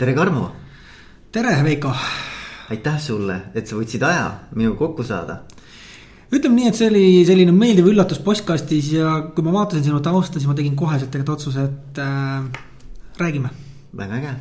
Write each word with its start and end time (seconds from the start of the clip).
tere, 0.00 0.14
Karmo. 0.14 0.50
tere, 1.32 1.64
Veiko. 1.64 1.90
aitäh 2.72 2.94
sulle, 3.02 3.34
et 3.54 3.66
sa 3.68 3.76
võtsid 3.76 4.04
aja 4.06 4.28
minuga 4.56 4.78
kokku 4.78 5.04
saada. 5.04 5.42
ütleme 6.32 6.56
nii, 6.56 6.70
et 6.70 6.78
see 6.78 6.88
oli 6.88 7.02
selline 7.28 7.52
meeldiv 7.52 7.90
üllatus 7.90 8.22
postkastis 8.24 8.94
ja 8.94 9.10
kui 9.34 9.44
ma 9.44 9.52
vaatasin 9.58 9.84
sinu 9.90 10.00
tausta, 10.00 10.38
siis 10.38 10.48
ma 10.48 10.56
tegin 10.56 10.78
koheselt 10.78 11.10
tegelikult 11.12 11.42
otsuse, 11.42 11.66
et 11.68 12.00
äh, 12.00 12.62
räägime. 13.20 13.52
väga 14.00 14.22
äge, 14.22 14.32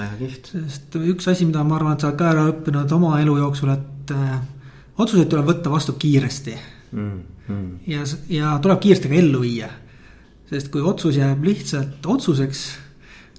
väga 0.00 0.18
kihvt. 0.24 0.50
sest 0.56 0.98
üks 0.98 1.30
asi, 1.30 1.46
mida 1.46 1.62
ma 1.62 1.78
arvan, 1.78 1.94
et 1.94 2.02
sa 2.02 2.10
oled 2.10 2.18
ka 2.18 2.32
ära 2.32 2.48
õppinud 2.50 2.98
oma 2.98 3.14
elu 3.22 3.38
jooksul, 3.44 3.70
et 3.76 4.14
äh, 4.18 4.36
otsuseid 4.98 5.30
tuleb 5.30 5.46
võtta 5.52 5.70
vastu 5.70 5.94
kiiresti 5.94 6.58
mm. 6.90 7.16
-hmm. 7.46 7.72
ja, 7.86 8.02
ja 8.34 8.58
tuleb 8.58 8.82
kiiresti 8.82 9.14
ka 9.14 9.22
ellu 9.22 9.46
viia. 9.46 9.70
sest 10.50 10.74
kui 10.74 10.82
otsus 10.82 11.22
jääb 11.22 11.44
lihtsalt 11.44 12.06
otsuseks, 12.18 12.68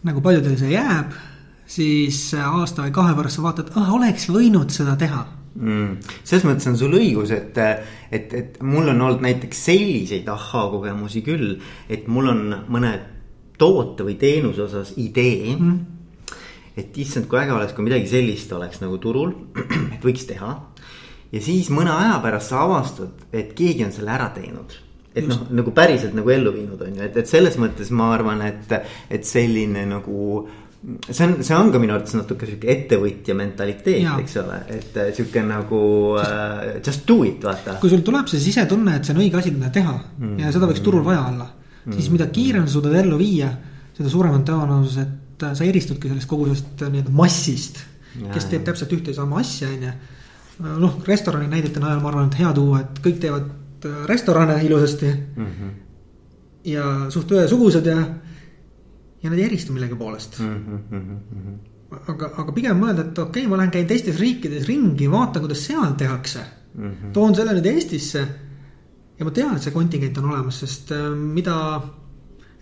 nagu 0.07 0.23
paljudel 0.23 0.55
see 0.55 0.78
jääb 0.78 1.34
siis 1.66 2.20
aasta 2.38 2.86
või 2.86 2.93
kahe 2.95 3.16
pärast 3.18 3.39
sa 3.39 3.45
vaatad, 3.45 3.74
ah 3.79 3.92
oleks 3.96 4.29
võinud 4.29 4.74
seda 4.74 4.96
teha. 5.00 5.25
Mm.. 5.55 6.01
selles 6.28 6.43
mõttes 6.43 6.68
on 6.68 6.75
sul 6.75 6.97
õigus, 6.97 7.32
et, 7.32 7.55
et, 8.11 8.33
et 8.36 8.57
mul 8.60 8.89
on 8.91 9.05
olnud 9.05 9.21
näiteks 9.24 9.61
selliseid 9.69 10.28
ahhaa-kogemusi 10.28 11.21
küll, 11.24 11.54
et 11.88 12.10
mul 12.11 12.28
on 12.33 12.41
mõne 12.75 12.91
toote 13.57 14.04
või 14.04 14.18
teenuse 14.19 14.65
osas 14.65 14.91
idee 15.00 15.54
mm.. 15.55 15.78
et 16.75 16.97
issand, 17.00 17.29
kui 17.32 17.39
äge 17.39 17.55
oleks, 17.55 17.71
kui 17.71 17.88
midagi 17.88 18.11
sellist 18.11 18.52
oleks 18.52 18.83
nagu 18.83 19.00
turul, 19.00 19.32
et 19.96 20.04
võiks 20.04 20.27
teha. 20.27 20.52
ja 21.32 21.43
siis 21.47 21.71
mõne 21.71 21.96
aja 21.96 22.19
pärast 22.24 22.52
sa 22.52 22.66
avastad, 22.66 23.24
et 23.32 23.55
keegi 23.55 23.88
on 23.88 23.96
selle 23.96 24.11
ära 24.11 24.33
teinud. 24.36 24.82
Et 25.16 25.24
noh, 25.24 25.46
nagu 25.55 25.71
päriselt 25.71 26.11
nagu 26.11 26.27
ellu 26.33 26.52
viinud 26.52 26.82
on 26.83 26.97
ju, 26.97 27.05
et, 27.05 27.16
et 27.16 27.29
selles 27.32 27.55
mõttes 27.55 27.88
ma 27.96 28.10
arvan, 28.11 28.41
et, 28.43 28.74
et 29.07 29.24
selline 29.24 29.86
nagu 29.88 30.41
see 31.10 31.25
on, 31.25 31.44
see 31.44 31.56
on 31.57 31.71
ka 31.74 31.80
minu 31.82 31.96
arvates 31.96 32.14
natuke 32.17 32.48
sihuke 32.48 32.70
ettevõtja 32.70 33.36
mentaliteet, 33.38 34.06
eks 34.22 34.38
ole, 34.42 34.58
et 34.75 34.98
äh, 35.02 35.11
sihuke 35.17 35.42
nagu 35.45 35.80
uh, 36.14 36.75
just 36.86 37.08
do 37.09 37.23
it, 37.25 37.42
vaata. 37.45 37.77
kui 37.81 37.89
sul 37.92 38.03
tuleb 38.05 38.30
see 38.30 38.42
sisetunne, 38.44 38.97
et 39.00 39.08
see 39.08 39.16
on 39.16 39.22
õige 39.23 39.39
asi, 39.39 39.53
mida 39.55 39.72
teha 39.73 39.95
mm. 39.95 40.36
ja 40.44 40.52
seda 40.53 40.69
võiks 40.69 40.83
turul 40.86 41.05
vaja 41.05 41.23
olla 41.31 41.47
mm., 41.50 41.95
siis 41.97 42.11
mida 42.14 42.27
kiiremini 42.33 42.72
suudad 42.72 42.97
ellu 43.02 43.17
viia, 43.22 43.50
seda 43.97 44.11
suurem 44.14 44.38
on 44.38 44.45
tõenäosus, 44.47 45.00
et 45.02 45.47
äh, 45.47 45.55
sa 45.58 45.66
eristudki 45.66 46.11
sellest 46.11 46.30
kogu 46.30 46.50
sellest 46.52 46.86
nii-öelda 46.86 47.16
massist, 47.22 47.81
kes 48.33 48.49
teeb 48.52 48.67
täpselt 48.67 48.94
ühte 48.95 49.11
ja 49.11 49.20
sama 49.23 49.42
asja, 49.42 49.72
on 49.73 49.88
ju. 49.89 49.95
noh, 50.86 50.99
restorani 51.08 51.49
näidete 51.52 51.81
najal 51.83 52.03
ma 52.03 52.14
arvan, 52.14 52.30
et 52.30 52.38
hea 52.44 52.53
tuua, 52.55 52.83
et 52.86 53.02
kõik 53.03 53.17
teevad 53.25 53.89
restorane 54.05 54.61
ilusasti 54.66 55.09
mm. 55.09 55.49
-hmm. 55.49 55.73
ja 56.70 56.86
suht 57.14 57.33
ühesugused 57.33 57.86
ja 57.89 57.97
ja 59.25 59.31
nad 59.31 59.39
ei 59.41 59.47
eristu 59.49 59.73
millegi 59.73 59.97
poolest 59.97 60.39
mm. 60.39 60.79
-hmm. 60.91 61.99
aga, 62.13 62.31
aga 62.43 62.55
pigem 62.55 62.79
mõelda, 62.81 63.07
et 63.09 63.19
okei 63.19 63.43
okay,, 63.43 63.49
ma 63.51 63.59
lähen 63.59 63.73
käin 63.73 63.89
teistes 63.89 64.19
riikides 64.21 64.67
ringi, 64.69 65.09
vaatan, 65.11 65.43
kuidas 65.43 65.65
seal 65.65 65.97
tehakse 65.97 66.41
mm. 66.41 66.89
-hmm. 66.89 67.13
toon 67.13 67.35
selle 67.35 67.57
nüüd 67.57 67.69
Eestisse. 67.73 68.25
ja 69.19 69.25
ma 69.25 69.31
tean, 69.31 69.55
et 69.55 69.63
see 69.63 69.75
kontingent 69.75 70.17
on 70.21 70.31
olemas, 70.31 70.59
sest 70.59 70.91
äh, 70.91 71.05
mida, 71.15 71.55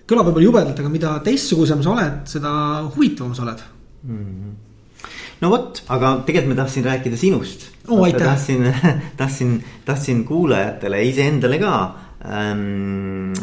kõlab 0.08 0.30
võib-olla 0.30 0.50
jubedalt, 0.50 0.80
aga 0.80 0.90
mida 0.90 1.16
teistsugusem 1.26 1.84
sa 1.84 1.96
oled, 1.96 2.22
seda 2.36 2.52
huvitavam 2.96 3.36
sa 3.36 3.44
oled 3.48 3.66
mm. 4.04 4.20
-hmm 4.20 4.62
no 5.44 5.50
vot, 5.52 5.84
aga 5.92 6.16
tegelikult 6.26 6.54
ma 6.54 6.62
tahtsin 6.62 6.86
rääkida 6.88 7.18
sinust 7.20 7.68
oh,. 7.88 8.06
tahtsin, 8.18 8.64
tahtsin, 9.20 9.64
tahtsin 9.86 10.24
kuulajatele, 10.26 11.04
iseendale 11.04 11.60
ka 11.60 11.74
ähm, 12.26 13.34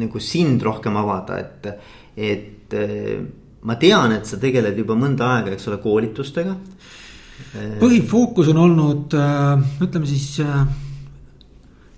nagu 0.00 0.20
sind 0.20 0.62
rohkem 0.62 0.96
avada, 0.96 1.38
et 1.38 1.68
et 2.16 2.72
eh, 2.72 3.18
ma 3.62 3.74
tean, 3.76 4.12
et 4.12 4.26
sa 4.26 4.38
tegeled 4.38 4.76
juba 4.78 4.94
mõnda 4.94 5.32
aega, 5.36 5.54
eks 5.54 5.68
ole, 5.68 5.80
koolitustega. 5.82 6.56
põhifookus 7.80 8.52
on 8.52 8.60
olnud, 8.62 9.14
äh, 9.18 9.64
ütleme 9.82 10.06
siis 10.06 10.38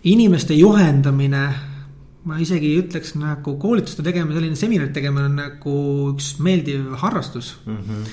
inimeste 0.06 0.54
juhendamine. 0.54 1.46
ma 2.26 2.40
isegi 2.42 2.72
ütleks 2.74 3.12
nagu 3.14 3.52
koolituste 3.54 4.02
tegemine, 4.02 4.34
selline 4.34 4.58
seminaride 4.58 4.96
tegemine 4.96 5.28
on 5.28 5.36
nagu 5.38 5.74
üks 6.10 6.32
meeldiv 6.42 6.96
harrastus 6.98 7.52
mm. 7.62 7.76
-hmm. 7.76 8.08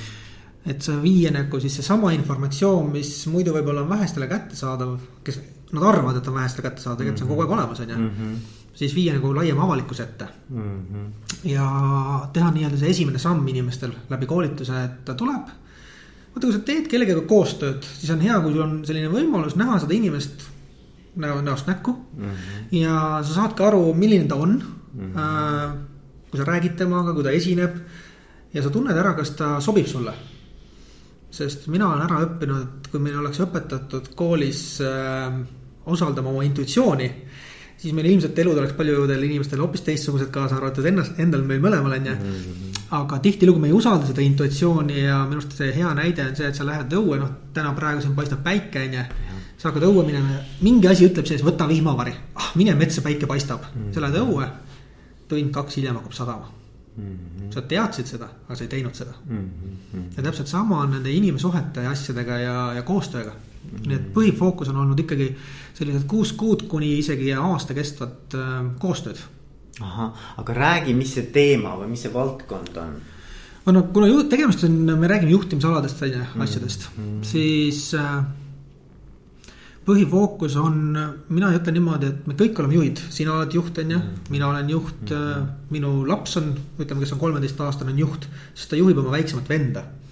et 0.70 0.86
sa 0.86 1.00
viia 1.02 1.32
nagu 1.34 1.60
siis 1.60 1.80
seesama 1.80 2.12
informatsioon, 2.14 2.92
mis 2.92 3.26
muidu 3.26 3.56
võib-olla 3.56 3.82
on 3.82 3.90
vähestele 3.90 4.28
kättesaadav, 4.30 5.00
kes, 5.24 5.40
nad 5.74 5.84
arvavad, 5.90 6.18
et 6.18 6.28
on 6.28 6.36
vähestele 6.38 6.68
kättesaadav, 6.70 6.98
tegelikult 6.98 7.22
see 7.22 7.26
on 7.26 7.32
kogu 7.34 7.46
aeg 7.46 7.56
olemas, 7.58 7.80
on 7.80 7.90
ju 7.90 7.98
mhm 7.98 8.36
siis 8.74 8.96
viia 8.96 9.14
nagu 9.18 9.34
laiema 9.36 9.64
avalikkuse 9.68 10.04
ette 10.04 10.28
mm. 10.50 10.86
-hmm. 10.92 11.34
ja 11.50 11.66
teha 12.34 12.52
nii-öelda 12.52 12.78
see 12.78 12.90
esimene 12.90 13.20
samm 13.20 13.48
inimestel 13.48 13.92
läbi 14.10 14.26
koolituse, 14.26 14.84
et 14.84 15.06
ta 15.06 15.14
tuleb. 15.14 15.46
vaata, 16.34 16.48
kui 16.48 16.54
sa 16.54 16.60
teed 16.60 16.88
kellegagi 16.90 17.22
koostööd, 17.30 17.84
siis 17.84 18.12
on 18.12 18.22
hea, 18.22 18.40
kui 18.42 18.54
sul 18.54 18.62
on 18.62 18.86
selline 18.86 19.12
võimalus 19.14 19.56
näha 19.56 19.80
seda 19.80 19.94
inimest 19.94 20.48
näo, 21.16 21.42
näost 21.42 21.68
näkku 21.68 21.92
mm. 21.92 22.24
-hmm. 22.26 22.78
ja 22.80 23.24
sa 23.24 23.34
saad 23.34 23.54
ka 23.54 23.68
aru, 23.68 23.94
milline 23.94 24.28
ta 24.28 24.36
on 24.36 24.64
mm. 24.94 25.14
-hmm. 25.14 25.78
kui 26.32 26.40
sa 26.40 26.46
räägid 26.46 26.76
temaga, 26.76 27.14
kui 27.14 27.24
ta 27.24 27.32
esineb 27.32 27.78
ja 28.54 28.64
sa 28.64 28.70
tunned 28.70 28.98
ära, 28.98 29.14
kas 29.14 29.32
ta 29.32 29.60
sobib 29.60 29.86
sulle. 29.86 30.14
sest 31.32 31.68
mina 31.68 31.88
olen 31.90 32.02
ära 32.02 32.26
õppinud, 32.26 32.90
kui 32.92 33.00
meil 33.00 33.18
oleks 33.18 33.40
õpetatud 33.40 34.16
koolis 34.16 34.82
äh, 34.82 35.34
osaldama 35.86 36.30
oma 36.30 36.44
intuitsiooni 36.44 37.12
siis 37.84 37.94
meil 37.96 38.08
ilmselt 38.14 38.40
elud 38.40 38.60
oleks 38.62 38.76
paljudel 38.78 39.26
inimestel 39.28 39.62
hoopis 39.64 39.84
teistsugused, 39.84 40.30
kaasa 40.34 40.58
arvatud 40.60 40.86
ennast, 40.88 41.20
endal 41.20 41.44
meil 41.48 41.62
mõlemal 41.64 41.98
on 41.98 42.08
ju 42.08 42.14
mm. 42.14 42.38
-hmm. 42.40 42.82
aga 43.00 43.20
tihtilugu 43.26 43.60
me 43.60 43.68
ei 43.68 43.76
usalda 43.76 44.08
seda 44.08 44.24
intuitsiooni 44.24 45.00
ja 45.02 45.20
minu 45.28 45.42
arust 45.42 45.58
see 45.60 45.76
hea 45.76 45.94
näide 46.00 46.28
on 46.30 46.36
see, 46.40 46.48
et 46.48 46.56
sa 46.56 46.66
lähed 46.70 46.96
õue, 47.00 47.20
noh, 47.20 47.32
täna 47.54 47.74
praegu 47.80 48.02
siin 48.02 48.16
paistab 48.16 48.44
päike, 48.44 48.88
on 48.88 48.98
ju. 49.00 49.06
sa 49.58 49.70
hakkad 49.70 49.88
õue 49.90 50.06
minema 50.06 50.38
ja 50.38 50.42
mingi 50.62 50.88
asi 50.88 51.08
ütleb 51.10 51.28
sees, 51.28 51.44
võta 51.44 51.68
vihmavari, 51.68 52.16
ah 52.36 52.52
mine 52.56 52.76
metsa, 52.76 53.02
päike 53.02 53.28
paistab 53.28 53.62
mm, 53.62 53.82
-hmm. 53.82 53.94
sa 53.94 54.02
lähed 54.02 54.20
õue. 54.22 54.48
tund-kaks 55.28 55.78
hiljem 55.78 55.96
hakkab 55.96 56.14
sadama 56.14 56.52
mm. 56.98 57.04
-hmm. 57.04 57.54
sa 57.54 57.62
teadsid 57.62 58.06
seda, 58.08 58.30
aga 58.48 58.56
sa 58.56 58.64
ei 58.64 58.70
teinud 58.76 58.96
seda 58.96 59.14
mm. 59.26 59.50
-hmm. 59.94 60.04
ja 60.18 60.24
täpselt 60.24 60.48
sama 60.48 60.82
on 60.82 60.92
nende 60.92 61.12
inimsuhete 61.12 61.84
ja 61.84 61.92
asjadega 61.92 62.38
ja, 62.38 62.74
ja 62.74 62.82
koostööga. 62.82 63.36
Nii 63.84 63.96
et 63.96 64.10
põhifookus 64.16 64.70
on 64.72 64.82
olnud 64.84 65.00
ikkagi 65.04 65.30
sellised 65.74 66.06
kuus 66.10 66.34
kuud 66.38 66.68
kuni 66.70 66.94
isegi 67.00 67.32
aasta 67.38 67.76
kestvat 67.78 68.38
äh, 68.38 68.54
koostööd. 68.80 69.22
ahah, 69.82 70.28
aga 70.38 70.54
räägi, 70.54 70.94
mis 70.94 71.16
see 71.16 71.32
teema 71.34 71.74
või 71.80 71.94
mis 71.96 72.06
see 72.06 72.14
valdkond 72.14 72.78
on? 72.78 72.94
no 73.74 73.84
kuna 73.96 74.08
ju, 74.12 74.24
tegemist 74.30 74.64
on, 74.68 74.78
me 75.00 75.10
räägime 75.10 75.34
juhtimisaladest 75.34 76.04
on 76.04 76.14
ju 76.14 76.22
mm, 76.22 76.46
asjadest 76.46 76.88
mm., 76.92 77.20
siis 77.26 77.88
äh, 77.98 78.22
põhifookus 79.88 80.56
on, 80.62 80.78
mina 81.34 81.50
ütlen 81.56 81.76
niimoodi, 81.80 82.12
et 82.14 82.30
me 82.30 82.38
kõik 82.40 82.62
oleme 82.62 82.78
juhid, 82.78 83.02
sina 83.12 83.34
oled 83.40 83.58
juht, 83.58 83.82
on 83.82 83.98
ju, 83.98 84.00
mm. 84.00 84.30
mina 84.36 84.52
olen 84.52 84.70
juht 84.72 85.10
mm., 85.10 85.50
minu 85.74 85.96
laps 86.08 86.38
on, 86.40 86.54
ütleme, 86.78 87.04
kes 87.04 87.16
on 87.16 87.24
kolmeteistaastane, 87.24 87.96
on 87.96 88.06
juht, 88.06 88.30
sest 88.54 88.72
ta 88.72 88.80
juhib 88.80 89.02
oma 89.02 89.16
väiksemat 89.18 89.50
venda 89.50 89.84
mm. 89.88 90.03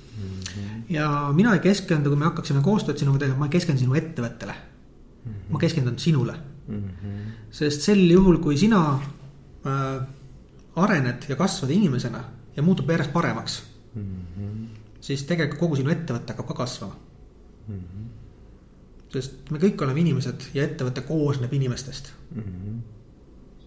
Ja 0.92 1.08
mina 1.36 1.54
ei 1.56 1.64
keskendu, 1.64 2.12
kui 2.12 2.20
me 2.20 2.28
hakkaksime 2.28 2.62
koostööd 2.66 3.00
sinuga 3.00 3.24
tegema, 3.24 3.46
ma 3.46 3.52
keskendun 3.52 3.84
sinu 3.86 3.98
ettevõttele 4.00 4.54
mm. 4.54 5.32
-hmm. 5.32 5.50
ma 5.54 5.62
keskendun 5.64 6.00
sinule 6.00 6.36
mm. 6.36 6.78
-hmm. 6.78 7.32
sest 7.52 7.88
sel 7.88 8.04
juhul, 8.12 8.38
kui 8.44 8.58
sina 8.58 8.82
äh, 9.66 10.08
arened 10.76 11.30
ja 11.30 11.36
kasvad 11.36 11.70
inimesena 11.70 12.24
ja 12.56 12.64
muutub 12.64 12.90
järjest 12.90 13.14
paremaks 13.14 13.64
mm. 13.96 14.04
-hmm. 14.04 14.66
siis 15.02 15.24
tegelikult 15.24 15.60
kogu 15.60 15.76
sinu 15.76 15.90
ettevõte 15.90 16.34
hakkab 16.34 16.48
ka 16.48 16.54
kasvama 16.64 16.96
mm. 17.68 17.76
-hmm. 17.76 18.08
sest 19.14 19.52
me 19.52 19.60
kõik 19.60 19.84
oleme 19.84 20.00
inimesed 20.00 20.50
ja 20.54 20.64
ettevõte 20.64 21.02
koosneb 21.02 21.54
inimestest 21.54 22.14
mm. 22.36 22.42
-hmm 22.42 23.01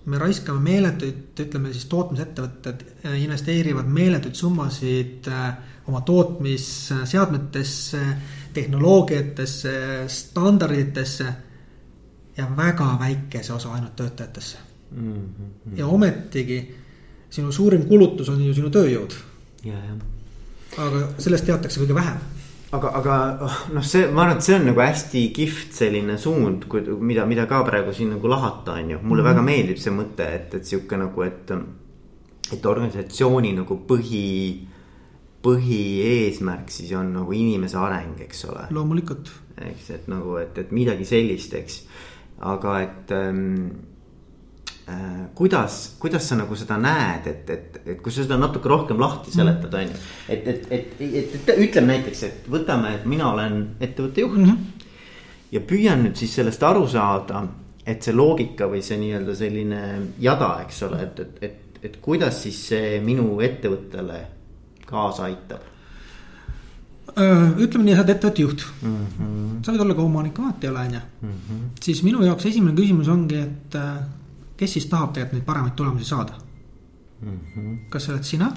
me 0.04 0.18
raiskame 0.20 0.60
meeletuid, 0.60 1.32
ütleme 1.40 1.72
siis 1.72 1.86
tootmisettevõtted 1.92 2.84
äh, 3.06 3.16
investeerivad 3.22 3.88
meeletuid 3.88 4.36
summasid 4.36 5.28
äh, 5.32 5.54
oma 5.88 6.00
tootmisseadmetesse, 6.04 8.02
tehnoloogiatesse, 8.54 9.74
standarditesse 10.08 11.26
ja 12.36 12.48
väga 12.56 12.96
väikese 13.00 13.52
osa 13.52 13.72
ainult 13.72 13.96
töötajatesse 13.96 14.58
mm. 14.90 15.12
-hmm. 15.12 15.78
ja 15.78 15.86
ometigi 15.86 16.74
sinu 17.30 17.52
suurim 17.52 17.86
kulutus 17.86 18.28
on 18.28 18.44
ju 18.44 18.54
sinu 18.54 18.68
tööjõud. 18.68 19.14
aga 20.78 21.08
sellest 21.18 21.44
teatakse 21.46 21.80
kõige 21.80 21.94
vähem 21.94 22.18
aga, 22.76 22.90
aga 23.00 23.16
noh, 23.74 23.84
see, 23.86 24.06
ma 24.10 24.24
arvan, 24.24 24.38
et 24.38 24.46
see 24.46 24.56
on 24.56 24.66
nagu 24.68 24.82
hästi 24.82 25.24
kihvt 25.36 25.76
selline 25.76 26.18
suund, 26.20 26.66
mida, 27.00 27.26
mida 27.30 27.46
ka 27.50 27.62
praegu 27.66 27.94
siin 27.96 28.14
nagu 28.16 28.30
lahata, 28.30 28.78
on 28.80 28.90
ju. 28.90 28.98
mulle 29.02 29.22
mm 29.22 29.26
-hmm. 29.26 29.30
väga 29.30 29.42
meeldib 29.42 29.78
see 29.78 29.94
mõte, 29.94 30.28
et, 30.34 30.54
et 30.54 30.64
sihuke 30.64 30.96
nagu, 30.96 31.22
et, 31.22 31.50
et 32.52 32.66
organisatsiooni 32.66 33.52
nagu 33.52 33.80
põhi, 33.88 34.66
põhieesmärk 35.44 36.70
siis 36.70 36.92
on 36.92 37.12
nagu 37.12 37.32
inimese 37.32 37.78
areng, 37.78 38.20
eks 38.20 38.44
ole. 38.44 38.66
loomulikult. 38.70 39.30
eks, 39.56 39.90
et 39.90 40.08
nagu, 40.08 40.36
et, 40.36 40.58
et 40.58 40.72
midagi 40.72 41.04
sellist, 41.04 41.54
eks 41.54 41.82
aga 42.40 42.80
et 42.82 43.10
ähm, 43.10 43.70
äh, 43.70 43.93
kuidas, 45.34 45.96
kuidas 45.98 46.28
sa 46.28 46.36
nagu 46.36 46.56
seda 46.56 46.76
näed, 46.80 47.26
et, 47.30 47.50
et, 47.50 47.76
et 47.86 48.00
kui 48.02 48.12
sa 48.12 48.24
seda 48.24 48.36
natuke 48.36 48.68
rohkem 48.68 49.00
lahti 49.00 49.32
seletad, 49.32 49.72
on 49.74 49.88
ju. 49.88 50.00
et, 50.28 50.48
et, 50.48 50.66
et, 50.70 50.94
et, 51.00 51.36
et 51.40 51.52
ütleme 51.56 51.94
näiteks, 51.94 52.22
et 52.28 52.48
võtame, 52.52 52.94
et 52.98 53.06
mina 53.08 53.30
olen 53.32 53.60
ettevõtte 53.80 54.20
juht 54.20 54.36
mm. 54.36 54.44
-hmm. 54.44 54.88
ja 55.56 55.60
püüan 55.60 56.04
nüüd 56.04 56.20
siis 56.20 56.34
sellest 56.36 56.62
aru 56.62 56.86
saada, 56.88 57.46
et 57.86 58.02
see 58.02 58.12
loogika 58.14 58.68
või 58.68 58.82
see 58.84 58.98
nii-öelda 59.00 59.34
selline 59.34 59.80
jada, 60.20 60.58
eks 60.66 60.82
ole, 60.82 61.02
et, 61.02 61.20
et, 61.20 61.38
et, 61.42 61.78
et 61.82 61.96
kuidas 62.00 62.42
siis 62.42 62.58
see 62.68 62.98
minu 63.00 63.40
ettevõttele 63.40 64.20
kaasa 64.84 65.24
aitab 65.30 65.72
ütleme 67.14 67.84
nii, 67.84 67.94
sa 67.94 68.02
oled 68.02 68.10
ettevõtte 68.10 68.42
juht 68.42 68.66
mm. 68.82 69.06
-hmm. 69.06 69.64
sa 69.64 69.72
võid 69.72 69.80
olla 69.80 69.94
ka 69.94 70.02
omanik, 70.02 70.38
vahet 70.38 70.64
ei 70.64 70.70
ole, 70.70 70.80
on 70.80 70.94
ju. 70.94 71.00
Mhm. 71.22 71.64
siis 71.80 72.02
minu 72.02 72.22
jaoks 72.24 72.46
esimene 72.46 72.76
küsimus 72.76 73.08
ongi, 73.08 73.36
et 73.38 73.74
äh, 73.80 74.04
kes 74.56 74.72
siis 74.72 74.86
tahab 74.86 75.12
tegelikult 75.12 75.38
neid 75.38 75.46
paremaid 75.46 75.74
tulemusi 75.76 76.04
saada 76.04 76.32
mm? 77.20 77.38
-hmm. 77.56 77.78
kas 77.88 78.04
sa 78.04 78.12
oled 78.12 78.22
sina 78.22 78.52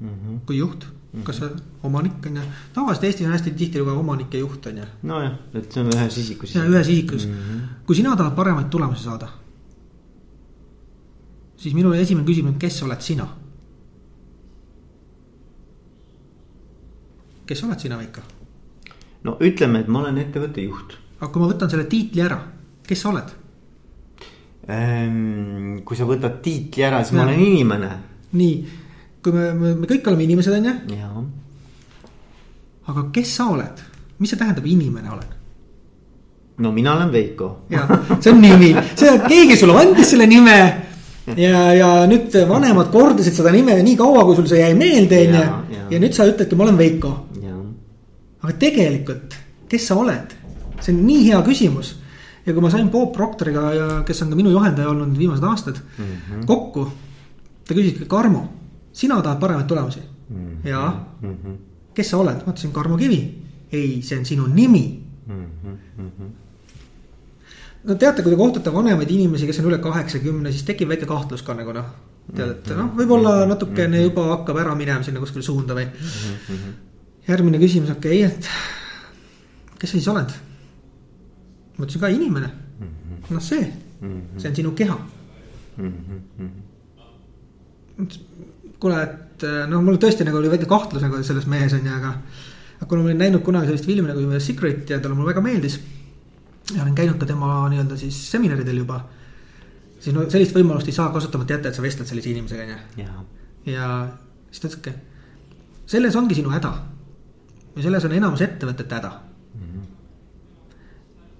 mm 0.00 0.08
-hmm. 0.08 0.40
kui 0.46 0.58
juht, 0.58 0.86
kas 1.24 1.36
sa 1.36 1.50
omanik 1.82 2.26
on 2.26 2.36
ju, 2.36 2.42
tavaliselt 2.72 3.04
Eestis 3.04 3.26
on 3.26 3.32
hästi 3.32 3.50
tihtilugu 3.50 3.90
omanik 3.90 4.34
ja 4.34 4.40
juht 4.40 4.66
on 4.66 4.78
ju. 4.78 4.84
nojah, 5.02 5.32
et 5.54 5.72
see 5.72 5.84
on 5.84 5.90
ühes 5.92 6.18
isikus. 6.18 6.54
ja 6.54 6.64
ühes 6.64 6.88
isikus 6.88 7.26
mm, 7.26 7.32
-hmm. 7.32 7.60
kui 7.86 7.96
sina 7.96 8.16
tahad 8.16 8.34
paremaid 8.34 8.66
tulemusi 8.66 9.04
saada. 9.04 9.28
siis 11.56 11.74
minu 11.74 11.92
esimene 11.92 12.26
küsimus 12.26 12.52
on, 12.52 12.58
kes 12.58 12.82
oled 12.82 13.00
sina 13.00 13.28
kes 17.46 17.64
oled 17.64 17.78
sina, 17.78 17.98
Veiko? 17.98 18.20
no 19.24 19.36
ütleme, 19.40 19.80
et 19.80 19.88
ma 19.88 20.02
olen 20.04 20.18
ettevõtte 20.18 20.64
juht. 20.64 20.98
aga 21.20 21.32
kui 21.32 21.42
ma 21.42 21.48
võtan 21.52 21.70
selle 21.70 21.84
tiitli 21.90 22.24
ära, 22.24 22.40
kes 22.86 23.04
sa 23.04 23.10
oled? 23.12 23.43
Kui 24.64 25.98
sa 25.98 26.06
võtad 26.08 26.40
tiitli 26.44 26.84
ära, 26.86 27.02
siis 27.04 27.12
ja. 27.12 27.20
ma 27.20 27.28
olen 27.28 27.40
inimene. 27.44 27.90
nii, 28.32 28.54
kui 29.22 29.34
me, 29.34 29.50
me, 29.58 29.74
me 29.82 29.88
kõik 29.90 30.06
oleme 30.08 30.24
inimesed, 30.24 30.56
on 30.56 30.70
ju. 30.70 31.24
aga 32.92 33.06
kes 33.12 33.36
sa 33.36 33.50
oled, 33.52 33.82
mis 34.18 34.32
see 34.32 34.40
tähendab, 34.40 34.66
inimene 34.66 35.12
olen? 35.12 35.34
no 36.58 36.72
mina 36.72 36.94
olen 36.94 37.12
Veiko. 37.12 37.66
jah, 37.70 37.90
see 38.20 38.32
on 38.32 38.40
nimi, 38.40 38.72
see, 38.94 39.12
keegi 39.28 39.56
sulle 39.58 39.76
andis 39.80 40.14
selle 40.14 40.26
nime 40.30 40.58
ja, 41.36 41.60
ja 41.74 41.88
nüüd 42.10 42.34
vanemad 42.48 42.92
kordasid 42.92 43.34
seda 43.36 43.52
nime 43.54 43.76
nii 43.82 43.96
kaua, 43.98 44.24
kui 44.26 44.38
sul 44.38 44.48
see 44.50 44.60
jäi 44.62 44.76
meelde, 44.78 45.20
on 45.28 45.34
ju. 45.74 45.82
ja 45.96 46.00
nüüd 46.02 46.16
sa 46.16 46.28
ütledki, 46.30 46.56
ma 46.56 46.68
olen 46.68 46.78
Veiko. 46.78 47.12
aga 48.44 48.56
tegelikult, 48.60 49.36
kes 49.68 49.90
sa 49.90 49.98
oled? 50.00 50.34
see 50.80 50.92
on 50.92 51.04
nii 51.06 51.28
hea 51.30 51.42
küsimus. 51.46 51.94
Ja 52.46 52.52
kui 52.52 52.62
ma 52.62 52.70
sain 52.70 52.90
Bob 52.90 53.12
Proctoriga 53.12 53.72
ja 53.74 53.88
kes 54.06 54.22
on 54.22 54.32
ka 54.32 54.38
minu 54.38 54.52
juhendaja 54.52 54.90
olnud 54.92 55.18
viimased 55.18 55.44
aastad 55.44 55.80
mm 55.80 56.04
-hmm. 56.04 56.46
kokku. 56.46 56.92
ta 57.68 57.74
küsis, 57.74 58.04
Karmo, 58.08 58.48
sina 58.92 59.22
tahad 59.22 59.40
paremaid 59.40 59.66
tulemusi 59.66 60.00
mm? 60.00 60.36
-hmm. 60.36 60.68
ja 60.68 61.04
mm, 61.20 61.30
-hmm. 61.30 61.56
kes 61.94 62.10
sa 62.10 62.18
oled? 62.18 62.46
ma 62.46 62.52
ütlesin 62.52 62.72
Karmo 62.72 62.96
Kivi. 62.96 63.42
ei, 63.72 64.02
see 64.02 64.18
on 64.18 64.24
sinu 64.24 64.46
nimi 64.46 65.04
mm. 65.26 65.46
-hmm 65.64 66.44
no 67.84 67.94
teate, 67.94 68.22
kui 68.22 68.32
te 68.32 68.36
kohtute 68.36 68.72
vanemaid 68.72 69.10
inimesi, 69.10 69.46
kes 69.46 69.60
on 69.60 69.68
üle 69.68 69.78
kaheksakümne, 69.84 70.52
siis 70.52 70.64
tekib 70.68 70.88
väike 70.88 71.06
kahtlus 71.06 71.42
ka 71.42 71.56
nagu 71.56 71.74
noh. 71.76 71.90
tead, 72.34 72.50
et 72.56 72.72
noh, 72.78 72.90
võib-olla 72.96 73.44
natukene 73.50 74.00
juba 74.06 74.24
hakkab 74.30 74.56
ära 74.62 74.74
minema 74.78 75.04
sinna 75.04 75.20
kuskile 75.20 75.44
suunda 75.44 75.76
või. 75.76 75.86
järgmine 77.28 77.60
küsimus, 77.60 77.90
okei 77.90 78.24
okay,, 78.24 78.32
et 78.32 79.78
kes 79.78 79.90
sa 79.90 79.98
siis 79.98 80.08
oled? 80.08 80.32
Ma 81.76 81.84
ütlesin 81.84 82.00
ka 82.00 82.08
inimene. 82.12 82.50
noh, 83.30 83.42
see, 83.42 83.64
see 84.36 84.48
on 84.50 84.56
sinu 84.56 84.72
keha. 84.78 84.98
kuule, 88.80 89.02
et 89.02 89.46
noh, 89.70 89.82
mul 89.82 89.98
tõesti 90.02 90.26
nagu 90.26 90.38
oli 90.38 90.52
väike 90.52 90.68
kahtlus 90.70 91.02
nagu 91.02 91.22
selles 91.22 91.46
mehes 91.50 91.74
on 91.74 91.86
ju, 91.86 91.94
aga. 91.94 92.14
aga 92.78 92.88
kuna 92.90 93.02
ma 93.02 93.10
olin 93.10 93.22
näinud 93.24 93.44
kunagi 93.46 93.70
sellist 93.70 93.88
filmi 93.88 94.10
nagu 94.10 94.40
Secret 94.40 94.90
ja 94.90 95.00
talle 95.00 95.16
mulle 95.16 95.32
väga 95.32 95.44
meeldis 95.44 95.78
ja 96.72 96.82
olen 96.82 96.94
käinud 96.94 97.18
ka 97.20 97.26
tema 97.26 97.68
nii-öelda 97.68 97.96
siis 97.96 98.18
seminaridel 98.30 98.76
juba. 98.76 99.00
siis 100.00 100.14
no 100.16 100.24
sellist 100.30 100.54
võimalust 100.56 100.88
ei 100.88 100.96
saa 100.96 101.10
kasutamata 101.12 101.56
jätta, 101.56 101.68
et 101.68 101.76
sa 101.76 101.82
vestled 101.82 102.08
sellise 102.08 102.30
inimesega, 102.30 102.62
on 102.96 103.02
ju. 103.02 103.26
ja 103.72 103.90
siis 104.50 104.62
ta 104.62 104.68
ütleski, 104.68 104.94
selles 105.86 106.16
ongi 106.16 106.38
sinu 106.38 106.52
häda. 106.54 106.72
ja 107.76 107.82
selles 107.82 108.04
on 108.04 108.16
enamus 108.16 108.42
ettevõtete 108.46 108.94
häda 108.94 109.10
mm. 109.10 109.18
-hmm. 109.18 109.33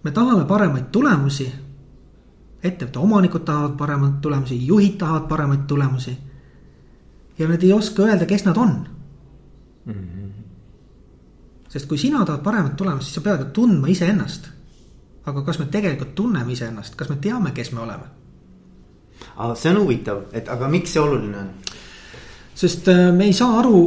Me 0.04 0.10
tahame 0.10 0.44
paremaid 0.44 0.90
tulemusi. 0.92 1.52
ettevõtte 2.62 2.98
omanikud 2.98 3.44
tahavad 3.44 3.76
paremaid 3.76 4.20
tulemusi, 4.22 4.66
juhid 4.66 4.98
tahavad 4.98 5.28
paremaid 5.28 5.66
tulemusi. 5.66 6.16
ja 7.38 7.48
nad 7.48 7.62
ei 7.62 7.72
oska 7.72 8.02
öelda, 8.02 8.26
kes 8.26 8.44
nad 8.44 8.56
on 8.56 8.86
mm. 9.84 9.92
-hmm. 9.92 10.30
sest 11.68 11.86
kui 11.86 11.98
sina 11.98 12.24
tahad 12.24 12.42
paremat 12.42 12.76
tulemust, 12.76 13.04
siis 13.06 13.14
sa 13.14 13.20
pead 13.20 13.52
tundma 13.52 13.86
iseennast 13.86 14.54
aga 15.24 15.44
kas 15.44 15.58
me 15.60 15.68
tegelikult 15.72 16.14
tunneme 16.18 16.52
iseennast, 16.52 16.96
kas 16.98 17.08
me 17.08 17.16
teame, 17.22 17.54
kes 17.56 17.72
me 17.72 17.82
oleme? 17.84 18.10
aga 19.34 19.54
see 19.58 19.70
on 19.72 19.80
huvitav, 19.80 20.24
et 20.36 20.48
aga 20.50 20.68
miks 20.70 20.92
see 20.94 21.02
oluline 21.02 21.38
on? 21.40 21.50
sest 22.54 22.88
äh, 22.92 23.08
me 23.14 23.28
ei 23.30 23.36
saa 23.36 23.58
aru, 23.60 23.80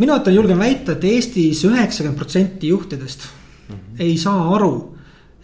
mina 0.00 0.18
ütlen, 0.18 0.36
julgen 0.36 0.60
väita, 0.60 0.96
et 0.96 1.04
Eestis 1.08 1.62
üheksakümmend 1.68 2.18
protsenti 2.18 2.72
juhtidest 2.72 3.28
mm 3.28 3.74
-hmm. 3.74 4.02
ei 4.02 4.16
saa 4.18 4.54
aru, 4.56 4.95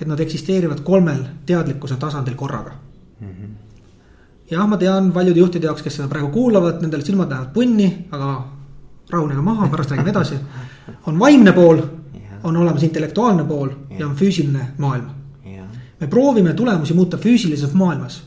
et 0.02 0.08
nad 0.08 0.20
eksisteerivad 0.20 0.82
kolmel 0.82 1.22
teadlikkuse 1.46 1.96
tasandil 1.96 2.34
korraga 2.34 2.72
mm. 3.20 3.28
-hmm. 3.28 3.50
jah, 4.50 4.68
ma 4.68 4.76
tean 4.76 5.12
paljude 5.12 5.38
juhtide 5.38 5.66
jaoks, 5.66 5.82
kes 5.82 5.96
seda 5.96 6.08
praegu 6.08 6.28
kuulavad, 6.28 6.82
nendel 6.82 7.04
silmad 7.06 7.30
lähevad 7.30 7.52
punni, 7.54 8.06
aga 8.10 8.44
rahunege 9.10 9.40
maha, 9.40 9.68
pärast 9.68 9.90
räägime 9.90 10.10
edasi. 10.10 10.34
on 11.06 11.18
vaimne 11.18 11.52
pool 11.52 11.82
on 12.44 12.56
olemas 12.56 12.82
intellektuaalne 12.82 13.44
pool 13.44 13.68
ja, 13.68 13.98
ja 13.98 14.06
on 14.06 14.16
füüsiline 14.16 14.66
maailm. 14.78 15.06
me 16.00 16.06
proovime 16.06 16.54
tulemusi 16.54 16.94
muuta 16.94 17.16
füüsilises 17.16 17.72
maailmas, 17.72 18.22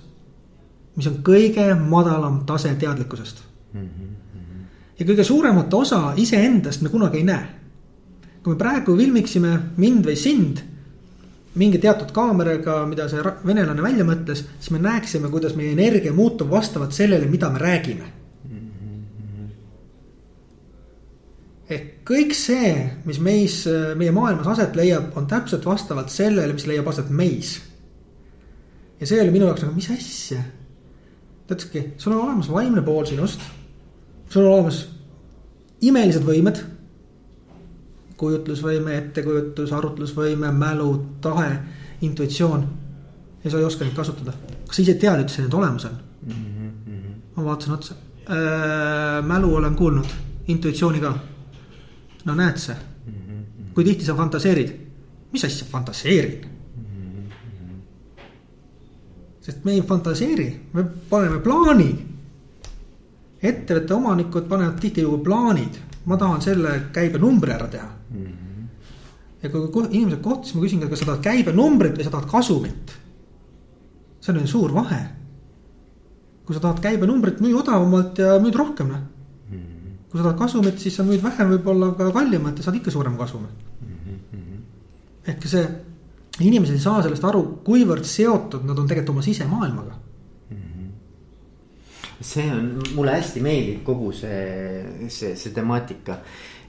mis 0.95 1.07
on 1.07 1.18
kõige 1.24 1.75
madalam 1.89 2.45
tase 2.45 2.75
teadlikkusest 2.75 3.44
mm. 3.74 3.81
-hmm. 3.81 4.39
ja 5.00 5.06
kõige 5.06 5.24
suuremat 5.24 5.74
osa 5.74 6.13
iseendast 6.16 6.81
me 6.81 6.89
kunagi 6.89 7.18
ei 7.18 7.24
näe. 7.24 7.45
kui 8.44 8.54
me 8.54 8.57
praegu 8.57 8.98
filmiksime 8.98 9.60
mind 9.77 10.06
või 10.06 10.16
sind 10.16 10.75
mingi 11.56 11.80
teatud 11.80 12.12
kaameraga, 12.12 12.81
mida 12.90 13.07
see 13.10 13.24
venelane 13.48 13.84
välja 13.84 14.04
mõtles, 14.07 14.44
siis 14.60 14.74
me 14.75 14.81
näeksime, 14.84 15.31
kuidas 15.31 15.56
meie 15.56 15.72
energia 15.72 16.13
muutub 16.13 16.52
vastavalt 16.52 16.94
sellele, 16.94 17.30
mida 17.31 17.50
me 17.54 17.62
räägime 17.62 18.12
ehk 21.69 22.04
kõik 22.06 22.36
see, 22.38 22.74
mis 23.07 23.19
meis, 23.24 23.62
meie 23.98 24.13
maailmas 24.13 24.51
aset 24.53 24.75
leiab, 24.77 25.10
on 25.18 25.25
täpselt 25.30 25.65
vastavalt 25.65 26.13
sellele, 26.13 26.53
mis 26.53 26.68
leiab 26.70 26.88
aset 26.91 27.10
meis. 27.10 27.58
ja 29.00 29.08
see 29.08 29.20
oli 29.22 29.34
minu 29.34 29.50
jaoks 29.50 29.65
nagu, 29.65 29.75
mis 29.75 29.89
asja. 29.91 30.44
ta 31.48 31.58
ütleski, 31.58 31.88
sul 31.98 32.13
on 32.13 32.27
olemas 32.27 32.51
vaimne 32.51 32.82
pool 32.86 33.06
sinust. 33.10 33.41
sul 34.30 34.46
on 34.46 34.53
olemas 34.53 34.86
imelised 35.82 36.24
võimed. 36.25 36.62
Kujutlusvõime, 38.17 38.95
ettekujutus, 38.98 39.74
arutlusvõime, 39.75 40.51
mälu, 40.51 40.89
tahe, 41.22 41.51
intuitsioon. 42.01 42.67
ja 43.43 43.51
sa 43.51 43.57
ei 43.57 43.63
oska 43.63 43.86
neid 43.86 43.95
kasutada. 43.95 44.34
kas 44.67 44.75
sa 44.75 44.81
ise 44.81 44.93
tead 44.93 45.22
üldse, 45.22 45.41
need 45.41 45.53
olemas 45.53 45.86
on 45.86 45.98
mm? 46.25 46.34
-hmm. 46.34 47.13
ma 47.36 47.45
vaatasin 47.45 47.74
otsa 47.74 47.95
äh,. 48.29 49.25
mälu 49.25 49.55
olen 49.55 49.75
kuulnud, 49.75 50.05
intuitsiooni 50.48 51.00
ka 51.00 51.13
no 52.25 52.36
näed 52.36 52.57
sa, 52.57 52.75
kui 53.74 53.84
tihti 53.84 54.05
sa 54.05 54.15
fantaseerid, 54.15 54.72
mis 55.31 55.45
asja 55.45 55.67
fantaseerin? 55.72 56.55
sest 59.41 59.63
me 59.63 59.72
ei 59.72 59.81
fantaseeri, 59.81 60.62
me 60.74 60.84
paneme 61.10 61.39
plaani. 61.39 62.05
ettevõtte 63.43 63.93
omanikud 63.93 64.48
panevad 64.50 64.79
tihtilugu 64.79 65.17
plaanid, 65.24 65.75
ma 66.05 66.17
tahan 66.17 66.41
selle 66.41 66.81
käibenumbri 66.91 67.51
ära 67.51 67.67
teha 67.67 67.95
mm. 68.15 68.27
-hmm. 68.27 68.67
ja 69.43 69.50
kui, 69.50 69.67
kui 69.72 69.88
inimesed 69.89 70.22
kohtusid, 70.22 70.55
ma 70.55 70.62
küsin, 70.65 70.86
kas 70.89 71.00
sa 71.00 71.05
tahad 71.05 71.24
käibenumbrit 71.24 71.98
või 71.98 72.03
sa 72.03 72.15
tahad 72.15 72.29
kasumit. 72.31 72.95
see 74.22 74.34
on 74.34 74.41
ju 74.41 74.48
suur 74.48 74.74
vahe. 74.74 75.01
kui 76.45 76.55
sa 76.55 76.62
tahad 76.62 76.79
käibenumbrit, 76.79 77.41
müü 77.41 77.53
odavamalt 77.57 78.17
ja 78.17 78.39
müüd 78.39 78.55
rohkem 78.55 78.88
noh 78.88 79.03
kui 80.15 80.24
sa 80.24 80.29
tahad 80.29 80.39
kasumit, 80.39 80.77
siis 80.79 80.95
sa 80.95 81.03
müüd 81.03 81.19
vähem 81.19 81.50
võib-olla 81.51 81.89
ka 81.98 82.05
kallimat 82.15 82.55
ja 82.55 82.63
saad 82.63 82.77
ikka 82.79 82.91
suurema 82.93 83.19
kasumi 83.19 83.50
mm. 83.51 84.19
-hmm. 84.31 84.62
ehk 85.27 85.48
see, 85.51 85.65
inimesed 86.39 86.77
ei 86.77 86.79
saa 86.79 87.01
sellest 87.03 87.25
aru, 87.27 87.41
kuivõrd 87.67 88.07
seotud 88.07 88.63
nad 88.63 88.79
on 88.79 88.88
tegelikult 88.88 89.12
oma 89.12 89.25
sisemaailmaga 89.25 89.91
mm. 89.91 90.62
-hmm. 90.62 90.88
see 92.22 92.48
on, 92.51 92.69
mulle 92.95 93.17
hästi 93.17 93.43
meeldib 93.43 93.84
kogu 93.84 94.12
see, 94.12 95.10
see, 95.10 95.36
see 95.36 95.51
temaatika. 95.51 96.22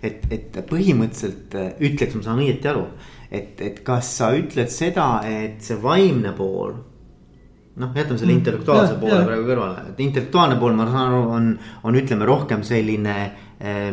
Et, 0.03 0.27
et 0.31 0.59
põhimõtteliselt 0.69 1.57
ütleks, 1.81 2.19
ma 2.19 2.27
saan 2.27 2.43
õieti 2.43 2.71
aru, 2.71 2.85
et, 3.31 3.61
et 3.61 3.81
kas 3.87 4.11
sa 4.19 4.33
ütled 4.37 4.71
seda, 4.73 5.09
et 5.27 5.63
see 5.65 5.79
vaimne 5.83 6.35
pool 6.37 6.75
noh, 7.77 7.93
jätame 7.93 8.19
selle 8.19 8.37
intellektuaalse 8.37 8.95
Ja, 8.95 9.01
poole 9.01 9.21
ja. 9.21 9.25
praegu 9.29 9.49
kõrvale, 9.51 9.87
et 9.93 10.05
intellektuaalne 10.05 10.59
pool, 10.61 10.77
ma 10.79 10.89
saan 10.89 11.11
aru, 11.11 11.23
on, 11.37 11.49
on 11.89 11.99
ütleme 12.01 12.29
rohkem 12.29 12.65
selline, 12.65 13.17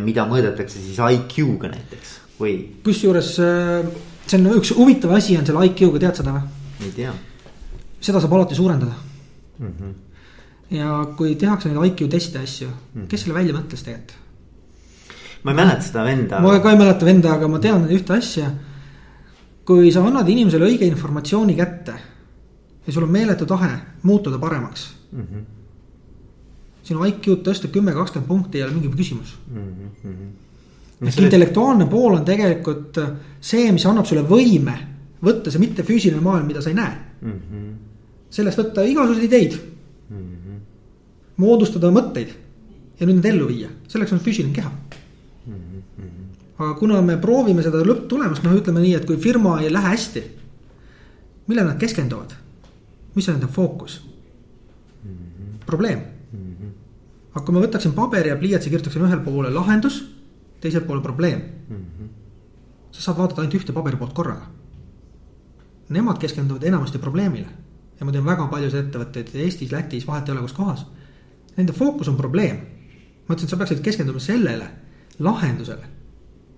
mida 0.03 0.25
mõõdetakse 0.27 0.81
siis 0.83 1.00
IQ-ga 1.00 1.72
näiteks 1.72 2.17
või 2.39 2.55
kusjuures 2.83 3.36
äh, 3.43 3.91
see 4.25 4.39
on 4.39 4.57
üks 4.57 4.74
huvitav 4.77 5.13
asi 5.17 5.38
on 5.38 5.45
selle 5.48 5.67
IQ-ga, 5.69 6.01
tead 6.01 6.22
seda 6.22 6.33
või? 6.36 6.48
ei 6.88 6.95
tea 6.95 7.13
seda 8.03 8.22
saab 8.24 8.36
alati 8.38 8.57
suurendada 8.57 8.95
mm. 9.60 9.69
-hmm. 9.69 9.93
ja 10.79 10.98
kui 11.17 11.36
tehakse 11.39 11.72
neid 11.72 11.91
IQ 11.91 12.10
teste 12.12 12.41
asju, 12.43 12.69
kes 13.07 13.25
selle 13.25 13.38
välja 13.38 13.55
mõtles 13.55 13.86
tegelikult? 13.86 14.19
Ma 15.44 15.52
ei 15.52 15.58
mäleta 15.58 15.82
seda 15.82 16.04
venda. 16.04 16.40
ma 16.40 16.60
ka 16.60 16.72
ei 16.72 16.78
mäleta 16.78 17.06
venda, 17.06 17.34
aga 17.34 17.48
ma 17.48 17.60
tean 17.60 17.88
ühte 17.90 18.16
asja. 18.18 18.52
kui 19.66 19.92
sa 19.92 20.04
annad 20.04 20.28
inimesele 20.30 20.68
õige 20.68 20.88
informatsiooni 20.88 21.56
kätte 21.56 21.94
ja 22.86 22.94
sul 22.94 23.04
on 23.04 23.12
meeletu 23.12 23.46
tahe 23.48 23.72
muutuda 24.04 24.40
paremaks 24.40 24.88
mm. 25.12 25.22
-hmm. 25.22 25.44
sinu 26.84 27.06
IQ-d 27.06 27.44
tõsta 27.48 27.68
kümme, 27.72 27.94
kakskümmend 27.94 28.28
punkti 28.28 28.58
ei 28.58 28.64
ole 28.64 28.74
mingi 28.74 28.90
küsimus 28.98 29.38
mm. 29.52 29.62
-hmm. 30.04 31.08
et 31.08 31.20
intellektuaalne 31.20 31.86
pool 31.86 32.14
on 32.14 32.26
tegelikult 32.26 33.00
see, 33.40 33.72
mis 33.72 33.86
annab 33.86 34.06
sulle 34.06 34.22
võime 34.22 34.78
võtta 35.24 35.52
see 35.52 35.60
mitte 35.60 35.84
füüsiline 35.84 36.22
maailm, 36.22 36.48
mida 36.48 36.62
sa 36.62 36.70
ei 36.70 36.76
näe 36.76 36.98
mm. 37.22 37.32
-hmm. 37.32 37.74
sellest 38.30 38.60
võtta 38.60 38.84
igasuguseid 38.84 39.26
ideid 39.32 39.54
mm. 40.10 40.18
-hmm. 40.18 40.60
moodustada 41.38 41.92
mõtteid 41.92 42.36
ja 43.00 43.06
nüüd 43.06 43.20
need 43.20 43.32
ellu 43.32 43.48
viia, 43.48 43.70
selleks 43.88 44.14
on 44.14 44.20
füüsiline 44.20 44.54
keha. 44.54 44.72
Aga 46.58 46.74
kuna 46.80 47.02
me 47.02 47.18
proovime 47.18 47.64
seda 47.66 47.82
lõpptulemust, 47.84 48.46
noh, 48.46 48.56
ütleme 48.56 48.84
nii, 48.84 48.96
et 49.00 49.06
kui 49.10 49.18
firma 49.18 49.60
ei 49.62 49.72
lähe 49.74 49.94
hästi. 49.94 50.24
millele 51.48 51.68
nad 51.74 51.80
keskenduvad, 51.80 52.34
mis 53.16 53.28
on 53.30 53.40
nende 53.40 53.52
fookus 53.52 54.02
probleem 55.66 56.02
aga 57.34 57.46
kui 57.46 57.54
ma 57.56 57.64
võtaksin 57.64 57.96
paberi 57.98 58.30
ja 58.30 58.38
pliiatsi, 58.38 58.70
kirjutaksin 58.70 59.08
ühel 59.08 59.24
poole 59.26 59.50
lahendus, 59.50 60.04
teisel 60.62 60.86
poole 60.86 61.02
probleem 61.02 61.40
mm. 61.40 61.76
-hmm. 61.78 62.10
sa 62.92 63.02
saad 63.02 63.18
vaadata 63.18 63.42
ainult 63.42 63.56
ühte 63.58 63.74
paberipoolt 63.74 64.14
korraga 64.14 64.52
nemad 65.90 66.18
keskenduvad 66.18 66.64
enamasti 66.64 66.98
probleemile. 66.98 67.48
ja 68.00 68.06
ma 68.06 68.12
tean 68.12 68.26
väga 68.26 68.48
paljusid 68.48 68.80
ettevõtteid 68.80 69.36
Eestis, 69.36 69.72
Lätis, 69.72 70.08
vahet 70.08 70.28
ei 70.28 70.34
ole, 70.34 70.42
kus 70.42 70.54
kohas. 70.54 70.86
Nende 71.58 71.74
fookus 71.74 72.08
on 72.08 72.18
probleem. 72.18 72.58
ma 73.28 73.36
ütlesin, 73.36 73.46
et 73.46 73.50
sa 73.50 73.58
peaksid 73.58 73.84
keskenduma 73.84 74.20
sellele 74.20 74.68
lahendusele. 75.20 75.89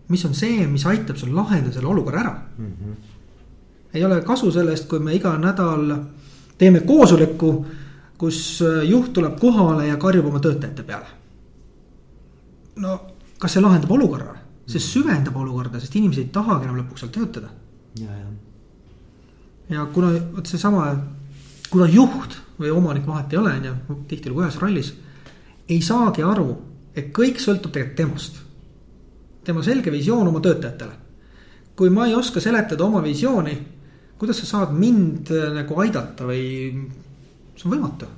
mis 0.08 0.26
on 0.26 0.36
see, 0.36 0.68
mis 0.68 0.86
aitab 0.86 1.18
sul 1.18 1.36
lahendada 1.36 1.74
selle 1.74 1.88
olukorra 1.88 2.20
ära 2.20 2.42
mm. 2.58 2.66
-hmm. 2.66 2.96
ei 3.94 4.06
ole 4.06 4.22
kasu 4.22 4.52
sellest, 4.52 4.88
kui 4.88 5.00
me 5.00 5.16
iga 5.16 5.38
nädal 5.38 5.96
teeme 6.58 6.80
koosoleku, 6.80 7.66
kus 8.18 8.64
juht 8.84 9.14
tuleb 9.14 9.40
kohale 9.40 9.88
ja 9.88 9.98
karjub 9.98 10.26
oma 10.26 10.40
töötajate 10.40 10.84
peale. 10.84 11.06
no 12.76 13.00
kas 13.40 13.54
see 13.54 13.62
lahendab 13.62 13.92
olukorra? 13.92 14.36
see 14.68 14.80
süvendab 14.80 15.36
olukorda, 15.36 15.80
sest 15.80 15.96
inimesed 15.96 16.24
ei 16.24 16.30
tahagi 16.34 16.66
enam 16.66 16.80
lõpuks 16.80 17.00
seal 17.00 17.12
töötada. 17.12 17.50
ja, 18.00 18.12
ja 18.12 18.26
ja 19.70 19.86
kuna 19.94 20.12
vot 20.36 20.48
seesama, 20.48 20.88
kuna 21.70 21.88
juht 21.90 22.38
või 22.60 22.72
omanik 22.74 23.08
vahet 23.08 23.34
ei 23.34 23.40
ole, 23.40 23.54
on 23.58 23.68
ju, 23.70 24.00
tihtilugu 24.10 24.46
ühes 24.46 24.58
rollis. 24.62 24.94
ei 25.70 25.82
saagi 25.82 26.24
aru, 26.24 26.50
et 26.96 27.10
kõik 27.14 27.42
sõltub 27.42 27.74
tegelikult 27.74 27.98
temast. 27.98 28.42
Tema 29.46 29.64
selge 29.64 29.94
visioon 29.94 30.28
oma 30.28 30.42
töötajatele. 30.44 30.92
kui 31.76 31.90
ma 31.90 32.06
ei 32.08 32.16
oska 32.16 32.40
seletada 32.40 32.84
oma 32.84 33.02
visiooni, 33.04 33.56
kuidas 34.18 34.38
sa 34.40 34.46
saad 34.46 34.76
mind 34.76 35.32
äh, 35.32 35.50
nagu 35.54 35.80
aidata 35.82 36.28
või, 36.28 36.44
see 37.56 37.70
on 37.70 37.78
võimatu. 37.78 38.12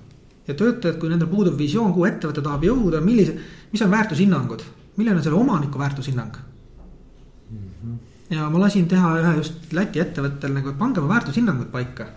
ja 0.47 0.53
töötajad, 0.53 0.99
kui 0.99 1.09
nendel 1.09 1.27
puudub 1.27 1.57
visioon, 1.57 1.93
kuhu 1.93 2.05
ettevõte 2.05 2.41
tahab 2.41 2.63
jõuda, 2.63 3.01
millise, 3.01 3.37
mis 3.71 3.81
on 3.81 3.91
väärtushinnangud, 3.91 4.63
milline 4.97 5.17
on 5.17 5.23
selle 5.23 5.39
omaniku 5.39 5.79
väärtushinnang 5.79 6.37
mm. 6.37 7.57
-hmm 7.57 7.97
ja 8.29 8.49
ma 8.49 8.59
lasin 8.59 8.87
teha 8.87 9.13
ühe 9.21 9.35
just 9.39 9.73
Läti 9.75 10.01
ettevõttel 10.03 10.53
nagu, 10.55 10.71
et 10.71 10.79
pange 10.79 10.99
oma 11.01 11.13
väärtushinnangud 11.15 11.69
paika. 11.71 12.07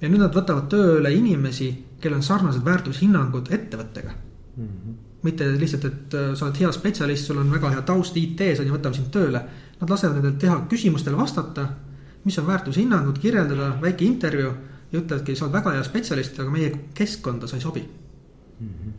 ja 0.00 0.08
nüüd 0.08 0.20
nad 0.20 0.34
võtavad 0.34 0.68
tööle 0.70 1.10
inimesi, 1.14 1.70
kellel 2.00 2.20
on 2.20 2.26
sarnased 2.26 2.64
väärtushinnangud 2.64 3.50
ettevõttega 3.50 4.12
mm. 4.12 4.68
-hmm. 4.68 4.94
Mitte 5.26 5.48
lihtsalt, 5.58 5.84
et 5.88 6.16
äh, 6.16 6.28
sa 6.38 6.46
oled 6.46 6.60
hea 6.62 6.70
spetsialist, 6.74 7.28
sul 7.28 7.40
on 7.42 7.50
väga 7.52 7.72
hea 7.74 7.82
taust 7.86 8.16
IT-s 8.16 8.62
on 8.62 8.70
ju, 8.70 8.76
võtame 8.76 8.98
sind 8.98 9.10
tööle. 9.14 9.42
Nad 9.80 9.92
lasevad 9.92 10.20
nendel 10.20 10.38
teha 10.40 10.60
küsimustele 10.70 11.18
vastata, 11.18 11.66
mis 12.24 12.38
on 12.40 12.46
väärtushinnangud, 12.46 13.18
kirjeldada 13.22 13.74
väike 13.82 14.06
intervjuu 14.06 14.52
ja 14.92 15.00
ütlevadki, 15.00 15.36
sa 15.36 15.46
oled 15.46 15.58
väga 15.58 15.74
hea 15.76 15.84
spetsialist, 15.86 16.38
aga 16.42 16.54
meie 16.54 16.70
keskkonda 16.96 17.50
sa 17.50 17.58
ei 17.58 17.62
sobi 17.62 17.82
mm. 17.82 18.68
-hmm. 18.68 18.92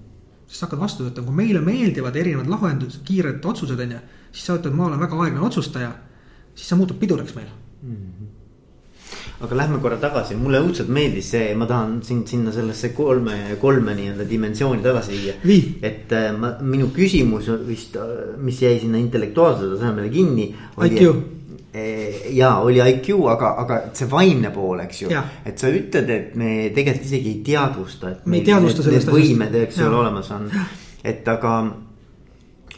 siis 0.48 0.60
sa 0.60 0.66
hakkad 0.66 0.80
vastu 0.80 1.08
võtma, 1.08 1.24
kui 1.26 1.36
meile 1.36 1.62
meeldivad 1.62 2.16
erinevad 2.16 2.48
lahendused, 2.48 3.02
kiired 3.08 3.46
otsused 3.46 3.80
on 3.80 3.92
ju 3.92 4.00
siis 4.32 4.46
sa 4.46 4.58
ütled, 4.60 4.76
ma 4.76 4.86
olen 4.86 5.00
väga 5.00 5.20
aeglane 5.24 5.46
otsustaja, 5.46 5.92
siis 6.56 6.70
see 6.70 6.78
muutub 6.80 7.00
piduriks 7.00 7.36
meil 7.36 7.50
mm. 7.82 7.96
-hmm 7.96 8.17
aga 9.38 9.56
lähme 9.56 9.78
korra 9.82 10.00
tagasi, 10.02 10.36
mulle 10.40 10.60
õudselt 10.66 10.90
meeldis 10.90 11.30
see, 11.36 11.52
ma 11.58 11.68
tahan 11.70 12.00
sind 12.06 12.26
sinna 12.30 12.52
sellesse 12.54 12.90
kolme, 12.98 13.58
kolme 13.62 13.94
nii-öelda 13.98 14.26
dimensiooni 14.30 14.82
tagasi 14.82 15.18
viia. 15.22 15.36
et 15.86 16.14
äh, 16.18 16.32
ma, 16.34 16.56
minu 16.62 16.90
küsimus 16.96 17.52
vist, 17.68 17.98
mis 18.42 18.62
jäi 18.62 18.80
sinna 18.82 18.98
intellektuaalsele 18.98 19.78
tasemele 19.78 20.10
kinni. 20.10 20.54
IQ. 20.88 21.26
ja 22.34 22.56
oli 22.66 22.82
IQ, 22.82 23.12
aga, 23.30 23.52
aga 23.62 23.82
see 23.94 24.10
vaimne 24.10 24.50
pool, 24.50 24.80
eks 24.82 25.04
ju. 25.04 25.12
et 25.46 25.60
sa 25.60 25.70
ütled, 25.70 26.10
et 26.10 26.36
me 26.36 26.72
tegelikult 26.74 27.06
isegi 27.06 27.36
ei 27.36 27.42
teadvusta, 27.46 28.14
et. 28.16 28.26
me 28.26 28.40
ei 28.40 28.48
teadvusta 28.48 28.88
sellest 28.88 29.12
võimed, 29.14 29.60
eks 29.68 29.84
ju, 29.84 29.92
olemas 29.92 30.32
on, 30.34 30.50
et 31.06 31.28
aga 31.30 31.60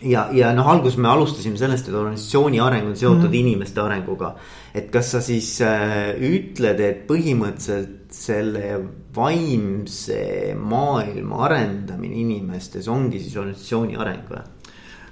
ja, 0.02 0.28
ja 0.32 0.52
noh, 0.56 0.68
alguses 0.68 1.00
me 1.00 1.10
alustasime 1.12 1.60
sellest, 1.60 1.90
et 1.90 1.96
organisatsiooni 1.96 2.60
areng 2.64 2.92
on 2.92 2.96
seotud 2.96 3.24
mm 3.24 3.32
-hmm. 3.32 3.40
inimeste 3.40 3.82
arenguga. 3.82 4.36
Et 4.74 4.90
kas 4.94 5.14
sa 5.16 5.22
siis 5.24 5.50
äh, 5.66 6.16
ütled, 6.16 6.82
et 6.84 7.06
põhimõtteliselt 7.10 8.14
selle 8.14 8.80
vaimse 9.16 10.56
maailma 10.58 11.44
arendamine 11.48 12.22
inimestes 12.24 12.88
ongi 12.90 13.22
siis 13.22 13.38
organisatsiooni 13.38 13.98
areng 14.00 14.30
või? 14.32 14.44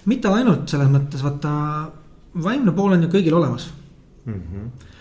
mitte 0.08 0.32
ainult 0.32 0.70
selles 0.72 0.92
mõttes, 0.92 1.24
vaata 1.26 1.54
vaimne 2.44 2.74
pool 2.76 2.96
on 2.96 3.06
ju 3.06 3.14
kõigil 3.18 3.38
olemas 3.38 3.70
mm. 4.26 4.44
-hmm 4.44 4.94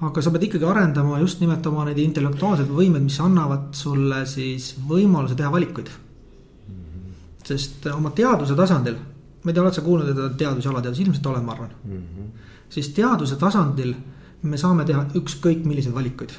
aga 0.00 0.22
sa 0.24 0.30
pead 0.32 0.46
ikkagi 0.46 0.64
arendama 0.64 1.18
just 1.20 1.42
nimelt 1.42 1.66
oma 1.68 1.82
neid 1.84 1.98
intellektuaalseid 2.00 2.70
võimeid, 2.72 3.02
mis 3.04 3.18
annavad 3.20 3.74
sulle 3.76 4.22
siis 4.24 4.70
võimaluse 4.88 5.36
teha 5.36 5.50
valikuid 5.52 5.90
mm. 5.90 6.78
-hmm. 6.78 7.10
sest 7.44 7.86
oma 7.92 8.14
teaduse 8.16 8.56
tasandil 8.56 8.96
ma 9.42 9.50
ei 9.50 9.54
tea, 9.56 9.62
oled 9.62 9.76
sa 9.76 9.84
kuulnud, 9.84 10.08
et 10.12 10.38
teadus 10.40 10.66
ja 10.66 10.72
alateadus, 10.72 11.00
ilmselt 11.00 11.26
olen, 11.26 11.44
ma 11.44 11.52
arvan 11.52 11.70
mm. 11.84 12.00
-hmm. 12.00 12.48
Siis 12.70 12.92
teaduse 12.96 13.38
tasandil 13.40 13.94
me 14.42 14.58
saame 14.60 14.86
teha 14.88 15.04
ükskõik 15.18 15.66
milliseid 15.68 15.94
valikuid. 15.94 16.32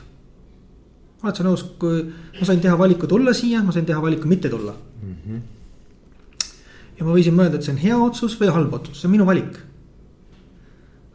oled 1.22 1.38
sa 1.38 1.44
nõus, 1.46 1.64
kui 1.78 2.02
ma 2.40 2.46
sain 2.48 2.62
teha 2.62 2.78
valiku 2.78 3.08
tulla 3.08 3.34
siia, 3.38 3.62
ma 3.64 3.72
sain 3.72 3.86
teha 3.86 4.02
valiku 4.02 4.28
mitte 4.28 4.50
tulla 4.50 4.74
mm. 4.74 5.16
-hmm. 5.16 5.42
ja 6.98 7.06
ma 7.06 7.14
võisin 7.14 7.38
mõelda, 7.38 7.56
et 7.56 7.64
see 7.64 7.76
on 7.76 7.84
hea 7.84 7.98
otsus 7.98 8.40
või 8.40 8.50
halb 8.50 8.74
otsus, 8.74 9.02
see 9.02 9.08
on 9.08 9.12
minu 9.12 9.26
valik. 9.26 9.60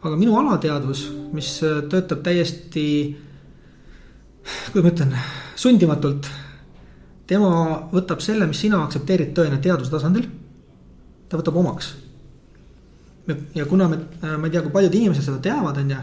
aga 0.02 0.16
minu 0.16 0.38
alateadvus, 0.38 1.10
mis 1.32 1.60
töötab 1.90 2.22
täiesti, 2.22 3.16
kuidas 4.72 4.84
ma 4.84 4.90
ütlen, 4.94 5.16
sundimatult. 5.56 6.28
tema 7.26 7.88
võtab 7.92 8.20
selle, 8.20 8.46
mis 8.46 8.60
sina 8.60 8.84
aktsepteerid 8.84 9.34
tõena 9.34 9.58
teaduse 9.58 9.90
tasandil 9.90 10.28
ta 11.28 11.40
võtab 11.40 11.58
omaks. 11.62 11.94
Ja 13.54 13.66
kuna 13.66 13.88
me, 13.88 13.98
ma 14.22 14.46
ei 14.46 14.52
tea, 14.52 14.62
kui 14.62 14.72
paljud 14.74 14.94
inimesed 14.94 15.26
seda 15.26 15.40
teavad, 15.42 15.80
on 15.82 15.90
ju. 15.90 15.98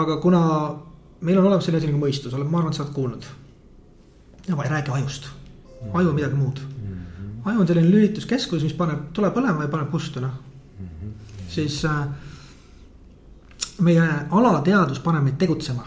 aga 0.00 0.16
kuna 0.22 0.40
meil 1.20 1.38
on 1.38 1.46
olemas 1.46 1.66
selline 1.66 1.82
asi 1.82 1.90
nagu 1.90 2.00
mõistus, 2.00 2.34
ma 2.38 2.58
arvan, 2.58 2.72
et 2.72 2.78
sa 2.78 2.84
oled 2.84 2.94
kuulnud. 2.94 3.28
ja 4.48 4.56
ma 4.56 4.64
ei 4.64 4.70
räägi 4.70 4.94
ajust, 4.96 5.28
aju 5.92 6.08
on 6.08 6.14
midagi 6.14 6.34
muud. 6.34 6.60
aju 7.44 7.60
on 7.60 7.66
selline 7.66 7.90
lülituskeskus, 7.90 8.62
mis 8.62 8.76
paneb 8.76 9.10
tule 9.12 9.30
põlema 9.30 9.66
ja 9.66 9.72
paneb 9.72 9.90
pustu, 9.90 10.20
noh. 10.20 10.36
siis 11.48 11.84
äh, 11.84 12.04
meie 13.80 14.10
alateadvus 14.30 15.00
paneb 15.04 15.24
meid 15.24 15.38
tegutsema 15.38 15.86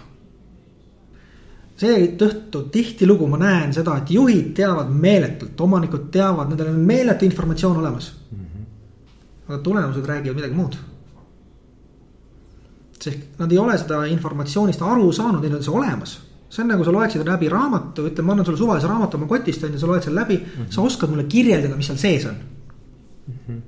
seetõttu 1.83 2.67
tihtilugu 2.73 3.27
ma 3.27 3.39
näen 3.41 3.73
seda, 3.75 3.97
et 3.97 4.11
juhid 4.13 4.53
teavad 4.57 4.91
meeletult, 4.93 5.59
omanikud 5.65 6.09
teavad, 6.13 6.51
nendel 6.51 6.71
on 6.73 6.81
meeletu 6.85 7.25
informatsioon 7.25 7.79
olemas 7.81 8.11
mm. 8.13 8.42
Aga 9.47 9.57
tulemused 9.57 10.05
räägivad 10.05 10.35
midagi 10.35 10.55
muud. 10.55 10.77
sest 13.03 13.39
nad 13.39 13.51
ei 13.51 13.57
ole 13.57 13.77
seda 13.77 14.05
informatsioonist 14.07 14.81
aru 14.81 15.09
saanud, 15.11 15.41
neil 15.43 15.57
on 15.57 15.63
see 15.63 15.73
olemas. 15.73 16.19
see 16.49 16.63
on 16.63 16.69
nagu 16.71 16.83
sa 16.85 16.91
loeksid 16.91 17.25
läbi 17.27 17.49
raamatu, 17.49 18.07
ütleme, 18.07 18.27
ma 18.27 18.33
annan 18.33 18.45
sulle 18.45 18.57
suvalise 18.57 18.87
raamatu 18.87 19.17
oma 19.17 19.27
kotist 19.27 19.63
on 19.63 19.73
ju, 19.73 19.79
sa 19.79 19.87
loed 19.87 20.03
selle 20.03 20.21
läbi 20.21 20.37
mm, 20.37 20.45
-hmm. 20.45 20.71
sa 20.71 20.81
oskad 20.81 21.09
mulle 21.09 21.23
kirjeldada, 21.23 21.75
mis 21.75 21.87
seal 21.87 21.97
sees 21.97 22.25
on 22.25 22.35
mm. 23.27 23.33
-hmm. 23.47 23.61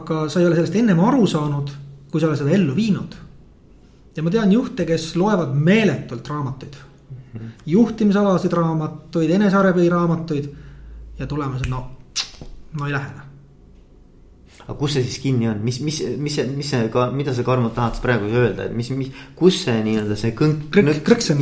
aga 0.00 0.28
sa 0.28 0.40
ei 0.40 0.46
ole 0.46 0.54
sellest 0.54 0.76
ennem 0.76 1.00
aru 1.00 1.26
saanud, 1.26 1.70
kui 2.10 2.20
sa 2.20 2.26
ei 2.26 2.30
ole 2.30 2.36
seda 2.36 2.50
ellu 2.50 2.76
viinud 2.76 3.14
ja 4.16 4.22
ma 4.22 4.30
tean 4.30 4.52
juhte, 4.52 4.84
kes 4.84 5.16
loevad 5.16 5.54
meeletult 5.54 6.28
raamatuid 6.28 6.74
mm. 6.74 7.16
-hmm. 7.40 7.48
juhtimisalaseid 7.66 8.52
raamatuid, 8.52 9.30
enesearenemise 9.30 9.90
raamatuid 9.90 10.54
ja 11.18 11.26
tulemused, 11.26 11.70
no, 11.70 11.90
no 12.72 12.86
ei 12.86 12.92
lähe 12.92 13.27
aga 14.68 14.76
kus 14.76 14.98
see 14.98 15.06
siis 15.06 15.18
kinni 15.22 15.48
on, 15.48 15.62
mis, 15.64 15.80
mis, 15.80 16.02
mis 16.20 16.34
see, 16.36 16.44
mis 16.52 16.68
see 16.68 16.90
ka, 16.92 17.08
mida 17.16 17.32
sa 17.32 17.44
Karmo 17.46 17.72
tahad 17.72 17.96
praegu 18.04 18.28
öelda, 18.28 18.68
et 18.68 18.76
mis, 18.76 18.90
mis, 18.92 19.08
kus 19.38 19.62
see 19.64 19.80
nii-öelda 19.86 20.16
see 20.20 20.34
kõnk. 20.36 20.68
krõks 21.06 21.32
on, 21.32 21.40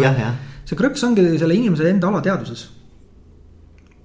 see 0.62 0.78
krõks 0.78 1.02
ongi 1.08 1.26
selle 1.34 1.58
inimese 1.58 1.90
enda 1.90 2.12
alateadvuses. 2.12 2.68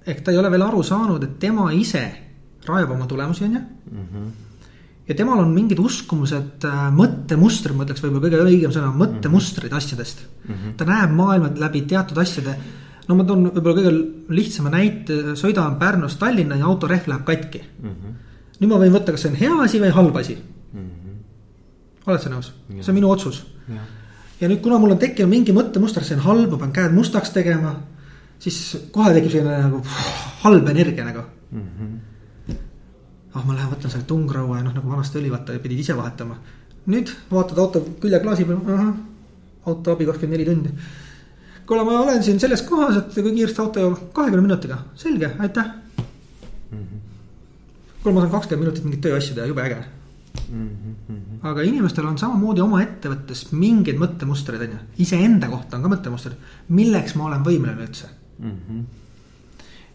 ehk 0.06 0.24
ta 0.26 0.34
ei 0.34 0.42
ole 0.42 0.50
veel 0.50 0.66
aru 0.66 0.82
saanud, 0.82 1.22
et 1.22 1.38
tema 1.38 1.70
ise 1.72 2.02
rajab 2.66 2.96
oma 2.96 3.06
tulemusi, 3.06 3.44
on 3.44 3.52
ju 3.54 3.60
mm. 3.60 4.08
-hmm 4.08 4.32
ja 5.08 5.14
temal 5.18 5.40
on 5.42 5.50
mingid 5.54 5.80
uskumused, 5.82 6.62
äh, 6.64 6.84
mõttemustrid, 6.94 7.74
ma 7.74 7.86
ütleks 7.86 8.02
võib-olla 8.04 8.22
kõige 8.22 8.44
õigem 8.46 8.74
sõna, 8.74 8.92
mõttemustrid 8.94 9.72
asjadest 9.74 10.22
mm. 10.22 10.54
-hmm. 10.54 10.74
ta 10.78 10.86
näeb 10.88 11.14
maailma 11.18 11.50
läbi 11.58 11.82
teatud 11.90 12.18
asjade. 12.18 12.56
no 13.08 13.16
ma 13.18 13.24
toon 13.24 13.48
võib-olla 13.50 13.80
kõige 13.80 13.92
lihtsama 14.28 14.70
näite, 14.70 15.34
sõidan 15.34 15.78
Pärnust 15.78 16.18
Tallinna 16.18 16.56
ja 16.56 16.66
autorehv 16.66 17.08
läheb 17.08 17.24
katki 17.24 17.62
mm. 17.82 17.88
-hmm. 17.88 18.14
Nüüd 18.62 18.70
ma 18.70 18.78
võin 18.82 18.94
võtta, 18.94 19.14
kas 19.14 19.26
see 19.26 19.32
on 19.32 19.40
hea 19.40 19.56
asi 19.64 19.80
või 19.82 19.90
halb 19.96 20.20
asi 20.20 20.36
mm. 20.36 20.84
-hmm. 20.84 21.16
oled 22.06 22.22
sa 22.22 22.30
nõus, 22.30 22.52
see 22.78 22.92
on 22.92 22.98
minu 23.00 23.10
otsus. 23.10 23.42
ja 24.40 24.48
nüüd, 24.48 24.62
kuna 24.62 24.78
mul 24.78 24.94
on 24.94 25.02
tekkinud 25.02 25.30
mingi 25.30 25.56
mõttemuster, 25.56 26.06
see 26.06 26.16
on 26.16 26.24
halb, 26.28 26.54
ma 26.54 26.62
pean 26.62 26.72
käed 26.78 26.94
mustaks 26.94 27.34
tegema. 27.34 27.76
siis 28.38 28.62
kohe 28.94 29.12
tekib 29.14 29.30
selline 29.34 29.58
nagu 29.66 29.82
halb 30.46 30.68
energia 30.68 31.04
nagu 31.04 31.26
mm. 31.50 31.68
-hmm 31.68 32.00
ah, 33.34 33.44
ma 33.46 33.54
lähen 33.56 33.70
võtan 33.72 33.92
selle 33.92 34.08
tungraua 34.08 34.58
ja 34.58 34.66
noh, 34.66 34.74
nagu 34.76 34.90
vanasti 34.90 35.20
oli, 35.20 35.30
vaata 35.32 35.56
pidid 35.62 35.80
ise 35.84 35.96
vahetama. 35.96 36.36
nüüd 36.92 37.12
vaatad 37.30 37.58
auto 37.62 37.80
küljeklaasi 38.02 38.44
peal, 38.44 38.58
ahah, 38.74 38.94
auto 39.70 39.94
abi 39.94 40.06
kakskümmend 40.08 40.36
neli 40.36 40.48
tundi. 40.48 40.70
kuule, 41.66 41.84
ma 41.84 42.00
olen 42.00 42.22
siin 42.22 42.40
selles 42.40 42.62
kohas, 42.66 42.96
et 42.96 43.14
kui 43.14 43.32
kiiresti 43.32 43.62
auto 43.62 43.84
jõuab, 43.84 44.08
kahekümne 44.12 44.42
minutiga, 44.48 44.78
selge, 44.94 45.32
aitäh 45.38 45.64
mm. 45.64 46.78
-hmm. 46.78 47.01
Kuule, 48.02 48.14
ma 48.14 48.20
saan 48.24 48.32
kakskümmend 48.32 48.66
minutit 48.66 48.84
mingit 48.84 49.04
tööasju 49.06 49.36
teha, 49.36 49.46
jube 49.50 49.62
äge 49.62 49.78
mm. 50.50 50.68
-hmm. 51.08 51.38
aga 51.50 51.62
inimestel 51.62 52.06
on 52.06 52.18
samamoodi 52.18 52.60
oma 52.60 52.82
ettevõttes 52.82 53.52
mingeid 53.52 54.00
mõttemustreid, 54.02 54.66
on 54.66 54.76
ju, 54.76 54.82
iseenda 55.06 55.48
kohta 55.48 55.76
on 55.76 55.86
ka 55.86 55.94
mõttemustrid, 55.94 56.36
milleks 56.68 57.14
ma 57.14 57.30
olen 57.30 57.46
võimeline 57.46 57.86
üldse 57.86 58.10
mm. 58.38 58.50
-hmm. 58.50 58.84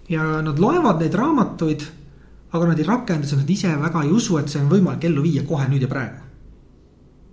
ja 0.10 0.42
nad 0.42 0.60
loevad 0.60 1.02
neid 1.02 1.14
raamatuid 1.14 1.88
aga 2.52 2.68
nad 2.68 2.80
ei 2.80 2.88
rakenda, 2.88 3.28
sest 3.28 3.42
nad 3.42 3.50
ise 3.50 3.74
väga 3.76 4.04
ei 4.04 4.12
usu, 4.12 4.38
et 4.40 4.50
see 4.50 4.62
on 4.62 4.70
võimalik 4.72 5.08
ellu 5.10 5.24
viia 5.26 5.44
kohe 5.48 5.68
nüüd 5.68 5.84
ja 5.84 5.90
praegu 5.92 6.22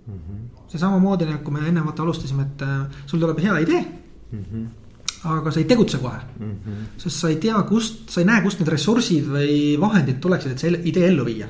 mm. 0.07 0.13
-hmm. 0.13 0.41
see 0.71 0.79
samamoodi 0.79 1.25
nagu 1.29 1.51
me 1.51 1.67
enne 1.67 1.85
vaata 1.85 2.03
alustasime, 2.03 2.43
et 2.43 2.61
äh, 2.61 2.87
sul 3.05 3.19
tuleb 3.19 3.39
hea 3.39 3.59
idee 3.59 3.81
mm. 4.31 4.43
-hmm. 4.43 4.65
Aga 5.25 5.51
sa 5.51 5.59
ei 5.61 5.67
tegutse 5.69 5.97
kohe 5.97 6.17
mm, 6.39 6.51
-hmm. 6.51 6.87
sest 6.97 7.19
sa 7.19 7.29
ei 7.29 7.35
tea, 7.41 7.61
kust, 7.69 8.09
sa 8.09 8.21
ei 8.21 8.27
näe, 8.29 8.41
kust 8.41 8.59
need 8.59 8.71
ressursid 8.71 9.29
või 9.29 9.79
vahendid 9.81 10.19
tuleksid, 10.21 10.51
et 10.51 10.59
see 10.59 10.81
idee 10.91 11.07
ellu 11.07 11.25
viia. 11.25 11.47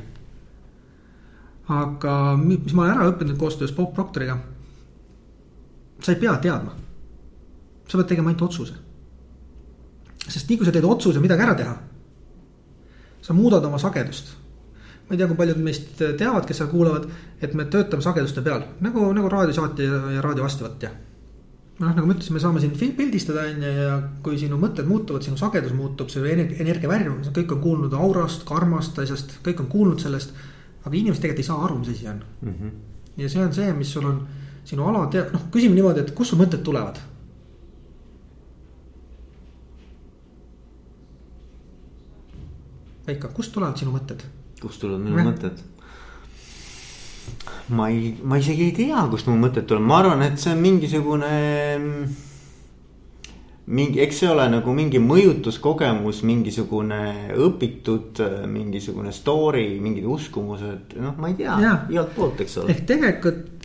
aga 1.67 2.38
mis 2.38 2.74
ma 2.74 2.84
olen 2.84 2.98
ära 2.98 3.10
õppinud 3.10 3.38
koostöös 3.38 3.74
Bob 3.74 3.94
Proctoriga. 3.94 4.38
sa 6.01 6.12
ei 6.12 6.20
pea 6.20 6.38
teadma. 6.38 6.75
sa 7.88 7.98
pead 7.98 8.08
tegema 8.08 8.29
ainult 8.29 8.41
otsuse. 8.41 8.74
sest 10.27 10.50
nii 10.50 10.58
kui 10.58 10.65
sa 10.65 10.72
teed 10.72 10.86
otsuse 10.86 11.20
midagi 11.20 11.41
ära 11.41 11.55
teha 11.55 11.77
sa 13.25 13.34
muudad 13.34 13.65
oma 13.65 13.77
sagedust. 13.77 14.36
ma 15.05 15.13
ei 15.13 15.17
tea, 15.17 15.27
kui 15.27 15.38
paljud 15.38 15.60
meist 15.62 16.00
teavad, 16.17 16.46
kes 16.50 16.58
seal 16.58 16.70
kuulavad, 16.70 17.03
et 17.41 17.53
me 17.53 17.67
töötame 17.70 18.01
sageduste 18.01 18.41
peal 18.41 18.63
nagu, 18.82 19.05
nagu 19.13 19.29
raadiosaatja 19.29 19.86
ja, 19.86 20.00
ja 20.15 20.22
raadio 20.25 20.46
vastuvõtja. 20.46 20.89
Noh, 21.79 21.91
nagu 21.91 22.08
ma 22.08 22.15
ütlesin, 22.15 22.36
me 22.36 22.41
saame 22.44 22.62
siin 22.63 22.75
pildistada 22.98 23.46
on 23.50 23.63
ju 23.65 23.72
ja 23.75 23.96
kui 24.24 24.38
sinu 24.39 24.60
mõtted 24.62 24.88
muutuvad, 24.88 25.25
sinu 25.25 25.39
sagedus 25.39 25.75
muutub, 25.75 26.12
see 26.12 26.36
energia 26.36 26.91
värv, 26.91 27.17
kõik 27.36 27.55
on 27.58 27.63
kuulnud 27.63 27.96
aurast, 28.00 28.46
karmast 28.48 29.00
asjast, 29.03 29.39
kõik 29.46 29.65
on 29.65 29.72
kuulnud 29.72 30.03
sellest. 30.03 30.36
aga 30.86 30.94
inimesed 30.96 31.22
tegelikult 31.22 31.41
ei 31.41 31.48
saa 31.48 31.65
aru, 31.65 31.79
mis 31.79 31.89
asi 31.89 32.08
on 32.08 32.20
mm. 32.41 32.53
-hmm. 32.53 32.72
ja 33.17 33.29
see 33.29 33.44
on 33.44 33.53
see, 33.53 33.74
mis 33.74 33.92
sul 33.94 34.05
on 34.05 34.27
sinu 34.64 34.85
alatea-, 34.85 35.31
noh, 35.33 35.48
küsime 35.51 35.75
niimoodi, 35.75 36.00
et 36.00 36.11
kust 36.11 36.29
su 36.29 36.38
mõtted 36.38 36.61
tulevad 36.64 37.01
Veiko, 43.07 43.27
kust 43.27 43.53
tulevad 43.53 43.77
sinu 43.77 43.92
mõtted? 43.94 44.24
kust 44.61 44.81
tulevad 44.81 45.03
minu 45.05 45.25
mõtted? 45.27 45.59
Ma 47.67 47.89
ei, 47.89 48.13
ma 48.21 48.37
isegi 48.37 48.69
ei 48.69 48.75
tea, 48.75 49.07
kust 49.09 49.29
mu 49.29 49.37
mõtted 49.41 49.65
tulevad, 49.65 49.87
ma 49.87 49.99
arvan, 50.03 50.21
et 50.27 50.39
see 50.41 50.53
on 50.53 50.61
mingisugune. 50.61 51.31
mingi, 53.65 53.99
eks 54.03 54.19
see 54.21 54.29
ole 54.29 54.45
nagu 54.53 54.73
mingi 54.77 54.99
mõjutuskogemus, 55.01 56.21
mingisugune 56.21 57.31
õpitud 57.33 58.21
mingisugune 58.45 59.11
story, 59.11 59.79
mingid 59.81 60.05
uskumused, 60.05 60.93
noh, 61.01 61.17
ma 61.17 61.31
ei 61.31 61.39
tea, 61.39 61.57
igalt 61.89 62.13
poolt, 62.13 62.45
eks 62.45 62.59
ole. 62.61 62.75
ehk 62.75 62.85
tegelikult 62.93 63.55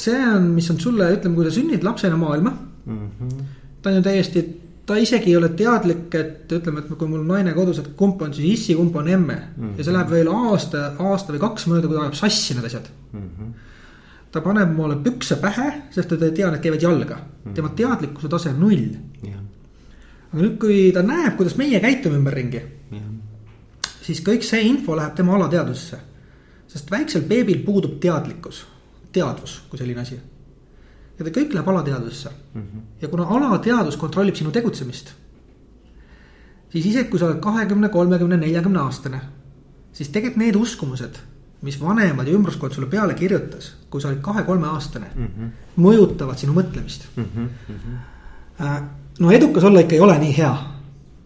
see 0.00 0.20
on, 0.26 0.50
mis 0.54 0.70
on 0.72 0.80
sulle, 0.80 1.10
ütleme, 1.16 1.36
kui 1.36 1.46
sa 1.46 1.54
sünnid 1.54 1.84
lapsena 1.84 2.16
maailma 2.16 2.52
mm. 2.86 3.08
-hmm. 3.20 3.44
ta 3.82 3.90
on 3.90 3.96
ju 3.96 4.02
täiesti 4.02 4.44
ta 4.90 4.96
isegi 4.98 5.30
ei 5.30 5.36
ole 5.38 5.52
teadlik, 5.54 6.14
et 6.18 6.52
ütleme, 6.56 6.82
et 6.82 6.94
kui 6.98 7.08
mul 7.08 7.22
naine 7.26 7.52
kodus, 7.54 7.78
et 7.78 7.92
kumb 7.98 8.22
on 8.26 8.32
siis 8.34 8.56
issi, 8.56 8.74
kumb 8.74 8.96
on 8.98 9.08
emme 9.08 9.36
mm. 9.36 9.52
-hmm. 9.62 9.76
ja 9.78 9.84
see 9.86 9.94
läheb 9.94 10.10
veel 10.10 10.30
aasta, 10.34 10.80
aasta 10.98 11.34
või 11.34 11.42
kaks 11.44 11.66
mööda, 11.70 11.86
kui 11.86 11.98
ta 11.98 12.06
ajab 12.06 12.16
sassi 12.18 12.56
need 12.56 12.66
asjad 12.66 12.88
mm. 13.12 13.28
-hmm. 13.28 13.52
ta 14.32 14.40
paneb 14.40 14.72
mulle 14.74 14.96
pükse 15.04 15.36
pähe, 15.44 15.68
sest 15.94 16.10
ta 16.10 16.18
ei 16.24 16.34
tea, 16.34 16.50
need 16.50 16.62
käivad 16.64 16.82
jalga 16.82 17.14
mm. 17.14 17.30
-hmm. 17.44 17.54
tema 17.54 17.68
teadlikkuse 17.82 18.28
tase 18.28 18.50
on 18.50 18.60
null 18.60 18.82
yeah.. 19.26 19.38
aga 20.32 20.42
nüüd, 20.42 20.58
kui 20.58 20.90
ta 20.94 21.02
näeb, 21.02 21.36
kuidas 21.36 21.56
meie 21.56 21.80
käitume 21.80 22.18
ümberringi 22.18 22.62
yeah., 22.92 23.06
siis 24.02 24.24
kõik 24.26 24.42
see 24.42 24.66
info 24.72 24.96
läheb 24.96 25.14
tema 25.14 25.36
alateadvusesse. 25.38 25.98
sest 26.66 26.90
väiksel 26.90 27.22
beebil 27.22 27.62
puudub 27.62 28.00
teadlikkus, 28.00 28.66
teadvus 29.12 29.62
kui 29.70 29.78
selline 29.78 30.00
asi 30.00 30.18
ja 31.20 31.26
ta 31.26 31.32
kõik 31.36 31.52
läheb 31.54 31.68
alateadvusesse 31.68 32.30
mm. 32.30 32.60
-hmm. 32.62 32.84
ja 33.02 33.08
kuna 33.08 33.26
alateadvus 33.28 33.96
kontrollib 33.96 34.34
sinu 34.34 34.50
tegutsemist. 34.50 35.12
siis 36.72 36.86
isegi 36.86 37.10
kui 37.10 37.18
sa 37.18 37.26
oled 37.26 37.40
kahekümne, 37.40 37.88
kolmekümne, 37.88 38.36
neljakümne 38.36 38.78
aastane, 38.78 39.20
siis 39.92 40.08
tegelikult 40.08 40.36
need 40.36 40.54
uskumused, 40.54 41.18
mis 41.62 41.80
vanemad 41.80 42.26
ja 42.26 42.34
ümbruskond 42.34 42.72
sulle 42.72 42.86
peale 42.86 43.14
kirjutas, 43.14 43.74
kui 43.90 44.00
sa 44.00 44.08
olid 44.08 44.20
kahe-kolme 44.20 44.66
aastane 44.66 45.06
mm, 45.14 45.26
-hmm. 45.26 45.50
mõjutavad 45.76 46.38
sinu 46.38 46.52
mõtlemist 46.52 47.06
mm. 47.16 47.24
-hmm. 47.24 48.82
no 49.18 49.30
edukas 49.30 49.64
olla 49.64 49.80
ikka 49.80 49.94
ei 49.94 50.00
ole 50.00 50.18
nii 50.18 50.36
hea. 50.36 50.56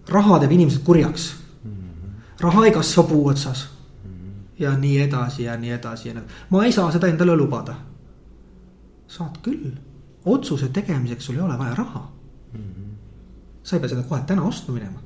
raha 0.09 0.39
teeb 0.39 0.53
inimesed 0.53 0.83
kurjaks 0.85 1.35
mm. 1.65 1.71
-hmm. 1.71 2.41
raha 2.41 2.67
ei 2.67 2.73
kasva 2.73 3.03
puu 3.03 3.29
otsas 3.29 3.69
mm. 4.05 4.11
-hmm. 4.11 4.63
ja 4.63 4.79
nii 4.79 5.01
edasi 5.03 5.43
ja 5.43 5.57
nii 5.57 5.71
edasi 5.71 6.09
ja 6.09 6.15
nii, 6.15 6.23
ma 6.51 6.65
ei 6.65 6.73
saa 6.73 6.93
seda 6.93 7.07
endale 7.07 7.37
lubada 7.37 7.75
saad 9.09 9.41
küll, 9.43 9.73
otsuse 10.25 10.69
tegemiseks 10.73 11.27
sul 11.27 11.37
ei 11.37 11.45
ole 11.45 11.59
vaja 11.59 11.75
raha 11.75 12.03
mm. 12.53 12.61
-hmm. 12.61 12.93
sa 13.63 13.77
ei 13.77 13.81
pea 13.81 13.89
seda 13.89 14.03
kohe 14.03 14.23
täna 14.27 14.43
ostma 14.43 14.75
minema. 14.75 15.01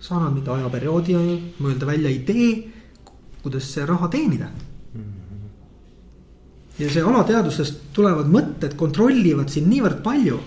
sa 0.00 0.16
annad 0.16 0.34
mingi 0.34 0.50
ajaperioodi, 0.50 1.14
mõelda 1.60 1.86
välja 1.86 2.10
idee, 2.10 2.72
kuidas 3.42 3.72
see 3.74 3.86
raha 3.86 4.08
teenida 4.08 4.46
mm. 4.94 5.00
-hmm. 5.00 5.48
ja 6.78 6.90
see 6.90 7.02
alateadvusest 7.02 7.80
tulevad 7.92 8.26
mõtted 8.26 8.76
kontrollivad 8.76 9.48
sind 9.48 9.66
niivõrd 9.66 10.02
palju 10.02 10.40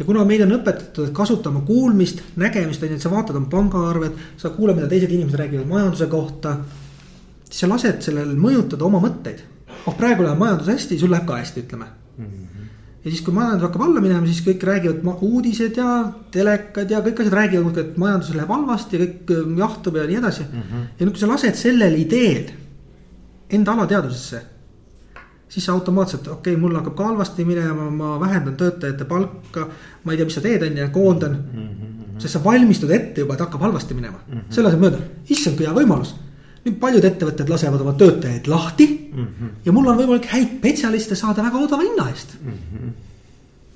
ja 0.00 0.04
kuna 0.08 0.24
meid 0.24 0.40
on 0.46 0.54
õpetatud 0.56 1.10
kasutama 1.12 1.60
kuulmist, 1.68 2.22
nägemist, 2.40 2.82
on 2.82 2.88
ju, 2.88 2.96
et 2.96 3.04
sa 3.04 3.10
vaatad 3.12 3.36
oma 3.36 3.50
pangaarvet, 3.52 4.14
sa 4.40 4.48
kuuled, 4.54 4.78
mida 4.78 4.88
teised 4.88 5.12
inimesed 5.12 5.36
räägivad 5.38 5.68
majanduse 5.68 6.06
kohta. 6.08 6.56
siis 7.44 7.60
sa 7.60 7.68
lased 7.68 8.00
sellel 8.02 8.32
mõjutada 8.38 8.86
oma 8.86 9.00
mõtteid. 9.02 9.42
Oh, 9.86 9.96
praegu 9.96 10.24
läheb 10.26 10.38
majandus 10.40 10.70
hästi, 10.72 10.98
sul 11.00 11.12
läheb 11.12 11.26
ka 11.28 11.38
hästi, 11.40 11.64
ütleme 11.64 11.86
mm. 11.86 12.24
-hmm. 12.26 12.68
ja 13.04 13.10
siis, 13.10 13.22
kui 13.26 13.34
majandus 13.34 13.66
hakkab 13.68 13.82
alla 13.86 14.00
minema, 14.04 14.26
siis 14.26 14.42
kõik 14.46 14.64
räägivad 14.70 15.22
uudised 15.22 15.76
ja 15.76 16.12
telekad 16.30 16.90
ja 16.90 17.02
kõik 17.06 17.20
asjad 17.24 17.36
räägivad, 17.40 17.78
et 17.78 17.98
majandus 17.98 18.34
läheb 18.34 18.54
halvasti 18.56 18.96
ja 18.96 19.04
kõik 19.06 19.34
ähm, 19.36 19.58
jahtub 19.58 19.96
ja 19.96 20.06
nii 20.06 20.22
edasi 20.22 20.42
mm. 20.42 20.62
-hmm. 20.62 20.86
ja 20.98 21.06
nüüd, 21.06 21.12
kui 21.12 21.20
sa 21.20 21.28
lased 21.28 21.54
sellel 21.54 22.00
ideel 22.04 22.50
enda 23.50 23.72
alateadvusesse 23.72 24.42
siis 25.50 25.64
sa 25.66 25.72
automaatselt, 25.72 26.28
okei 26.28 26.54
okay,, 26.54 26.60
mul 26.62 26.76
hakkab 26.78 26.94
ka 26.94 27.04
halvasti 27.04 27.44
minema, 27.44 27.90
ma 27.90 28.20
vähendan 28.20 28.56
töötajate 28.56 29.04
palka. 29.04 29.68
ma 30.04 30.12
ei 30.12 30.16
tea, 30.16 30.24
mis 30.24 30.34
sa 30.34 30.40
teed, 30.40 30.62
on 30.62 30.76
ju, 30.76 30.88
koondan 30.92 31.32
mm. 31.32 31.68
-hmm. 31.68 32.20
sest 32.20 32.32
sa 32.32 32.44
valmistud 32.44 32.90
ette 32.90 33.20
juba, 33.20 33.34
et 33.34 33.40
hakkab 33.40 33.60
halvasti 33.60 33.94
minema 33.94 34.18
mm 34.28 34.38
-hmm., 34.38 34.54
selle 34.54 34.68
asemel 34.68 34.90
mööda, 34.90 35.02
issand, 35.28 35.56
kui 35.56 35.66
hea 35.66 35.74
võimalus 35.74 36.14
nüüd 36.64 36.76
paljud 36.80 37.04
ettevõtted 37.04 37.48
lasevad 37.48 37.80
oma 37.80 37.92
töötajaid 37.92 38.46
lahti 38.46 38.86
mm. 39.12 39.26
-hmm. 39.26 39.48
ja 39.64 39.72
mul 39.72 39.86
on 39.86 39.98
võimalik 39.98 40.26
häid 40.32 40.58
spetsialiste 40.58 41.14
saada 41.14 41.42
väga 41.42 41.58
odava 41.58 41.82
hinna 41.82 42.08
eest 42.10 42.36
mm. 42.42 42.52
-hmm. 42.52 42.90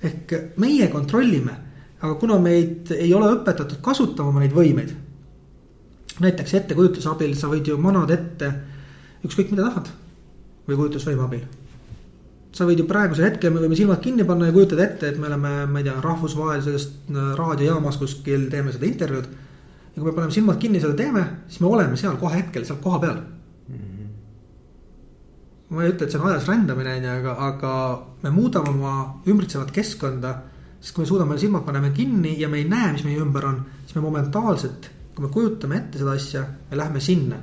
ehk 0.03 0.35
meie 0.57 0.89
kontrollime, 0.89 1.57
aga 2.01 2.15
kuna 2.15 2.39
meid 2.39 2.91
ei 2.91 3.15
ole 3.15 3.33
õpetatud 3.37 3.81
kasutama 3.81 4.41
neid 4.41 4.53
võimeid. 4.53 4.95
näiteks 6.21 6.55
ettekujutluse 6.55 7.09
abil 7.09 7.35
sa 7.35 7.49
võid 7.49 7.69
ju 7.69 7.79
manada 7.79 8.15
ette 8.15 8.55
ükskõik 9.25 9.53
mida 9.53 9.69
tahad 9.69 9.93
või 10.69 10.79
kujutlusvõime 10.79 11.25
abil. 11.25 11.45
sa 12.55 12.67
võid 12.69 12.79
ju 12.79 12.87
praegusel 12.87 13.27
hetkel, 13.27 13.51
me 13.53 13.63
võime 13.65 13.77
silmad 13.77 14.01
kinni 14.01 14.25
panna 14.25 14.47
ja 14.47 14.55
kujutada 14.55 14.85
ette, 14.85 15.09
et 15.11 15.17
me 15.19 15.27
oleme, 15.27 15.55
ma 15.67 15.81
ei 15.81 15.87
tea, 15.89 15.97
rahvusvahelises 16.05 16.87
raadiojaamas 17.41 17.99
kuskil 17.99 18.47
teeme 18.51 18.73
seda 18.73 18.87
intervjuud. 18.87 19.27
ja 19.95 20.03
kui 20.03 20.11
me 20.11 20.15
paneme 20.15 20.33
silmad 20.33 20.61
kinni, 20.63 20.81
seda 20.81 20.95
teeme, 20.95 21.25
siis 21.49 21.61
me 21.61 21.67
oleme 21.67 21.97
seal 21.97 22.17
kohe 22.21 22.39
hetkel, 22.39 22.65
seal 22.65 22.79
kohapeal 22.83 23.17
mm. 23.17 23.75
-hmm. 23.75 23.94
Ma 25.69 25.85
ei 25.85 25.93
ütle, 25.95 26.07
et 26.07 26.13
see 26.13 26.21
on 26.21 26.29
ajas 26.29 26.49
rändamine, 26.49 26.99
on 26.99 27.07
ju, 27.07 27.15
aga, 27.15 27.37
aga 27.49 27.73
me 28.23 28.35
muudame 28.35 28.75
oma 28.75 28.97
ümbritsevat 29.27 29.73
keskkonda. 29.73 30.35
sest 30.81 30.95
kui 30.95 31.03
me 31.03 31.09
suudame 31.09 31.39
silmad 31.41 31.65
paneme 31.65 31.91
kinni 31.97 32.35
ja 32.41 32.49
me 32.49 32.59
ei 32.61 32.69
näe, 32.69 32.93
mis 32.93 33.05
meie 33.05 33.21
ümber 33.21 33.47
on, 33.49 33.65
siis 33.87 33.97
me 33.97 34.05
momentaalselt, 34.05 34.91
kui 35.15 35.25
me 35.25 35.33
kujutame 35.33 35.77
ette 35.77 35.99
seda 35.99 36.13
asja, 36.13 36.45
me 36.71 36.77
lähme 36.77 37.01
sinna 37.01 37.41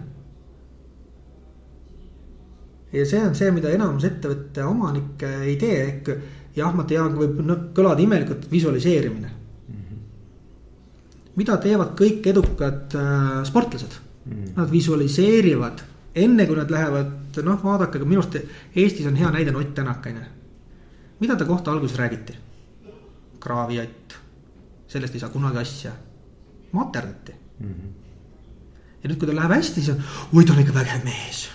ja 2.92 3.06
see 3.08 3.22
on 3.24 3.36
see, 3.38 3.52
mida 3.56 3.72
enamus 3.72 4.06
ettevõtte 4.08 4.64
omanikke 4.68 5.30
ei 5.48 5.56
tee, 5.60 5.78
ehk 5.86 6.10
jah, 6.58 6.74
ma 6.76 6.86
tean, 6.88 7.16
võib 7.16 7.40
kõlada 7.76 8.04
imelikult 8.04 8.50
visualiseerimine 8.52 9.30
mm. 9.30 9.78
-hmm. 9.78 10.02
mida 11.40 11.58
teevad 11.64 11.96
kõik 12.00 12.28
edukad 12.34 12.98
äh, 13.00 13.44
sportlased 13.48 13.96
mm? 13.96 14.32
-hmm. 14.32 14.52
Nad 14.58 14.72
visualiseerivad 14.72 15.84
enne 16.16 16.46
kui 16.46 16.56
nad 16.56 16.72
lähevad, 16.72 17.40
noh, 17.44 17.64
vaadake, 17.64 18.00
minu 18.04 18.22
arust 18.22 18.38
Eestis 18.76 19.08
on 19.08 19.16
hea 19.16 19.32
näide 19.32 19.56
Ott 19.56 19.74
Tänak, 19.76 20.06
on 20.06 20.16
ju. 20.16 20.28
mida 21.20 21.36
ta 21.36 21.46
kohta 21.46 21.72
alguses 21.72 21.98
räägiti? 21.98 22.38
kraaviott, 23.40 24.14
sellest 24.88 25.14
ei 25.14 25.20
saa 25.20 25.30
kunagi 25.30 25.58
asja, 25.58 25.92
materdati 26.72 27.34
mm. 27.60 27.68
-hmm. 27.68 27.90
ja 29.04 29.10
nüüd, 29.10 29.18
kui 29.18 29.28
tal 29.28 29.36
läheb 29.36 29.52
hästi, 29.52 29.82
siis 29.82 29.96
on, 29.96 30.04
oi, 30.34 30.46
ta 30.46 30.54
on 30.54 30.60
ikka 30.60 30.74
vägev 30.74 31.04
mees 31.04 31.50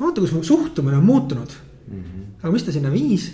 vaata, 0.00 0.20
kus 0.20 0.32
mu 0.32 0.42
suhtumine 0.42 0.96
on 0.96 1.04
muutunud 1.04 1.50
mm. 1.90 2.02
-hmm. 2.02 2.24
aga 2.42 2.52
mis 2.52 2.62
ta 2.62 2.72
sinna 2.72 2.92
viis? 2.92 3.32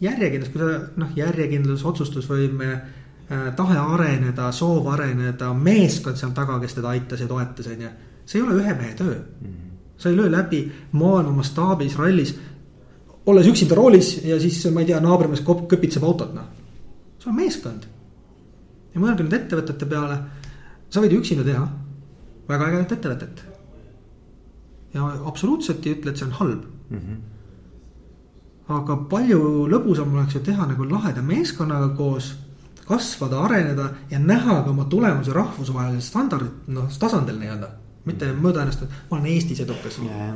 järjekindlus, 0.00 0.48
kui 0.52 0.60
sa 0.60 0.80
noh, 0.96 1.10
järjekindlus, 1.16 1.84
otsustusvõime 1.84 2.72
äh,, 2.72 3.54
tahe 3.56 3.78
areneda, 3.78 4.52
soov 4.52 4.86
areneda, 4.90 5.52
meeskond 5.54 6.18
seal 6.18 6.32
taga, 6.34 6.58
kes 6.60 6.74
teda 6.74 6.88
aitas 6.88 7.20
ja 7.20 7.28
toetas, 7.30 7.66
on 7.66 7.84
ju. 7.86 7.90
See 8.26 8.38
ei 8.40 8.46
ole 8.46 8.58
ühe 8.60 8.74
mehe 8.74 8.94
töö 8.94 9.14
mm. 9.14 9.46
-hmm. 9.46 9.76
sa 9.98 10.08
ei 10.08 10.16
löö 10.16 10.30
läbi 10.30 10.72
maailma 10.92 11.32
mastaabis 11.40 11.98
rallis, 11.98 12.34
olles 13.26 13.46
üksinda 13.46 13.74
roolis 13.74 14.24
ja 14.24 14.40
siis 14.40 14.66
ma 14.72 14.80
ei 14.80 14.86
tea, 14.86 15.00
naabrimees 15.00 15.42
köpitseb 15.68 16.04
autot, 16.04 16.34
noh. 16.34 16.48
see 17.18 17.30
on 17.30 17.36
meeskond. 17.36 17.86
ja 18.94 19.00
mõelge 19.00 19.22
nüüd 19.22 19.38
ettevõtete 19.40 19.86
peale, 19.86 20.18
sa 20.90 21.00
võid 21.00 21.12
ju 21.12 21.22
üksinda 21.22 21.44
teha 21.44 21.66
väga 22.48 22.68
ägedat 22.68 22.92
ettevõtet 22.98 23.44
ja 24.94 25.08
absoluutselt 25.26 25.86
ei 25.86 25.96
ütle, 25.96 26.12
et 26.12 26.20
see 26.20 26.26
on 26.28 26.32
halb 26.38 26.64
mm. 26.90 26.98
-hmm. 26.98 27.20
aga 28.78 28.96
palju 29.10 29.68
lõbusam 29.72 30.14
oleks 30.14 30.34
ju 30.34 30.40
teha 30.40 30.66
nagu 30.66 30.88
laheda 30.90 31.22
meeskonnaga 31.22 31.88
koos, 31.96 32.34
kasvada, 32.86 33.40
areneda 33.40 33.90
ja 34.10 34.18
näha 34.18 34.62
ka 34.62 34.70
oma 34.70 34.84
tulemusi 34.84 35.32
rahvusvahelisel 35.32 36.08
standardit, 36.08 36.68
noh 36.68 36.98
tasandil 36.98 37.38
nii-öelda. 37.38 37.68
Mitte 38.04 38.32
mõõda 38.34 38.64
ennast, 38.64 38.82
et 38.82 38.98
ma 39.10 39.18
olen 39.18 39.30
Eestis 39.34 39.60
edukas 39.60 40.00
yeah 40.02 40.34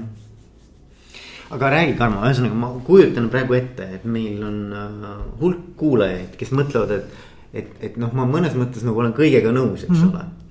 aga 1.51 1.69
räägi, 1.71 1.93
Karmo, 1.95 2.25
ühesõnaga 2.27 2.57
ma 2.59 2.69
kujutan 2.87 3.29
praegu 3.31 3.55
ette, 3.55 3.85
et 3.95 4.05
meil 4.05 4.41
on 4.43 4.57
äh, 4.75 5.21
hulk 5.41 5.77
kuulajaid, 5.79 6.33
kes 6.41 6.51
mõtlevad, 6.51 6.91
et, 6.97 7.29
et, 7.53 7.69
et 7.87 8.01
noh, 8.03 8.11
ma 8.19 8.25
mõnes 8.27 8.57
mõttes 8.59 8.83
nagu 8.83 8.99
olen 8.99 9.15
kõigega 9.15 9.53
nõus, 9.55 9.85
eks 9.85 9.93
mm 9.93 10.01
-hmm. 10.01 10.17
ole 10.17 10.47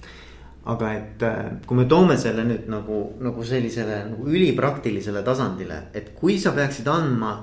aga 0.66 0.94
et 0.98 1.24
äh, 1.24 1.42
kui 1.68 1.78
me 1.78 1.86
toome 1.86 2.18
selle 2.18 2.46
nüüd 2.48 2.70
nagu, 2.72 3.02
nagu 3.22 3.44
sellisele 3.46 4.00
nagu 4.10 4.26
ülipraktilisele 4.26 5.22
tasandile, 5.26 5.82
et 5.94 6.14
kui 6.18 6.40
sa 6.42 6.56
peaksid 6.56 6.88
andma 6.90 7.36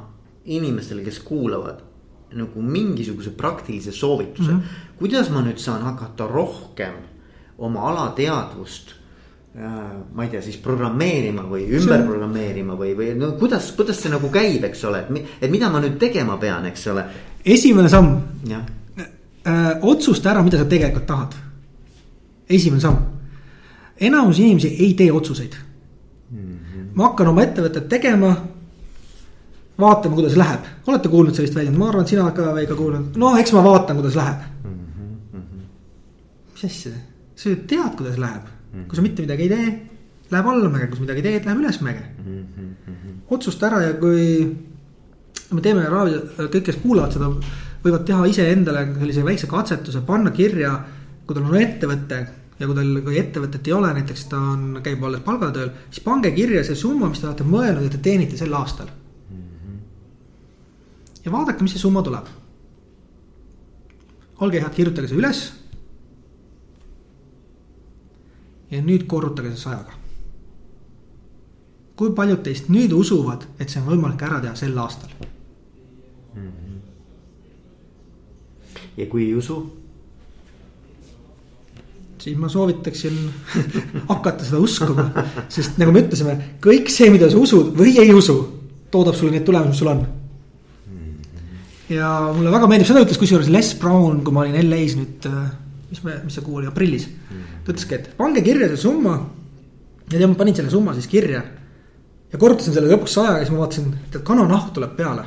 inimestele, 0.44 1.04
kes 1.06 1.20
kuulavad 1.22 1.84
nagu 2.32 2.62
mingisuguse 2.64 3.30
praktilise 3.36 3.92
soovituse 3.92 4.50
mm. 4.52 4.58
-hmm. 4.58 4.96
kuidas 4.98 5.30
ma 5.30 5.42
nüüd 5.42 5.58
saan 5.58 5.82
hakata 5.82 6.26
rohkem 6.26 6.94
oma 7.58 7.88
alateadvust. 7.90 8.94
Ma 9.52 10.24
ei 10.24 10.30
tea, 10.32 10.40
siis 10.40 10.56
programmeerima 10.64 11.42
või 11.44 11.66
ümber 11.76 12.06
programmeerima 12.06 12.72
või, 12.78 12.94
või 12.96 13.10
no 13.20 13.34
kuidas, 13.36 13.66
kuidas 13.76 13.98
see 14.00 14.08
nagu 14.08 14.30
käib, 14.32 14.64
eks 14.64 14.84
ole, 14.88 15.02
et, 15.12 15.50
mida 15.52 15.68
ma 15.68 15.82
nüüd 15.82 15.98
tegema 16.00 16.38
pean, 16.40 16.64
eks 16.70 16.86
ole. 16.88 17.04
esimene 17.44 17.88
samm. 17.92 18.14
Äh, 19.42 19.72
otsusta 19.82 20.30
ära, 20.30 20.42
mida 20.46 20.56
sa 20.56 20.64
tegelikult 20.70 21.06
tahad 21.06 21.34
esimene 22.54 22.80
samm. 22.80 22.96
enamus 24.00 24.38
inimesi 24.38 24.68
ei 24.68 24.94
tee 24.94 25.12
otsuseid 25.12 25.54
mm. 26.30 26.38
-hmm. 26.38 26.86
ma 26.94 27.04
hakkan 27.04 27.28
oma 27.28 27.42
ettevõtet 27.42 27.88
tegema. 27.88 28.36
vaatame, 29.78 30.14
kuidas 30.14 30.36
läheb, 30.36 30.60
olete 30.86 31.08
kuulnud 31.08 31.34
sellist 31.34 31.54
väljendit, 31.54 31.78
ma 31.78 31.88
arvan, 31.88 32.02
et 32.02 32.08
sina 32.08 32.30
ka 32.30 32.54
Veiko 32.54 32.74
kuulnud, 32.76 33.16
no 33.16 33.36
eks 33.36 33.52
ma 33.52 33.64
vaatan, 33.64 33.96
kuidas 33.96 34.16
läheb 34.16 34.40
mm. 34.64 34.70
-hmm. 35.34 35.40
mis 36.52 36.64
asja, 36.64 36.92
sa 37.34 37.48
ju 37.48 37.56
tead, 37.56 37.96
kuidas 37.96 38.18
läheb 38.18 38.61
-hmm. 38.72 38.86
kui 38.88 38.96
sa 38.96 39.02
mitte 39.02 39.22
midagi 39.22 39.42
ei 39.42 39.48
tee, 39.48 39.72
läheb 40.30 40.46
allamäge, 40.46 40.86
kui 40.88 40.96
sa 40.96 41.06
midagi 41.06 41.22
teed, 41.22 41.44
läheb 41.44 41.60
ülesmäge 41.60 42.04
mm. 42.24 42.44
-hmm. 42.56 43.16
otsusta 43.30 43.66
ära 43.66 43.82
ja 43.82 43.92
kui 43.94 44.56
me 45.52 45.60
teeme 45.60 45.84
raadio, 45.88 46.22
kõik, 46.38 46.64
kes 46.64 46.80
kuulavad 46.82 47.12
seda, 47.12 47.28
võivad 47.84 48.04
teha 48.08 48.26
iseendale 48.26 48.86
sellise 48.98 49.24
väikse 49.24 49.46
katsetuse, 49.46 50.00
panna 50.06 50.30
kirja 50.30 50.72
kui 51.26 51.36
tal 51.36 51.48
on 51.48 51.58
ettevõte 51.58 52.18
ja 52.58 52.68
kui 52.68 52.76
tal, 52.76 52.90
kui 53.04 53.18
ettevõtet 53.18 53.68
ei 53.68 53.74
ole, 53.76 53.92
näiteks 53.96 54.26
ta 54.30 54.40
on, 54.52 54.66
käib 54.84 55.02
alles 55.06 55.22
palgatööl, 55.26 55.72
siis 55.90 56.04
pange 56.04 56.32
kirja 56.34 56.62
see 56.66 56.78
summa, 56.78 57.10
mis 57.10 57.22
te 57.22 57.28
olete 57.28 57.46
mõelnud, 57.46 57.86
et 57.86 57.96
te 57.96 58.02
teenite 58.02 58.38
sel 58.38 58.54
aastal 58.58 58.90
mm. 58.90 59.40
-hmm. 59.40 59.80
ja 61.24 61.32
vaadake, 61.32 61.62
mis 61.62 61.76
see 61.76 61.82
summa 61.82 62.02
tuleb. 62.02 62.30
olge 64.42 64.60
head, 64.60 64.74
kirjutage 64.74 65.08
see 65.08 65.18
üles. 65.18 65.40
Ja 68.72 68.80
nüüd 68.82 69.06
korrutage 69.06 69.52
see 69.52 69.64
sajaga. 69.66 69.98
kui 71.96 72.14
paljud 72.16 72.42
teist 72.42 72.70
nüüd 72.72 72.92
usuvad, 72.96 73.44
et 73.60 73.70
see 73.70 73.82
on 73.82 73.92
võimalik 73.92 74.24
ära 74.26 74.40
teha 74.40 74.56
sel 74.56 74.78
aastal 74.78 75.12
mm? 76.34 76.48
-hmm. 76.48 76.80
ja 78.96 79.06
kui 79.06 79.28
ei 79.28 79.34
usu 79.34 79.60
siis 82.22 82.38
ma 82.38 82.48
soovitaksin 82.48 83.18
hakata 84.10 84.44
seda 84.46 84.58
uskuma. 84.62 85.08
sest 85.48 85.78
nagu 85.80 85.92
me 85.92 86.04
ütlesime, 86.04 86.36
kõik 86.62 86.90
see, 86.92 87.10
mida 87.10 87.30
sa 87.30 87.40
usud 87.40 87.72
või 87.78 87.96
ei 88.00 88.12
usu, 88.14 88.36
toodab 88.94 89.16
sulle 89.18 89.34
neid 89.34 89.46
tulemusi, 89.48 89.72
mis 89.72 89.82
sul 89.82 89.92
on. 89.92 90.04
ja 91.90 92.12
mulle 92.36 92.54
väga 92.54 92.68
meeldib, 92.70 92.88
seda 92.88 93.02
ütles 93.04 93.18
kusjuures 93.20 93.50
Les 93.52 93.74
Brown, 93.80 94.22
kui 94.24 94.34
ma 94.34 94.44
olin 94.44 94.60
LA-s 94.62 94.96
nüüd, 95.00 95.28
äh, 95.28 95.50
mis 95.92 96.02
me, 96.06 96.18
mis 96.24 96.38
see 96.38 96.44
kuu 96.44 96.58
oli, 96.60 96.68
aprillis. 96.70 97.06
ta 97.64 97.72
ütleski, 97.74 97.98
et 98.00 98.12
pange 98.18 98.42
kirja 98.44 98.70
see 98.72 98.82
summa. 98.84 99.16
ja 100.08 100.16
tead, 100.18 100.28
ma 100.28 100.38
panin 100.40 100.56
selle 100.58 100.72
summa 100.72 100.96
siis 100.96 101.08
kirja. 101.12 101.44
ja 102.32 102.40
korrutasin 102.40 102.74
selle 102.74 102.90
lõpuks 102.92 103.16
sajaga, 103.18 103.44
siis 103.44 103.54
ma 103.54 103.62
vaatasin, 103.64 103.90
et 104.08 104.20
kananahk 104.24 104.74
tuleb 104.76 104.96
peale. 104.96 105.26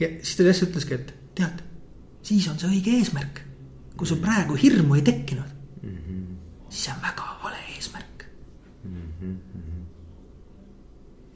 ja 0.00 0.14
siis 0.20 0.36
ta 0.36 0.48
lihtsalt 0.48 0.74
ütleski, 0.74 1.00
et 1.00 1.14
tead, 1.40 1.62
siis 2.22 2.48
on 2.52 2.60
see 2.60 2.70
õige 2.76 2.98
eesmärk 3.00 3.46
kui 4.00 4.08
sul 4.08 4.20
praegu 4.24 4.56
hirmu 4.56 4.96
ei 4.96 5.02
tekkinud 5.04 5.48
mm, 5.82 5.96
-hmm. 5.96 6.20
siis 6.70 6.84
see 6.84 6.92
on 6.94 7.02
väga 7.02 7.24
vale 7.42 7.58
eesmärk 7.76 8.24
mm. 8.84 9.02
-hmm. 9.20 9.34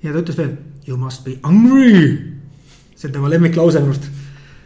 ja 0.03 0.13
ta 0.13 0.19
ütles 0.19 0.39
veel, 0.39 0.57
you 0.89 0.97
must 0.97 1.25
be 1.25 1.39
hungry. 1.45 2.33
see 2.97 3.09
on 3.09 3.13
tema 3.13 3.31
lemmiklause 3.31 3.81
minu 3.81 3.91
arust. 3.91 4.09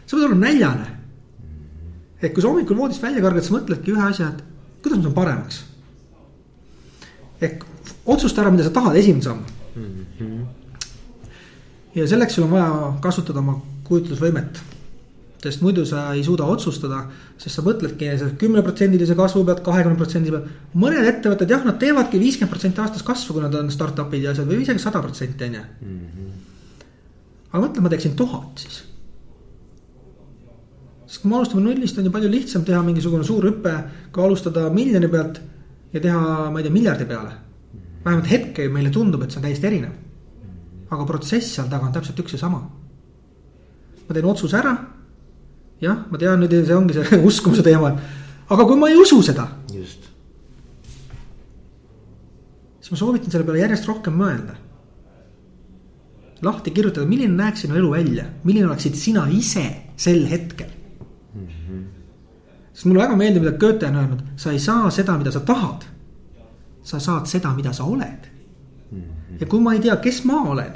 sa 0.05 0.15
pead 0.17 0.25
olema 0.25 0.45
näljane. 0.45 0.98
Et 2.21 2.33
kui 2.33 2.41
sa 2.41 2.51
hommikul 2.51 2.77
voodist 2.77 3.03
välja 3.03 3.23
kargad, 3.23 3.43
sa 3.43 3.55
mõtledki 3.55 3.93
ühe 3.95 4.07
asja, 4.07 4.31
et 4.33 4.83
kuidas 4.83 4.99
ma 4.99 5.03
saan 5.03 5.17
paremaks. 5.17 5.63
ehk 7.41 7.63
otsusta 8.05 8.41
ära, 8.41 8.51
mida 8.51 8.63
sa 8.63 8.73
tahad, 8.75 8.95
esimene 8.95 9.23
samm 9.23 9.45
mm. 9.75 10.05
-hmm. 10.19 10.45
ja 11.95 12.07
selleks 12.07 12.35
sul 12.35 12.43
on 12.43 12.51
vaja 12.51 12.93
kasutada 13.01 13.39
oma 13.39 13.61
kujutlusvõimet 13.83 14.59
sest 15.43 15.61
muidu 15.63 15.85
sa 15.87 16.09
ei 16.13 16.23
suuda 16.23 16.43
otsustada, 16.51 17.05
sest 17.39 17.55
sa 17.55 17.63
mõtledki 17.63 18.09
kümneprotsendilise 18.41 19.15
kasvu 19.15 19.45
pealt, 19.47 19.61
kahekümne 19.63 19.99
protsendi 19.99 20.33
pealt. 20.33 20.49
mõned 20.75 21.07
ettevõtted 21.07 21.49
jah, 21.49 21.63
nad 21.65 21.79
teevadki 21.79 22.19
viiskümmend 22.19 22.51
protsenti 22.51 22.83
aastas 22.83 23.05
kasvu, 23.07 23.37
kui 23.37 23.45
nad 23.45 23.55
on 23.55 23.71
startup'id 23.71 24.25
ja 24.25 24.33
asjad 24.35 24.49
või 24.49 24.65
isegi 24.65 24.83
sada 24.83 25.01
protsenti 25.01 25.47
on 25.47 25.53
ju. 25.59 25.63
Mhm. 25.81 26.29
aga 27.51 27.63
mõtle, 27.65 27.81
ma 27.81 27.89
teeksin 27.89 28.15
tuhat 28.15 28.65
siis. 28.65 28.83
Sest 31.09 31.23
kui 31.23 31.31
me 31.31 31.39
alustame 31.39 31.63
nullist, 31.65 31.97
on 31.97 32.05
ju 32.05 32.11
palju 32.13 32.29
lihtsam 32.29 32.65
teha 32.65 32.81
mingisugune 32.85 33.25
suur 33.25 33.47
hüpe, 33.49 33.73
kui 34.13 34.23
alustada 34.23 34.67
miljoni 34.73 35.09
pealt 35.09 35.39
ja 35.93 36.01
teha, 36.03 36.49
ma 36.53 36.61
ei 36.61 36.67
tea, 36.67 36.73
miljardi 36.73 37.07
peale. 37.09 37.33
vähemalt 38.03 38.29
hetkel 38.29 38.69
meile 38.71 38.91
tundub, 38.93 39.23
et 39.23 39.33
see 39.33 39.41
on 39.41 39.47
täiesti 39.47 39.67
erinev. 39.67 39.95
aga 40.89 41.05
protsess 41.05 41.55
seal 41.55 41.67
taga 41.69 41.87
on 41.87 41.93
täpselt 41.93 42.21
üks 42.21 42.37
ja 42.37 42.39
sama. 42.45 42.61
ma 44.05 44.13
teen 44.13 44.29
otsuse 44.29 44.57
ära 44.57 44.77
jah, 45.81 46.05
ma 46.11 46.17
tean 46.17 46.39
nüüd 46.43 46.53
see 46.61 46.77
ongi 46.77 46.93
see 46.93 47.21
uskumuse 47.31 47.65
teema, 47.65 47.95
aga 48.49 48.65
kui 48.69 48.77
ma 48.77 48.93
ei 48.93 49.01
usu 49.01 49.21
seda. 49.25 49.49
just. 49.73 50.09
siis 52.79 52.91
ma 52.93 53.01
soovitan 53.01 53.31
selle 53.33 53.49
peale 53.49 53.65
järjest 53.65 53.89
rohkem 53.89 54.13
mõelda. 54.13 54.59
lahti 56.45 56.69
kirjutada, 56.69 57.09
milline 57.09 57.33
näeks 57.33 57.65
sinu 57.65 57.81
elu 57.81 57.95
välja, 57.97 58.33
milline 58.43 58.69
oleksid 58.69 58.93
sina 58.93 59.25
ise 59.33 59.65
sel 59.97 60.27
hetkel 60.29 60.77
mm. 61.39 61.47
-hmm. 61.47 61.83
sest 62.73 62.85
mulle 62.85 63.03
väga 63.03 63.15
meeldib, 63.15 63.43
mida 63.43 63.57
Goethe 63.57 63.87
on 63.87 63.95
öelnud, 63.95 64.21
sa 64.35 64.51
ei 64.51 64.59
saa 64.59 64.89
seda, 64.89 65.17
mida 65.17 65.31
sa 65.31 65.39
tahad. 65.39 65.85
sa 66.83 66.99
saad 66.99 67.25
seda, 67.27 67.53
mida 67.53 67.73
sa 67.73 67.83
oled 67.83 68.29
mm. 68.91 69.01
-hmm. 69.01 69.37
ja 69.39 69.45
kui 69.45 69.59
ma 69.59 69.73
ei 69.73 69.79
tea, 69.79 69.95
kes 69.95 70.23
ma 70.25 70.41
olen. 70.41 70.73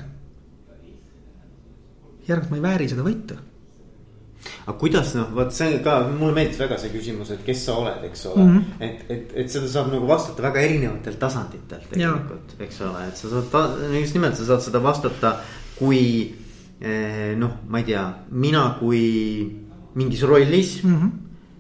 järelikult 2.28 2.50
ma 2.52 2.58
ei 2.58 2.62
vääri 2.62 2.90
seda 2.90 3.04
võitu 3.04 3.36
aga 4.66 4.76
kuidas 4.80 5.14
noh, 5.18 5.32
vot 5.36 5.52
see 5.56 5.80
ka, 5.84 5.96
mulle 6.10 6.36
meeldis 6.36 6.60
väga 6.62 6.78
see 6.82 6.92
küsimus, 6.94 7.32
et 7.36 7.42
kes 7.46 7.66
sa 7.68 7.76
oled, 7.80 8.06
eks 8.10 8.26
ole 8.32 8.44
mm. 8.44 8.54
-hmm. 8.58 8.86
et, 8.88 9.04
et, 9.16 9.34
et 9.44 9.52
seda 9.52 9.68
saab 9.72 9.92
nagu 9.94 10.08
vastata 10.08 10.46
väga 10.46 10.64
erinevatel 10.68 11.18
tasanditel 11.20 11.84
tegelikult, 11.90 12.56
eks 12.64 12.82
ole, 12.88 13.08
et 13.08 13.20
sa 13.20 13.34
saad, 13.34 13.84
just 14.00 14.18
nimelt 14.18 14.40
sa 14.40 14.48
saad 14.52 14.66
seda 14.68 14.84
vastata, 14.84 15.36
kui 15.80 16.04
eh, 16.82 17.34
noh, 17.40 17.60
ma 17.68 17.84
ei 17.84 17.90
tea, 17.92 18.06
mina 18.32 18.66
kui 18.80 19.04
mingis 19.96 20.24
rollis 20.24 20.84
mm. 20.84 20.96
-hmm. 20.96 21.12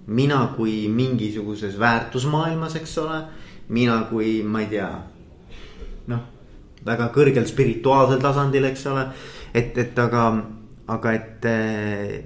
mina 0.07 0.53
kui 0.55 0.87
mingisuguses 0.87 1.79
väärtusmaailmas, 1.79 2.75
eks 2.75 2.97
ole, 2.97 3.23
mina 3.69 4.01
kui 4.09 4.43
ma 4.43 4.61
ei 4.61 4.67
tea, 4.67 4.89
noh, 6.07 6.19
väga 6.85 7.09
kõrgel 7.15 7.45
spirituaalsel 7.47 8.19
tasandil, 8.21 8.63
eks 8.63 8.85
ole, 8.87 9.07
et, 9.53 9.77
et 9.77 9.99
aga, 9.99 10.43
aga 10.87 11.13
et 11.13 11.45
eh, 11.45 12.23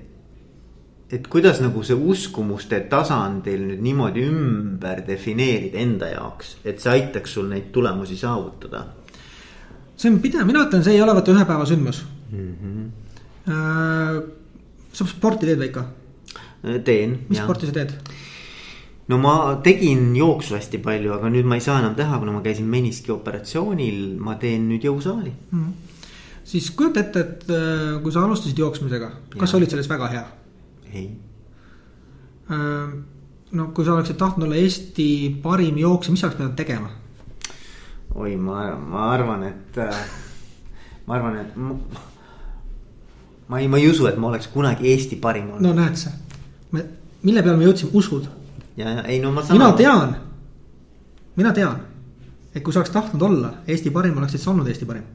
et 1.11 1.27
kuidas 1.27 1.61
nagu 1.63 1.83
see 1.87 1.95
uskumuste 1.95 2.81
tasandil 2.91 3.63
nüüd 3.69 3.83
niimoodi 3.85 4.25
ümber 4.27 5.05
defineerida 5.07 5.79
enda 5.79 6.11
jaoks, 6.11 6.57
et 6.67 6.81
see 6.83 6.91
aitaks 6.91 7.37
sul 7.37 7.47
neid 7.51 7.71
tulemusi 7.71 8.17
saavutada? 8.19 8.85
see 9.97 10.11
on 10.11 10.19
pidev, 10.21 10.45
mina 10.45 10.65
ütlen, 10.67 10.83
see 10.83 10.97
ei 10.97 11.01
ole 11.01 11.15
vaata 11.17 11.33
ühe 11.33 11.45
päeva 11.45 11.65
sündmus 11.65 12.05
mm. 12.31 12.55
-hmm. 12.61 12.87
Äh, 13.47 14.23
sa 14.91 15.05
sporti 15.07 15.47
teed 15.47 15.61
või 15.61 15.69
ikka? 15.69 15.83
Teen. 16.85 17.19
mis 17.27 17.39
jah. 17.39 17.47
sporti 17.47 17.69
sa 17.69 17.75
teed? 17.79 17.95
no 19.07 19.19
ma 19.23 19.33
tegin 19.63 20.09
jooksu 20.15 20.57
hästi 20.57 20.81
palju, 20.83 21.13
aga 21.15 21.31
nüüd 21.31 21.47
ma 21.47 21.59
ei 21.59 21.63
saa 21.63 21.79
enam 21.81 21.95
teha, 21.97 22.19
kuna 22.19 22.35
ma 22.35 22.43
käisin 22.45 22.67
meniski 22.71 23.13
operatsioonil, 23.15 24.01
ma 24.23 24.35
teen 24.41 24.67
nüüd 24.71 24.87
jõusaali 24.87 25.31
mm. 25.31 25.61
-hmm. 25.61 26.01
siis 26.43 26.71
kujuta 26.71 27.05
ette, 27.05 27.19
et 27.19 27.51
äh, 27.51 28.01
kui 28.03 28.11
sa 28.11 28.25
alustasid 28.25 28.59
jooksmisega, 28.59 29.11
kas 29.37 29.51
sa 29.51 29.57
olid 29.57 29.71
selles 29.71 29.89
väga 29.89 30.11
hea? 30.15 30.25
ei. 30.93 31.09
Äh, 32.51 32.97
no 33.51 33.67
kui 33.73 33.85
sa 33.85 33.93
oleksid 33.93 34.19
tahtnud 34.19 34.47
olla 34.47 34.55
Eesti 34.55 35.37
parim 35.43 35.77
jooksja, 35.77 36.11
mis 36.11 36.19
sa 36.19 36.27
oleks 36.27 36.37
pidanud 36.41 36.55
tegema? 36.59 36.91
oi, 38.15 38.35
ma, 38.35 38.75
ma 38.75 39.09
arvan, 39.13 39.43
et, 39.43 39.77
äh, 39.77 40.05
ma 41.05 41.15
arvan, 41.15 41.39
et 41.39 41.55
ma, 41.55 41.75
ma 43.47 43.59
ei, 43.59 43.67
ma 43.67 43.77
ei 43.77 43.89
usu, 43.89 44.07
et 44.07 44.17
ma 44.17 44.31
oleks 44.31 44.47
kunagi 44.51 44.89
Eesti 44.91 45.15
parim 45.21 45.51
olnud. 45.53 45.63
no 45.63 45.73
näed 45.77 45.95
sa, 45.95 46.11
me, 46.71 46.85
mille 47.23 47.43
peale 47.43 47.57
me 47.57 47.67
jõudsime, 47.67 47.91
usud? 47.93 48.25
ja, 48.77 48.89
ja 48.99 49.03
ei 49.03 49.19
no 49.23 49.31
ma 49.31 49.43
saan. 49.43 49.59
mina 49.59 49.71
tean, 49.77 50.15
mina 51.35 51.53
tean, 51.53 51.79
et 52.53 52.63
kui 52.63 52.73
sa 52.73 52.81
oleks 52.81 52.93
tahtnud 52.95 53.21
olla 53.29 53.53
Eesti 53.67 53.93
parim, 53.93 54.17
oleksid 54.17 54.43
sa 54.43 54.51
olnud 54.51 54.67
Eesti 54.67 54.89
parim 54.89 55.05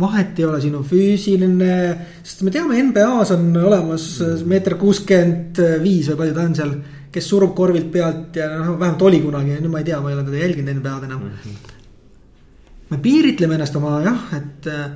vahet 0.00 0.38
ei 0.38 0.44
ole 0.44 0.60
sinu 0.60 0.82
füüsiline, 0.84 1.76
sest 2.20 2.42
me 2.44 2.52
teame, 2.52 2.76
NBA-s 2.90 3.32
on 3.32 3.48
olemas 3.56 4.04
meeter 4.48 4.76
kuuskümmend 4.80 5.60
viis 5.80 6.10
või 6.10 6.20
palju 6.20 6.36
ta 6.36 6.44
on 6.44 6.58
seal. 6.58 6.76
kes 7.16 7.28
surub 7.30 7.54
korvilt 7.56 7.86
pealt 7.88 8.34
ja 8.36 8.50
noh, 8.50 8.74
vähemalt 8.76 9.02
oli 9.08 9.22
kunagi, 9.22 9.54
nüüd 9.56 9.72
ma 9.72 9.80
ei 9.80 9.86
tea, 9.88 10.02
ma 10.04 10.10
ei 10.10 10.16
ole 10.18 10.24
teda 10.26 10.40
jälginud 10.42 10.74
NBA-d 10.76 11.06
enam 11.06 11.22
mm. 11.22 11.30
-hmm. 11.44 11.76
me 12.90 12.98
piiritleme 13.00 13.54
ennast 13.56 13.76
oma 13.76 14.02
jah, 14.04 14.18
et 14.36 14.66
äh, 14.68 14.90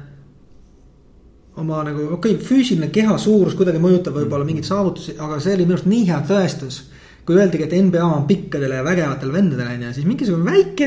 oma 1.56 1.82
nagu 1.84 2.06
okei 2.14 2.36
okay,, 2.36 2.46
füüsiline 2.46 2.90
keha 2.94 3.16
suurus 3.18 3.56
kuidagi 3.58 3.80
mõjutab 3.82 4.14
võib-olla 4.20 4.46
mingeid 4.46 4.68
saavutusi, 4.68 5.16
aga 5.18 5.40
see 5.42 5.56
oli 5.56 5.66
minu 5.66 5.78
arust 5.78 5.90
nii 5.90 6.06
hea 6.08 6.20
tõestus. 6.28 6.84
kui 7.26 7.36
öeldigi, 7.36 7.66
et 7.66 7.74
NBA 7.84 8.04
on 8.04 8.24
pikkadele 8.26 8.78
ja 8.78 8.84
vägevatele 8.84 9.32
vendadele 9.32 9.74
on 9.74 9.82
ju, 9.84 9.92
siis 9.94 10.06
mingisugune 10.06 10.50
väike 10.50 10.86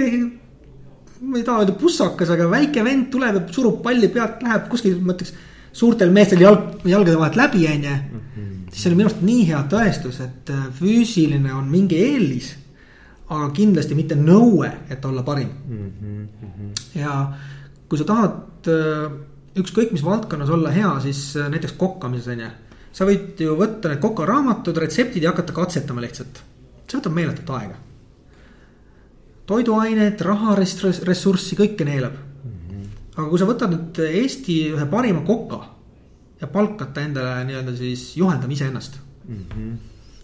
ma 1.24 1.38
ei 1.38 1.44
taha 1.44 1.64
öelda 1.64 1.76
pussakas, 1.80 2.32
aga 2.34 2.50
väike 2.52 2.84
vend 2.84 3.10
tuleb 3.14 3.38
ja 3.38 3.44
surub 3.56 3.82
palli 3.84 4.10
pealt, 4.12 4.42
läheb 4.44 4.70
kuskil, 4.72 5.00
ma 5.02 5.16
ütleks. 5.16 5.34
suurtel 5.74 6.12
meestel 6.14 6.44
jalg, 6.44 6.84
jalgade 6.86 7.18
vahelt 7.18 7.38
läbi, 7.40 7.64
on 7.68 7.86
ju. 7.88 7.94
siis 8.72 8.82
see 8.82 8.90
oli 8.92 9.00
minu 9.00 9.10
arust 9.10 9.24
nii 9.26 9.46
hea 9.48 9.62
tõestus, 9.72 10.20
et 10.26 10.52
äh, 10.54 10.68
füüsiline 10.80 11.54
on 11.54 11.70
mingi 11.72 12.02
eelis. 12.02 12.56
aga 13.30 13.50
kindlasti 13.56 13.96
mitte 13.96 14.16
nõue, 14.20 14.70
et 14.90 15.06
olla 15.06 15.24
parim 15.24 15.50
mm. 15.68 15.92
-hmm. 16.02 17.00
ja 17.00 17.34
kui 17.90 17.98
sa 17.98 18.04
tahad 18.04 18.68
äh, 18.68 19.12
ükskõik 19.60 19.94
mis 19.94 20.04
valdkonnas 20.06 20.50
olla 20.50 20.72
hea, 20.74 20.92
siis 21.04 21.36
äh, 21.38 21.50
näiteks 21.54 21.78
kokkamises 21.78 22.34
on 22.34 22.46
ju. 22.46 22.52
sa 22.94 23.06
võid 23.10 23.40
ju 23.42 23.56
võtta 23.58 23.90
need 23.90 24.02
kokaraamatud, 24.02 24.78
retseptid 24.78 25.24
ja 25.24 25.34
hakata 25.34 25.54
katsetama 25.54 26.02
lihtsalt. 26.02 26.44
see 26.88 27.00
võtab 27.00 27.18
meeletut 27.18 27.50
aega 27.58 27.80
toiduainet, 29.50 30.22
raharessurssi, 30.22 31.58
kõike 31.60 31.86
neelab 31.88 32.14
mm. 32.16 32.52
-hmm. 32.52 32.92
aga 33.16 33.30
kui 33.30 33.40
sa 33.40 33.48
võtad 33.50 33.74
nüüd 33.74 34.04
Eesti 34.10 34.60
ühe 34.74 34.86
parima 34.90 35.24
koka 35.28 35.64
ja 36.42 36.48
palkad 36.48 36.94
ta 36.94 37.02
endale 37.02 37.44
nii-öelda 37.48 37.76
siis 37.78 38.14
juhendama 38.18 38.54
iseennast 38.54 39.00
mm. 39.28 39.44
-hmm. 39.50 39.74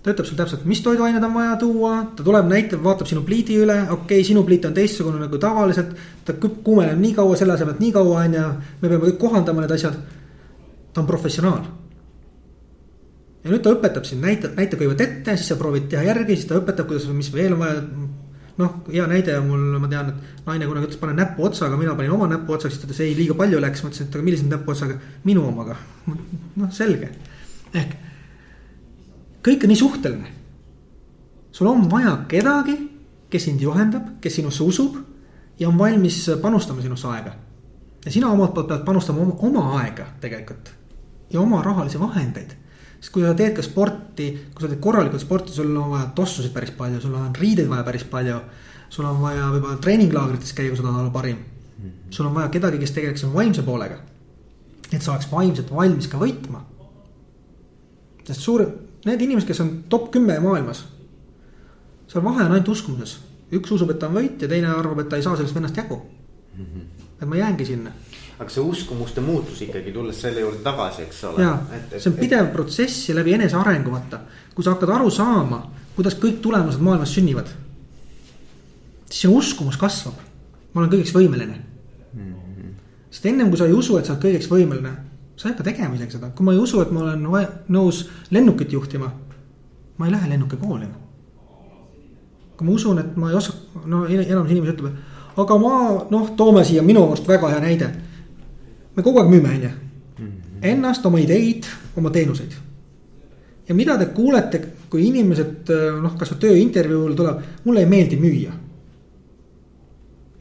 Ta 0.04 0.14
ütleb 0.14 0.28
sulle 0.28 0.40
täpselt, 0.40 0.64
mis 0.70 0.80
toiduained 0.84 1.24
on 1.24 1.34
vaja 1.36 1.56
tuua, 1.60 1.92
ta 2.16 2.24
tuleb, 2.24 2.48
näitab, 2.48 2.84
vaatab 2.84 3.10
sinu 3.10 3.24
pliidi 3.28 3.58
üle, 3.60 3.76
okei 3.84 4.22
okay,, 4.22 4.28
sinu 4.28 4.46
pliit 4.48 4.68
on 4.70 4.76
teistsugune 4.76 5.20
nagu 5.20 5.40
tavaliselt. 5.42 5.92
ta 6.26 6.36
kuumeneb 6.40 7.02
nii 7.02 7.18
kaua, 7.18 7.36
selle 7.40 7.58
asemel, 7.58 7.76
et 7.76 7.84
nii 7.84 7.92
kaua 7.98 8.24
on 8.24 8.38
ju, 8.38 8.46
me 8.80 8.88
peame 8.88 9.04
kõik 9.10 9.20
kohandama 9.20 9.66
need 9.66 9.76
asjad. 9.76 10.00
ta 10.94 11.02
on 11.04 11.08
professionaal. 11.08 11.68
Ja 13.44 13.52
nüüd 13.52 13.62
ta 13.64 13.76
õpetab 13.76 14.08
sind, 14.08 14.24
näitab, 14.24 14.56
näitab 14.56 14.80
kõigepealt 14.80 15.04
ette, 15.04 15.36
siis 15.38 15.52
sa 15.52 15.60
proovid 15.60 15.92
teha 15.92 16.08
järgi, 16.08 16.36
siis 16.36 16.48
ta 16.48 16.58
õpetab, 16.60 16.88
kuidas, 16.88 17.06
mis 17.16 17.32
veel 17.34 17.56
on 17.56 17.62
vaja. 17.64 17.84
Noh, 18.60 18.74
hea 18.92 19.06
näide 19.08 19.38
on 19.40 19.46
mul, 19.48 19.62
ma 19.80 19.88
tean, 19.88 20.10
et 20.12 20.48
naine 20.48 20.68
kunagi 20.68 20.90
ütles, 20.90 21.00
pane 21.00 21.14
näppu 21.16 21.46
otsaga, 21.48 21.78
mina 21.80 21.94
panin 21.96 22.12
oma 22.12 22.28
näppu 22.28 22.58
otsaks, 22.58 22.74
siis 22.76 22.82
ta 22.82 22.90
ütles 22.90 23.00
ei, 23.06 23.14
liiga 23.16 23.38
palju 23.40 23.62
läks, 23.64 23.84
ma 23.86 23.92
ütlesin, 23.92 24.10
et 24.10 24.18
aga 24.20 24.26
millise 24.26 24.48
näpu 24.50 24.74
otsaga, 24.74 24.98
minu 25.24 25.46
omaga. 25.48 25.78
noh, 26.60 26.74
selge, 26.76 27.14
ehk 27.72 27.96
kõik 29.50 29.66
on 29.66 29.74
nii 29.74 29.80
suhteline. 29.80 30.32
sul 31.52 31.68
on 31.68 31.90
vaja 31.92 32.16
kedagi, 32.28 32.78
kes 33.30 33.44
sind 33.50 33.62
juhendab, 33.62 34.16
kes 34.22 34.36
sinusse 34.36 34.64
usub 34.64 34.98
ja 35.60 35.70
on 35.70 35.78
valmis 35.78 36.30
panustama 36.42 36.82
sinusse 36.82 37.08
aega. 37.08 37.36
ja 38.06 38.12
sina 38.12 38.32
omalt 38.32 38.54
poolt 38.54 38.68
pead 38.68 38.86
panustama 38.86 39.22
oma, 39.22 39.36
oma 39.40 39.82
aega 39.82 40.08
tegelikult 40.22 40.74
ja 41.30 41.42
oma 41.42 41.62
rahalisi 41.64 42.00
vahendeid 42.00 42.56
sest 43.00 43.14
kui 43.16 43.24
sa 43.24 43.36
teed 43.38 43.56
ka 43.56 43.64
sporti, 43.64 44.28
kui 44.54 44.64
sa 44.64 44.68
teed 44.68 44.82
korralikult 44.84 45.24
sporti, 45.24 45.54
sul 45.56 45.72
on 45.72 45.94
vaja 45.94 46.10
tossusid 46.16 46.52
päris 46.56 46.74
palju, 46.76 47.00
sul 47.04 47.16
on 47.16 47.32
riideid 47.36 47.70
vaja 47.72 47.86
päris 47.88 48.04
palju. 48.04 48.42
sul 48.90 49.06
on 49.06 49.22
vaja 49.22 49.52
võib-olla 49.54 49.78
treeninglaagrites 49.78 50.54
käia, 50.58 50.72
kui 50.72 50.78
sa 50.78 50.84
tahad 50.84 51.04
olla 51.04 51.14
parim. 51.14 51.38
sul 52.10 52.26
on 52.26 52.34
vaja 52.36 52.50
kedagi, 52.50 52.80
kes 52.80 52.92
tegeleks 52.92 53.26
vaimse 53.34 53.64
poolega. 53.64 54.00
et 54.92 55.02
sa 55.02 55.12
oleks 55.12 55.32
vaimselt 55.32 55.72
valmis 55.72 56.08
ka 56.08 56.18
võitma. 56.18 56.62
sest 58.28 58.42
suur, 58.42 58.66
need 59.06 59.22
inimesed, 59.22 59.48
kes 59.48 59.62
on 59.64 59.84
top 59.90 60.12
kümme 60.12 60.40
maailmas. 60.40 60.86
seal 62.08 62.24
vahe 62.24 62.44
on 62.44 62.52
ainult 62.52 62.68
uskumuses, 62.68 63.20
üks 63.52 63.72
usub, 63.72 63.92
et 63.92 64.00
ta 64.00 64.08
on 64.08 64.18
võitja, 64.18 64.48
teine 64.48 64.68
arvab, 64.74 65.00
et 65.00 65.10
ta 65.10 65.18
ei 65.20 65.24
saa 65.24 65.38
sellest 65.38 65.56
vennast 65.56 65.78
jagu. 65.78 66.02
et 67.22 67.28
ma 67.28 67.36
jäängi 67.36 67.66
sinna 67.66 67.92
aga 68.40 68.54
see 68.54 68.64
uskumuste 68.64 69.22
muutus 69.22 69.60
ikkagi, 69.66 69.92
tulles 69.92 70.20
selle 70.22 70.46
juurde 70.46 70.62
tagasi, 70.64 71.04
eks 71.08 71.24
ole. 71.28 71.44
ja, 71.44 71.58
see 71.98 72.08
on 72.12 72.16
pidev 72.20 72.48
et... 72.48 72.54
protsess 72.54 73.10
ja 73.10 73.16
läbi 73.18 73.36
enesearengu, 73.36 73.92
vaata. 73.92 74.22
kui 74.56 74.64
sa 74.64 74.76
hakkad 74.76 74.94
aru 74.96 75.12
saama, 75.12 75.60
kuidas 75.98 76.16
kõik 76.22 76.40
tulemused 76.44 76.84
maailmas 76.84 77.12
sünnivad. 77.18 77.52
siis 79.10 79.26
sinu 79.26 79.36
uskumus 79.42 79.78
kasvab. 79.78 80.24
ma 80.74 80.82
olen 80.82 80.94
kõigeks 80.94 81.12
võimeline 81.16 81.58
mm. 81.58 82.32
-hmm. 82.32 82.72
sest 83.12 83.26
ennem 83.26 83.52
kui 83.52 83.60
sa 83.60 83.68
ei 83.68 83.76
usu, 83.76 83.98
et 83.98 84.08
sa 84.08 84.16
oled 84.16 84.24
kõigeks 84.24 84.48
võimeline, 84.52 84.96
sa 85.40 85.48
ei 85.48 85.54
hakka 85.54 85.64
tegema 85.70 85.96
isegi 85.96 86.18
seda, 86.18 86.34
kui 86.36 86.44
ma 86.44 86.52
ei 86.52 86.60
usu, 86.60 86.82
et 86.84 86.92
ma 86.92 87.06
olen 87.06 87.24
nõus 87.72 88.04
lennukit 88.36 88.74
juhtima. 88.76 89.12
ma 89.98 90.06
ei 90.06 90.12
lähe 90.12 90.30
lennukikooli. 90.30 90.92
kui 92.58 92.68
ma 92.68 92.76
usun, 92.76 93.00
et 93.00 93.16
ma 93.16 93.32
ei 93.32 93.40
oska, 93.40 93.56
no 93.86 94.04
enamus 94.06 94.52
inimesi 94.52 94.76
ütleb, 94.76 94.94
aga 95.38 95.58
ma 95.58 95.74
noh, 96.12 96.36
toome 96.36 96.64
siia 96.68 96.84
minu 96.84 97.08
arust 97.08 97.28
väga 97.28 97.56
hea 97.56 97.60
näide 97.64 97.90
me 99.00 99.04
kogu 99.04 99.22
aeg 99.22 99.30
müüme, 99.32 99.54
on 99.56 99.64
ju. 99.64 99.76
Ennast, 100.70 101.06
oma 101.08 101.22
ideid, 101.24 101.68
oma 101.98 102.12
teenuseid. 102.12 102.58
ja 103.70 103.76
mida 103.76 103.98
te 103.98 104.08
kuulete, 104.10 104.60
kui 104.90 105.04
inimesed 105.08 105.70
noh, 106.02 106.16
kasvõi 106.18 106.40
tööintervjuul 106.42 107.14
tuleb, 107.16 107.44
mulle 107.68 107.84
ei 107.86 107.90
meeldi 107.90 108.18
müüa. 108.18 108.56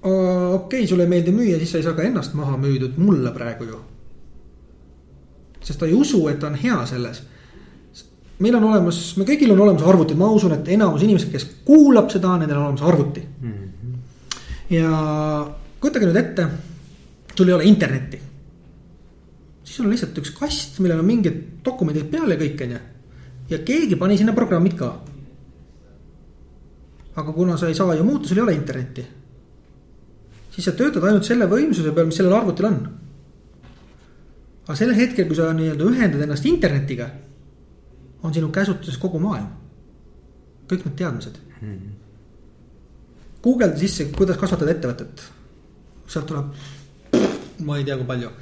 okei 0.03 0.55
okay,, 0.57 0.87
sulle 0.89 1.05
ei 1.05 1.13
meeldi 1.13 1.35
müüa, 1.37 1.59
siis 1.59 1.75
sa 1.75 1.79
ei 1.79 1.85
saa 1.87 1.95
ka 1.95 2.07
ennast 2.09 2.35
maha 2.35 2.57
müüdud 2.57 2.97
mulle 2.97 3.31
praegu 3.37 3.69
ju. 3.69 3.83
Sest 5.63 5.79
ta 5.81 5.87
ei 5.87 5.95
usu, 5.95 6.23
et 6.29 6.39
ta 6.41 6.51
on 6.51 6.59
hea 6.59 6.79
selles 6.87 7.23
meil 8.39 8.55
on 8.55 8.69
olemas, 8.71 9.01
me 9.19 9.27
kõigil 9.27 9.51
on 9.53 9.61
olemas 9.65 9.83
arvutid, 9.83 10.19
ma 10.19 10.29
usun, 10.31 10.55
et 10.55 10.69
enamus 10.71 11.03
inimesed, 11.03 11.33
kes 11.33 11.47
kuulab 11.67 12.11
seda, 12.13 12.37
nendel 12.39 12.61
on 12.61 12.69
olemas 12.69 12.87
arvuti 12.87 13.25
mm. 13.27 13.53
-hmm. 13.53 13.99
ja 14.77 14.91
kujutage 15.81 16.07
nüüd 16.07 16.23
ette, 16.23 16.49
sul 17.35 17.49
ei 17.49 17.55
ole 17.55 17.65
internetti 17.65 18.29
siis 19.69 19.85
on 19.85 19.93
lihtsalt 19.93 20.17
üks 20.19 20.33
kast, 20.35 20.81
millel 20.83 21.03
on 21.03 21.07
mingid 21.07 21.39
dokumendid 21.65 22.09
peal 22.11 22.33
ja 22.33 22.39
kõik, 22.41 22.63
on 22.65 22.75
ju. 22.75 22.81
ja 23.53 23.59
keegi 23.71 23.99
pani 24.01 24.17
sinna 24.19 24.35
programmid 24.35 24.75
ka. 24.79 24.89
aga 27.19 27.33
kuna 27.33 27.57
sa 27.57 27.69
ei 27.69 27.77
saa 27.79 27.95
ju 27.95 28.05
muuta, 28.05 28.29
sul 28.29 28.41
ei 28.41 28.47
ole 28.47 28.57
internetti. 28.57 29.05
siis 30.51 30.65
sa 30.65 30.73
töötad 30.73 31.05
ainult 31.05 31.25
selle 31.25 31.47
võimsuse 31.47 31.93
peal, 31.95 32.09
mis 32.09 32.17
sellel 32.19 32.35
arvutil 32.35 32.71
on. 32.71 32.81
Aga 34.69 34.77
sel 34.77 34.93
hetkel, 34.95 35.27
kui 35.27 35.39
sa 35.39 35.49
nii-öelda 35.57 35.89
ühendad 35.89 36.23
ennast 36.27 36.47
internetiga, 36.47 37.09
on 38.23 38.35
sinu 38.35 38.53
käsutuses 38.53 39.01
kogu 39.01 39.21
maailm. 39.23 39.49
kõik 40.69 40.85
need 40.85 40.97
teadmised 41.01 41.39
hmm.. 41.61 41.93
guugelda 43.43 43.81
sisse, 43.81 44.11
kuidas 44.13 44.37
kasvatada 44.37 44.75
ettevõtet. 44.77 45.25
sealt 46.07 46.29
tuleb, 46.29 46.53
ma 47.65 47.79
ei 47.79 47.85
tea, 47.89 47.97
kui 47.97 48.07
palju 48.07 48.33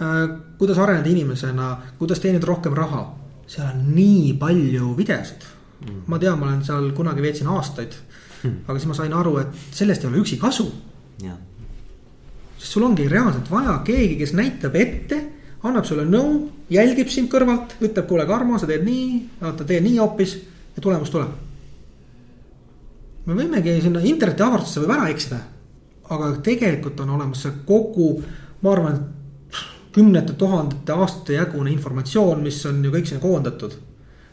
Äh, 0.00 0.28
kuidas 0.58 0.78
areneda 0.78 1.08
inimesena, 1.08 1.78
kuidas 1.98 2.20
teenida 2.20 2.46
rohkem 2.46 2.74
raha. 2.76 3.14
seal 3.46 3.68
on 3.70 3.94
nii 3.94 4.32
palju 4.34 4.88
videosid 4.98 5.44
mm.. 5.86 6.00
ma 6.10 6.18
tean, 6.18 6.34
ma 6.38 6.48
olen 6.48 6.64
seal 6.66 6.88
kunagi 6.92 7.22
veetsin 7.22 7.46
aastaid 7.46 7.94
mm.. 8.42 8.56
aga 8.66 8.74
siis 8.74 8.88
ma 8.90 8.96
sain 8.98 9.14
aru, 9.14 9.36
et 9.38 9.60
sellest 9.70 10.02
ei 10.02 10.08
ole 10.10 10.18
üksi 10.20 10.36
kasu. 10.36 10.66
sest 12.58 12.72
sul 12.72 12.82
ongi 12.82 13.06
reaalselt 13.08 13.48
vaja 13.50 13.78
keegi, 13.86 14.18
kes 14.20 14.34
näitab 14.36 14.76
ette, 14.76 15.20
annab 15.64 15.86
sulle 15.88 16.04
nõu, 16.08 16.36
jälgib 16.70 17.10
sind 17.12 17.30
kõrvalt, 17.32 17.76
ütleb, 17.80 18.06
kuule, 18.08 18.26
Karmo, 18.28 18.58
sa 18.58 18.68
teed 18.68 18.84
nii, 18.86 19.08
vaata, 19.40 19.64
tee 19.68 19.80
nii 19.84 19.98
hoopis 19.98 20.36
ja 20.76 20.82
tulemus 20.82 21.10
tuleb. 21.10 21.42
me 23.26 23.34
võimegi 23.34 23.80
sinna 23.82 24.00
interneti 24.06 24.42
avardusse 24.42 24.80
võib 24.80 24.92
ära 24.94 25.08
eksida, 25.10 25.38
aga 26.14 26.28
tegelikult 26.46 27.00
on 27.02 27.16
olemas 27.16 27.40
see 27.42 27.54
kogu, 27.66 28.10
ma 28.62 28.72
arvan, 28.72 28.94
et 28.94 29.62
kümnete 29.96 30.36
tuhandete 30.38 30.92
aastate 30.92 31.38
jagune 31.38 31.72
informatsioon, 31.72 32.44
mis 32.44 32.60
on 32.68 32.84
ju 32.84 32.92
kõik 32.92 33.08
sinna 33.08 33.22
koondatud. 33.22 33.74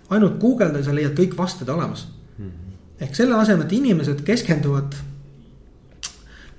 ainult 0.10 0.38
guugeldades 0.40 0.86
sa 0.86 0.94
leiad 0.94 1.16
kõik 1.18 1.38
vastused 1.38 1.70
olemas 1.70 2.06
mm. 2.38 2.46
-hmm. 2.46 2.78
ehk 3.00 3.16
selle 3.16 3.36
asemel, 3.36 3.66
et 3.66 3.72
inimesed 3.72 4.22
keskenduvad. 4.22 4.96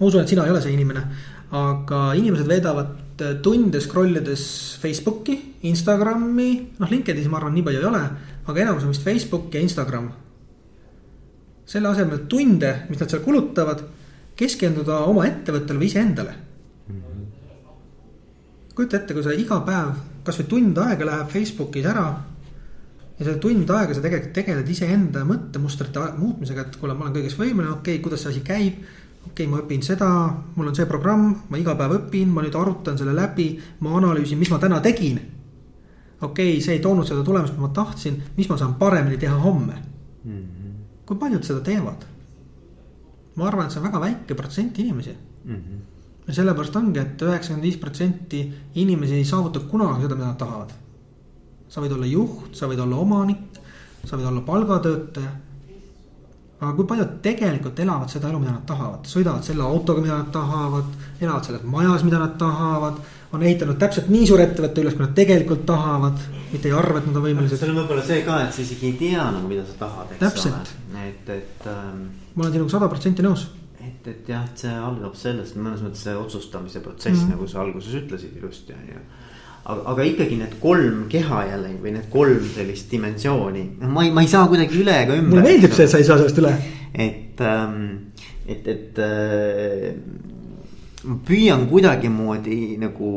ma 0.00 0.06
usun, 0.06 0.20
et 0.20 0.28
sina 0.28 0.44
ei 0.44 0.50
ole 0.50 0.62
see 0.62 0.72
inimene, 0.72 1.02
aga 1.50 2.14
inimesed 2.14 2.48
veedavad 2.48 3.03
tunde 3.42 3.80
scroll 3.80 4.16
ides 4.18 4.44
Facebooki, 4.82 5.36
Instagrami, 5.70 6.48
noh, 6.80 6.90
LinkedInis 6.90 7.28
ma 7.30 7.38
arvan, 7.38 7.54
nii 7.54 7.66
palju 7.66 7.82
ei 7.82 7.90
ole, 7.90 8.00
aga 8.44 8.64
enamus 8.64 8.86
on 8.86 8.94
vist 8.94 9.06
Facebook 9.06 9.54
ja 9.54 9.62
Instagram. 9.62 10.12
selle 11.64 11.88
asemel 11.88 12.26
tunde, 12.28 12.74
mis 12.90 13.00
nad 13.00 13.08
seal 13.08 13.22
kulutavad, 13.24 13.80
keskenduda 14.36 14.98
oma 15.08 15.24
ettevõttele 15.24 15.80
või 15.80 15.88
iseendale 15.88 16.34
kujuta 18.74 18.98
ette, 18.98 19.14
kui 19.14 19.22
sa 19.22 19.34
iga 19.34 19.60
päev 19.66 19.98
kasvõi 20.26 20.48
tund 20.50 20.78
aega 20.82 21.06
läheb 21.06 21.30
Facebookis 21.30 21.86
ära. 21.86 22.06
ja 23.18 23.26
see 23.26 23.38
tund 23.38 23.70
aega 23.70 23.94
sa 23.94 24.02
tegelikult 24.02 24.32
tegeled 24.34 24.70
iseenda 24.70 25.22
mõttemustrite 25.28 26.02
muutmisega, 26.18 26.64
et 26.66 26.78
kuule, 26.80 26.96
ma 26.98 27.06
olen 27.06 27.14
kõiges 27.14 27.36
võimeline, 27.38 27.70
okei 27.76 27.98
okay,, 27.98 28.02
kuidas 28.02 28.24
see 28.24 28.32
asi 28.32 28.42
käib. 28.42 28.80
Okei 29.26 29.46
okay,, 29.46 29.50
ma 29.50 29.60
õpin 29.62 29.82
seda, 29.82 30.08
mul 30.56 30.70
on 30.70 30.76
see 30.76 30.88
programm, 30.90 31.30
ma 31.50 31.60
iga 31.60 31.76
päev 31.78 31.96
õpin, 31.98 32.32
ma 32.32 32.44
nüüd 32.44 32.56
arutan 32.58 32.98
selle 33.00 33.14
läbi, 33.16 33.48
ma 33.84 33.96
analüüsin, 33.98 34.38
mis 34.38 34.52
ma 34.52 34.60
täna 34.62 34.80
tegin. 34.84 35.20
okei 36.20 36.52
okay,, 36.54 36.60
see 36.60 36.76
ei 36.78 36.84
toonud 36.84 37.08
seda 37.08 37.24
tulemust, 37.26 37.56
mida 37.56 37.68
ma 37.68 37.72
tahtsin, 37.74 38.20
mis 38.36 38.48
ma 38.48 38.58
saan 38.60 38.76
paremini 38.80 39.18
teha 39.18 39.36
homme 39.36 39.74
mm. 40.24 40.30
-hmm. 40.30 40.76
kui 41.06 41.16
paljud 41.16 41.44
seda 41.44 41.60
teevad? 41.60 42.06
ma 43.34 43.48
arvan, 43.48 43.66
et 43.66 43.72
see 43.72 43.80
on 43.80 43.88
väga 43.88 44.00
väike 44.00 44.34
protsent 44.34 44.78
inimesi 44.78 45.16
mm. 45.44 45.54
-hmm 45.54 45.82
ja 46.26 46.34
sellepärast 46.34 46.76
ongi 46.76 47.00
et, 47.00 47.14
et 47.14 47.26
üheksakümmend 47.26 47.66
viis 47.66 47.76
protsenti 47.80 48.40
inimesi 48.80 49.18
ei 49.18 49.24
saavuta 49.28 49.60
kunagi 49.68 50.06
seda, 50.06 50.16
mida 50.16 50.30
nad 50.30 50.40
tahavad. 50.40 50.72
sa 51.68 51.82
võid 51.82 51.94
olla 51.96 52.06
juht, 52.06 52.54
sa 52.54 52.68
võid 52.70 52.80
olla 52.80 52.96
omanik, 53.02 53.58
sa 54.04 54.16
võid 54.16 54.28
olla 54.30 54.40
palgatöötaja. 54.46 55.32
Aga 56.64 56.76
kui 56.76 56.86
paljud 56.90 57.16
tegelikult 57.24 57.82
elavad 57.84 58.12
seda 58.12 58.30
elu, 58.30 58.40
mida 58.42 58.54
nad 58.54 58.64
tahavad, 58.68 59.08
sõidavad 59.10 59.46
selle 59.46 59.66
autoga, 59.66 60.04
mida 60.04 60.20
nad 60.20 60.30
tahavad, 60.34 60.94
elavad 61.20 61.48
selles 61.48 61.66
majas, 61.76 62.06
mida 62.06 62.22
nad 62.22 62.38
tahavad. 62.40 63.02
on 63.34 63.42
ehitanud 63.42 63.78
täpselt 63.82 64.06
nii 64.14 64.26
suure 64.30 64.44
ettevõtte 64.46 64.78
üles, 64.80 64.94
kui 64.94 65.02
nad 65.02 65.14
tegelikult 65.16 65.64
tahavad, 65.66 66.20
mitte 66.52 66.68
ei 66.70 66.74
arva, 66.78 67.00
et 67.00 67.08
nad 67.08 67.16
on 67.18 67.24
võimelised. 67.24 67.58
seal 67.58 67.72
on 67.72 67.80
võib-olla 67.80 68.04
see 68.06 68.20
ka, 68.22 68.36
et 68.44 68.54
sa 68.54 68.62
isegi 68.62 68.92
ei 68.92 68.94
tea 69.00 69.24
nagu, 69.26 69.48
mida 69.50 69.64
sa 69.66 69.74
tahad, 69.80 70.14
eks 70.14 70.46
ole. 70.46 70.62
et, 71.08 71.34
et 71.34 71.68
ähm.... 71.72 72.06
ma 72.34 72.44
olen 72.44 72.54
sinuga 72.54 72.76
sada 72.76 72.90
protsenti 72.92 73.26
nõus 73.26 73.48
et, 73.88 74.08
et 74.08 74.28
jah, 74.28 74.44
et 74.48 74.64
see 74.64 74.72
algab 74.72 75.16
sellest 75.18 75.58
mõnes 75.58 75.82
mõttes 75.84 76.04
see 76.06 76.16
otsustamise 76.16 76.82
protsess 76.84 77.18
mm, 77.18 77.24
-hmm. 77.24 77.34
nagu 77.34 77.48
sa 77.50 77.60
alguses 77.64 77.94
ütlesid 78.02 78.36
ilusti 78.38 78.76
on 78.76 78.86
ju. 78.92 79.02
Aga, 79.64 79.80
aga 79.92 80.06
ikkagi 80.10 80.38
need 80.40 80.56
kolm 80.62 81.04
keha 81.12 81.40
jällegi 81.50 81.80
või 81.82 81.94
need 81.96 82.08
kolm 82.12 82.44
sellist 82.54 82.92
dimensiooni, 82.92 83.64
noh, 83.80 83.90
ma 83.94 84.04
ei, 84.06 84.12
ma 84.14 84.24
ei 84.24 84.30
saa 84.30 84.46
kuidagi 84.50 84.80
üle 84.82 84.96
ega 85.06 85.16
ümber. 85.16 85.38
mulle 85.38 85.48
meeldib 85.48 85.76
see, 85.76 85.88
sa 85.90 86.00
ei 86.00 86.08
saa 86.08 86.20
sellest 86.20 86.40
üle. 86.42 86.54
et 86.92 87.42
ähm,, 87.44 87.82
et, 88.46 88.68
et 88.68 89.02
äh, 89.02 89.90
ma 91.08 91.18
püüan 91.26 91.66
kuidagimoodi 91.70 92.76
nagu 92.80 93.10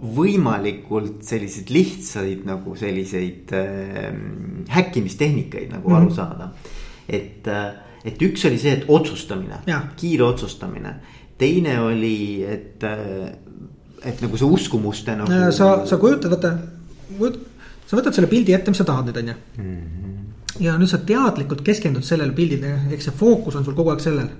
võimalikult 0.00 1.20
selliseid 1.26 1.68
lihtsaid 1.74 2.46
nagu 2.48 2.72
selliseid 2.78 3.52
äh, 3.58 4.10
häkkimistehnikaid 4.72 5.74
nagu 5.74 5.88
mm 5.88 5.94
-hmm. 5.94 6.00
aru 6.00 6.14
saada, 6.14 6.52
et 7.08 7.48
äh, 7.48 7.70
et 8.04 8.22
üks 8.22 8.46
oli 8.48 8.58
see, 8.60 8.72
et 8.78 8.88
otsustamine, 8.88 9.60
kiire 9.96 10.24
otsustamine. 10.24 10.94
teine 11.40 11.78
oli, 11.80 12.42
et, 12.44 12.84
et 14.04 14.22
nagu 14.22 14.38
see 14.40 14.48
uskumuste 14.48 15.16
nagu. 15.16 15.50
sa, 15.52 15.70
sa 15.86 15.98
kujutad, 16.00 16.32
vaata, 16.32 16.54
sa 17.86 17.98
võtad 17.98 18.16
selle 18.16 18.30
pildi 18.30 18.54
ette, 18.56 18.72
mis 18.72 18.80
sa 18.80 18.86
tahad 18.88 19.10
nüüd, 19.10 19.20
on 19.20 19.32
ju. 19.32 19.36
Mhm. 19.58 20.16
ja 20.60 20.76
nüüd 20.78 20.90
sa 20.90 20.98
teadlikult 20.98 21.62
keskendud 21.66 22.04
sellele 22.06 22.36
pildile, 22.36 22.74
eks 22.94 23.08
see 23.08 23.16
fookus 23.16 23.56
on 23.56 23.64
sul 23.64 23.76
kogu 23.76 23.92
aeg 23.94 24.02
sellel. 24.04 24.30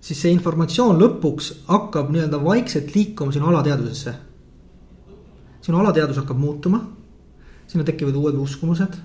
siis 0.00 0.18
see 0.18 0.32
informatsioon 0.34 0.98
lõpuks 0.98 1.52
hakkab 1.68 2.10
nii-öelda 2.10 2.42
vaikselt 2.42 2.94
liikuma 2.94 3.32
sinu 3.32 3.52
alateadvusesse. 3.52 4.14
sinu 5.60 5.78
alateadvus 5.78 6.20
hakkab 6.24 6.38
muutuma. 6.38 6.84
sinna 7.66 7.84
tekivad 7.84 8.16
uued 8.16 8.34
uskumused 8.34 9.00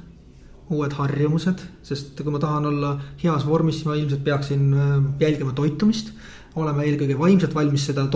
uued 0.74 0.96
harjumused, 1.00 1.62
sest 1.86 2.18
kui 2.20 2.34
ma 2.34 2.40
tahan 2.44 2.68
olla 2.68 2.96
heas 3.22 3.46
vormis, 3.48 3.80
siis 3.80 3.88
ma 3.88 3.96
ilmselt 3.96 4.24
peaksin 4.26 4.66
äh, 4.74 4.96
jälgima 5.22 5.54
toitumist. 5.56 6.12
Olema 6.58 6.84
eelkõige 6.84 7.18
vaimselt 7.20 7.56
valmis 7.56 7.88
seda 7.90 8.08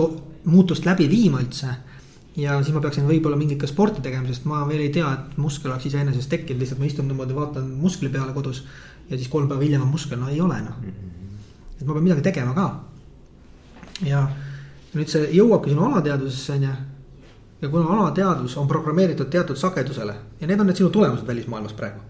muutust 0.44 0.86
läbi 0.86 1.08
viima 1.10 1.40
üldse. 1.42 1.74
ja 2.36 2.56
siis 2.62 2.74
ma 2.74 2.80
peaksin 2.80 3.04
võib-olla 3.06 3.36
mingit 3.36 3.60
ka 3.60 3.66
sporti 3.68 4.00
tegema, 4.02 4.26
sest 4.26 4.46
ma 4.48 4.62
veel 4.68 4.86
ei 4.86 4.90
tea, 4.90 5.10
et 5.12 5.36
muskel 5.36 5.70
oleks 5.70 5.86
iseenesest 5.90 6.30
tekkinud, 6.32 6.60
lihtsalt 6.60 6.80
ma 6.80 6.86
istun 6.86 7.08
niimoodi, 7.08 7.34
vaatan 7.34 7.66
muskli 7.80 8.08
peale 8.08 8.32
kodus. 8.32 8.64
ja 9.10 9.16
siis 9.16 9.28
kolm 9.28 9.48
päeva 9.48 9.62
hiljem 9.62 9.82
on 9.82 9.92
muskel, 9.92 10.18
no 10.18 10.28
ei 10.28 10.40
ole 10.40 10.60
noh. 10.62 10.78
et 11.80 11.86
ma 11.86 11.92
pean 11.92 12.04
midagi 12.04 12.22
tegema 12.22 12.54
ka. 12.54 12.68
ja 14.06 14.28
nüüd 14.94 15.08
see 15.08 15.28
jõuabki 15.36 15.72
sinu 15.72 15.84
alateadvusesse 15.90 16.56
on 16.56 16.62
ju 16.68 16.72
ja 17.62 17.68
kuna 17.68 17.98
alateadvus 17.98 18.56
on 18.56 18.68
programmeeritud 18.68 19.30
teatud 19.30 19.56
sagedusele 19.56 20.14
ja 20.40 20.46
need 20.46 20.60
on 20.60 20.66
need 20.66 20.76
sinu 20.76 20.90
tulemused 20.90 21.26
välismaailmas 21.26 21.76
praegu 21.78 22.00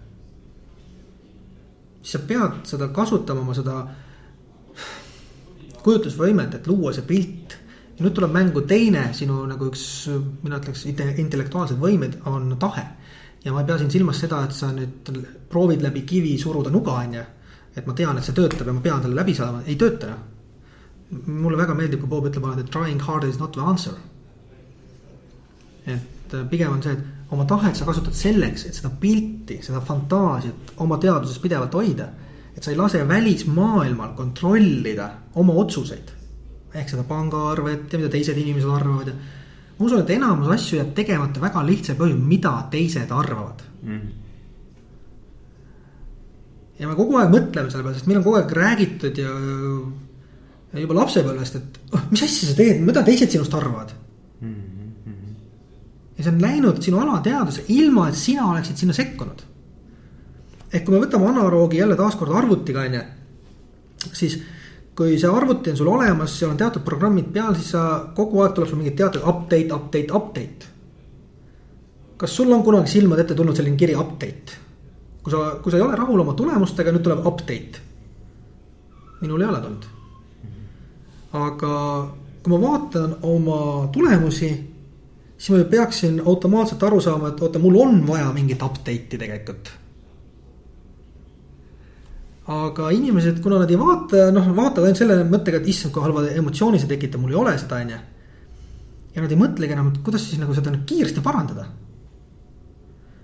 siis 2.03 2.11
sa 2.11 2.19
pead 2.27 2.63
seda 2.67 2.87
kasutama, 2.87 3.41
oma 3.41 3.55
seda 3.55 3.77
kujutlusvõimet, 5.83 6.57
et 6.57 6.67
luua 6.67 6.93
see 6.95 7.05
pilt. 7.07 7.57
ja 7.93 8.05
nüüd 8.05 8.15
tuleb 8.17 8.31
mängu 8.33 8.63
teine 8.65 9.11
sinu 9.13 9.43
nagu 9.45 9.67
üks, 9.69 9.83
mina 10.41 10.57
ütleks 10.57 10.85
intellektuaalsed 10.89 11.77
võimed 11.79 12.19
on 12.25 12.55
tahe. 12.59 12.85
ja 13.43 13.53
ma 13.53 13.61
ei 13.61 13.67
pea 13.67 13.77
siin 13.77 13.91
silmas 13.91 14.19
seda, 14.19 14.43
et 14.43 14.55
sa 14.55 14.71
nüüd 14.71 15.11
proovid 15.49 15.81
läbi 15.83 16.01
kivi 16.01 16.37
suruda 16.37 16.69
nuga, 16.69 16.99
on 17.03 17.13
ju. 17.13 17.25
et 17.75 17.87
ma 17.87 17.93
tean, 17.93 18.17
et 18.17 18.23
see 18.23 18.33
töötab 18.37 18.67
ja 18.67 18.73
ma 18.73 18.81
pean 18.81 19.01
selle 19.01 19.15
läbi 19.15 19.35
saama, 19.35 19.63
ei 19.67 19.75
tööta 19.75 20.09
noh. 20.09 20.23
mulle 21.27 21.57
väga 21.57 21.75
meeldib, 21.77 21.99
kui 22.01 22.09
Bob 22.09 22.25
ütleb 22.25 22.45
alati, 22.45 22.65
et 22.65 22.71
trying 22.71 23.01
hard 23.01 23.23
is 23.29 23.39
not 23.39 23.53
the 23.53 23.61
answer. 23.61 23.93
et 25.85 26.39
pigem 26.49 26.71
on 26.73 26.81
see, 26.81 26.93
et 26.93 27.33
oma 27.33 27.45
tahet 27.49 27.75
sa 27.75 27.85
kasutad 27.85 28.15
selleks, 28.17 28.67
et 28.67 28.77
seda 28.77 28.91
pilti, 28.99 29.59
seda 29.65 29.81
fantaasiat 29.85 30.75
oma 30.83 30.99
teadvuses 31.01 31.41
pidevalt 31.41 31.73
hoida. 31.77 32.07
Et 32.55 32.63
sa 32.63 32.71
ei 32.71 32.77
lase 32.77 33.07
välismaailmal 33.07 34.13
kontrollida 34.17 35.09
oma 35.35 35.53
otsuseid. 35.53 36.11
ehk 36.73 36.89
seda 36.89 37.03
pangaarvet 37.05 37.93
ja 37.93 37.99
mida 37.99 38.09
teised 38.09 38.37
inimesed 38.37 38.69
arvavad 38.69 39.07
ja. 39.07 39.13
ma 39.77 39.85
usun, 39.85 39.99
et 40.01 40.09
enamus 40.15 40.49
asju 40.55 40.79
jääb 40.79 40.93
tegemata 40.97 41.41
väga 41.41 41.65
lihtsal 41.67 41.97
põhjusel, 41.99 42.21
mida 42.33 42.53
teised 42.71 43.11
arvavad 43.11 43.61
mm. 43.83 44.07
ja 46.79 46.89
me 46.89 46.97
kogu 46.97 47.19
aeg 47.21 47.33
mõtleme 47.33 47.69
selle 47.69 47.85
peale, 47.85 47.97
sest 47.99 48.09
meil 48.09 48.21
on 48.21 48.27
kogu 48.27 48.41
aeg 48.41 48.55
räägitud 48.57 49.21
ja, 49.21 49.33
ja 50.73 50.85
juba 50.85 50.97
lapsepõlvest, 51.01 51.59
et 51.61 51.81
oh, 51.93 52.07
mis 52.11 52.25
asja 52.25 52.49
sa 52.49 52.57
teed, 52.57 52.81
mida 52.81 53.05
teised 53.05 53.37
sinust 53.37 53.53
arvavad 53.59 53.93
mm 54.41 54.73
ja 56.17 56.23
see 56.23 56.33
on 56.33 56.41
läinud 56.41 56.81
sinu 56.83 57.01
alateadvuse, 57.01 57.65
ilma 57.73 58.07
et 58.09 58.17
sina 58.17 58.45
oleksid 58.51 58.79
sinna 58.79 58.93
sekkunud. 58.95 59.43
Ehk 60.73 60.85
kui 60.85 60.95
me 60.95 61.03
võtame 61.03 61.29
analoogi 61.29 61.77
jälle 61.77 61.95
taaskord 61.97 62.33
arvutiga, 62.35 62.87
on 62.87 62.97
ju. 62.97 63.03
siis 64.11 64.39
kui 64.97 65.17
see 65.19 65.29
arvuti 65.29 65.73
on 65.73 65.77
sul 65.77 65.89
olemas, 65.89 66.33
seal 66.37 66.51
on 66.53 66.57
teatud 66.57 66.83
programmid 66.85 67.29
peal, 67.33 67.55
siis 67.57 67.73
sa 67.75 67.83
kogu 68.17 68.41
aeg 68.43 68.55
tuleb 68.57 68.69
sul 68.69 68.81
mingi 68.81 68.95
teatud 68.97 69.25
update, 69.29 69.69
update, 69.73 70.09
update. 70.13 70.71
kas 72.17 72.35
sul 72.35 72.51
on 72.53 72.63
kunagi 72.65 72.91
silmade 72.91 73.25
ette 73.25 73.37
tulnud 73.37 73.57
selline 73.57 73.77
kiri 73.77 73.95
update? 73.97 74.59
kui 75.23 75.31
sa, 75.31 75.43
kui 75.63 75.71
sa 75.71 75.79
ei 75.79 75.85
ole 75.85 75.95
rahul 75.95 76.19
oma 76.25 76.33
tulemustega, 76.37 76.91
nüüd 76.91 77.05
tuleb 77.05 77.25
update. 77.25 77.85
minul 79.21 79.41
ei 79.41 79.49
ole 79.53 79.61
tulnud. 79.61 79.87
aga 81.45 81.73
kui 82.43 82.51
ma 82.51 82.61
vaatan 82.65 83.15
oma 83.21 83.61
tulemusi, 83.93 84.51
siis 85.37 85.53
ma 85.53 85.61
ju 85.61 85.69
peaksin 85.69 86.19
automaatselt 86.25 86.83
aru 86.83 86.99
saama, 87.01 87.29
et 87.29 87.41
oota, 87.41 87.61
mul 87.61 87.79
on 87.85 88.03
vaja 88.07 88.33
mingit 88.33 88.61
update'i 88.61 89.17
tegelikult 89.17 89.82
aga 92.51 92.89
inimesed, 92.91 93.39
kuna 93.43 93.61
nad 93.61 93.71
ei 93.71 93.79
vaata, 93.79 94.27
noh, 94.35 94.49
vaatavad 94.55 94.89
ainult 94.89 94.99
selle 94.99 95.21
mõttega, 95.27 95.61
et 95.61 95.69
issand, 95.71 95.93
kui 95.95 96.03
halva 96.03 96.25
emotsiooni 96.27 96.81
see 96.81 96.89
tekitab, 96.91 97.21
mul 97.23 97.31
ei 97.31 97.39
ole 97.39 97.53
seda, 97.59 97.79
on 97.79 97.93
ju. 97.93 97.99
ja 99.13 99.23
nad 99.23 99.31
ei 99.31 99.39
mõtlegi 99.39 99.75
enam, 99.75 99.93
et 99.93 100.01
kuidas 100.03 100.25
siis 100.27 100.41
nagu 100.41 100.55
seda 100.57 100.73
kiiresti 100.89 101.23
parandada. 101.23 101.69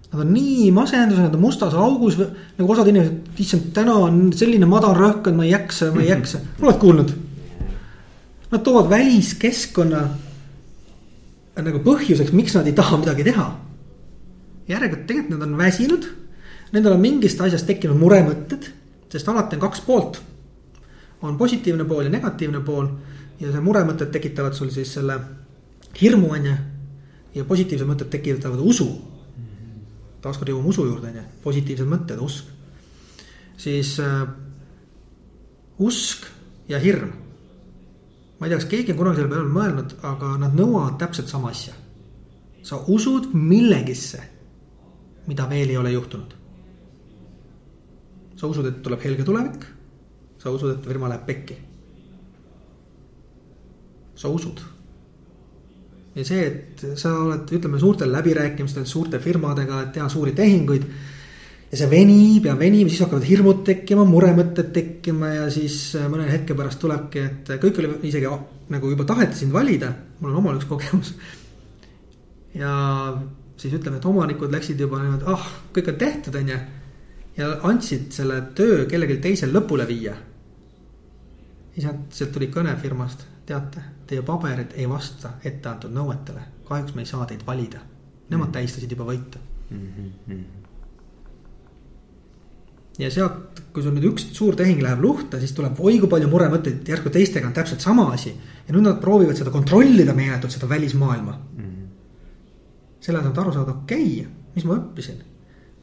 Nad 0.09 0.23
on 0.23 0.31
nii 0.33 0.69
masenduses, 0.73 1.21
nad 1.21 1.35
on 1.35 1.43
mustas 1.43 1.75
augus, 1.77 2.15
nagu 2.57 2.71
osad 2.73 2.87
inimesed, 2.89 3.35
issand, 3.43 3.67
täna 3.75 3.97
on 4.07 4.31
selline 4.33 4.69
madal 4.69 4.95
rõhk, 4.97 5.27
et 5.29 5.35
ma 5.37 5.45
ei 5.45 5.51
jaksa, 5.51 5.91
ma 5.93 6.01
ei 6.05 6.13
jaksa, 6.13 6.41
oled 6.63 6.79
kuulnud? 6.81 7.13
Nad 8.49 8.65
toovad 8.65 8.89
väliskeskkonna 8.89 10.01
nagu 11.59 11.83
põhjuseks, 11.83 12.31
miks 12.33 12.55
nad 12.55 12.67
ei 12.71 12.77
taha 12.77 13.01
midagi 13.01 13.27
teha. 13.27 13.49
järelikult 14.69 15.07
tegelikult 15.09 15.33
nad 15.33 15.47
on 15.47 15.57
väsinud, 15.57 16.03
nendel 16.71 16.93
on 16.93 17.01
mingist 17.01 17.39
asjast 17.41 17.65
tekkinud 17.65 17.97
muremõtted 17.97 18.67
sest 19.09 19.29
alati 19.29 19.55
on 19.55 19.61
kaks 19.61 19.81
poolt. 19.81 20.21
on 21.21 21.37
positiivne 21.37 21.83
pool 21.83 22.03
ja 22.03 22.09
negatiivne 22.09 22.59
pool 22.63 22.87
ja 23.39 23.51
see 23.51 23.63
muremõtted 23.63 24.11
tekitavad 24.11 24.53
sul 24.55 24.69
siis 24.71 24.93
selle 24.93 25.17
hirmu, 26.01 26.29
on 26.31 26.45
ju. 26.45 26.53
ja 27.35 27.45
positiivsed 27.45 27.87
mõtted 27.87 28.09
tekitavad 28.09 28.59
usu. 28.59 28.89
taaskord 30.21 30.49
jõuame 30.49 30.69
usu 30.69 30.85
juurde, 30.85 31.07
on 31.07 31.19
ju, 31.21 31.25
positiivsed 31.43 31.89
mõtted, 31.89 32.21
usk. 32.21 32.45
siis 33.57 33.97
äh, 33.99 34.23
usk 35.79 36.25
ja 36.69 36.79
hirm. 36.79 37.11
ma 38.39 38.47
ei 38.47 38.49
tea, 38.49 38.61
kas 38.61 38.71
keegi 38.71 38.95
on 38.95 39.03
kunagi 39.03 39.21
selle 39.21 39.35
peale 39.35 39.53
mõelnud, 39.53 39.95
aga 40.03 40.35
nad 40.37 40.55
nõuavad 40.55 40.99
täpselt 41.01 41.27
sama 41.27 41.49
asja. 41.49 41.73
sa 42.63 42.83
usud 42.87 43.33
millegisse, 43.33 44.23
mida 45.27 45.49
veel 45.49 45.69
ei 45.69 45.77
ole 45.77 45.91
juhtunud 45.91 46.38
sa 48.39 48.47
usud, 48.47 48.67
et 48.69 48.81
tuleb 48.83 49.03
helge 49.03 49.27
tulevik. 49.27 49.67
sa 50.39 50.51
usud, 50.55 50.71
et 50.71 50.85
firma 50.87 51.09
läheb 51.11 51.25
pekki. 51.27 51.57
sa 54.15 54.29
usud. 54.29 54.61
ja 56.15 56.25
see, 56.25 56.45
et 56.47 56.85
sa 56.99 57.13
oled, 57.19 57.51
ütleme 57.55 57.79
suurtel 57.79 58.11
läbirääkimistel 58.11 58.85
suurte 58.85 59.19
firmadega, 59.19 59.83
et 59.83 59.91
teha 59.97 60.09
suuri 60.09 60.31
tehinguid. 60.35 60.85
ja 61.71 61.77
see 61.81 61.89
venib 61.91 62.45
ja 62.45 62.55
venib, 62.59 62.87
siis 62.87 63.03
hakkavad 63.03 63.27
hirmud 63.27 63.65
tekkima, 63.67 64.07
muremõtted 64.07 64.71
tekkima 64.75 65.33
ja 65.35 65.49
siis 65.51 65.97
mõne 66.09 66.29
hetke 66.31 66.55
pärast 66.55 66.79
tulebki, 66.79 67.25
et 67.25 67.53
kõik 67.59 67.83
oli 67.83 67.91
isegi 68.09 68.31
nagu 68.69 68.89
juba 68.89 69.03
taheti 69.03 69.43
sind 69.43 69.53
valida. 69.53 69.91
mul 70.19 70.31
on 70.31 70.41
omal 70.43 70.57
üks 70.61 70.71
kogemus. 70.71 71.13
ja 72.55 72.71
siis 73.59 73.75
ütleme, 73.75 73.99
et 73.99 74.05
omanikud 74.05 74.51
läksid 74.51 74.79
juba 74.79 75.03
niimoodi, 75.03 75.27
ah, 75.27 75.47
kõik 75.75 75.91
on 75.91 75.99
tehtud, 75.99 76.35
on 76.39 76.53
ju 76.55 76.59
ja 77.39 77.49
andsid 77.63 78.11
selle 78.11 78.41
töö 78.55 78.83
kellelgi 78.89 79.19
teisel 79.23 79.53
lõpule 79.55 79.87
viia. 79.87 80.15
siis 81.73 81.85
sealt, 81.85 82.05
sealt 82.11 82.33
tuli 82.35 82.49
kõne 82.51 82.75
firmast, 82.81 83.25
teate, 83.47 83.83
teie 84.07 84.23
paberid 84.25 84.75
ei 84.75 84.89
vasta 84.89 85.37
etteantud 85.45 85.93
nõuetele, 85.95 86.41
kahjuks 86.67 86.95
me 86.95 87.05
ei 87.05 87.11
saa 87.11 87.25
teid 87.29 87.45
valida. 87.47 87.79
Nemad 88.29 88.51
tähistasid 88.53 88.91
juba 88.91 89.07
võitu 89.07 89.39
mm. 89.69 89.87
-hmm. 90.27 90.43
ja 92.99 93.11
sealt, 93.11 93.63
kui 93.73 93.83
sul 93.83 93.95
nüüd 93.95 94.11
üks 94.11 94.27
suur 94.37 94.55
tehing 94.55 94.83
läheb 94.83 95.01
luhta, 95.01 95.39
siis 95.39 95.55
tuleb 95.57 95.79
oi 95.79 95.99
kui 95.99 96.09
palju 96.11 96.27
muremõtteid, 96.29 96.83
järsku 96.91 97.09
teistega 97.09 97.47
on 97.47 97.53
täpselt 97.53 97.81
sama 97.81 98.11
asi. 98.13 98.35
ja 98.67 98.75
nüüd 98.75 98.83
nad 98.83 99.01
proovivad 99.01 99.37
seda 99.37 99.51
kontrollida 99.51 100.13
meeletult, 100.13 100.51
seda 100.51 100.69
välismaailma 100.69 101.31
mm. 101.31 101.63
-hmm. 101.63 101.87
selle 102.99 103.19
asemel, 103.19 103.33
et 103.33 103.43
aru 103.45 103.53
saada, 103.53 103.71
okei 103.71 104.21
okay,, 104.21 104.31
mis 104.55 104.65
ma 104.65 104.75
õppisin 104.75 105.28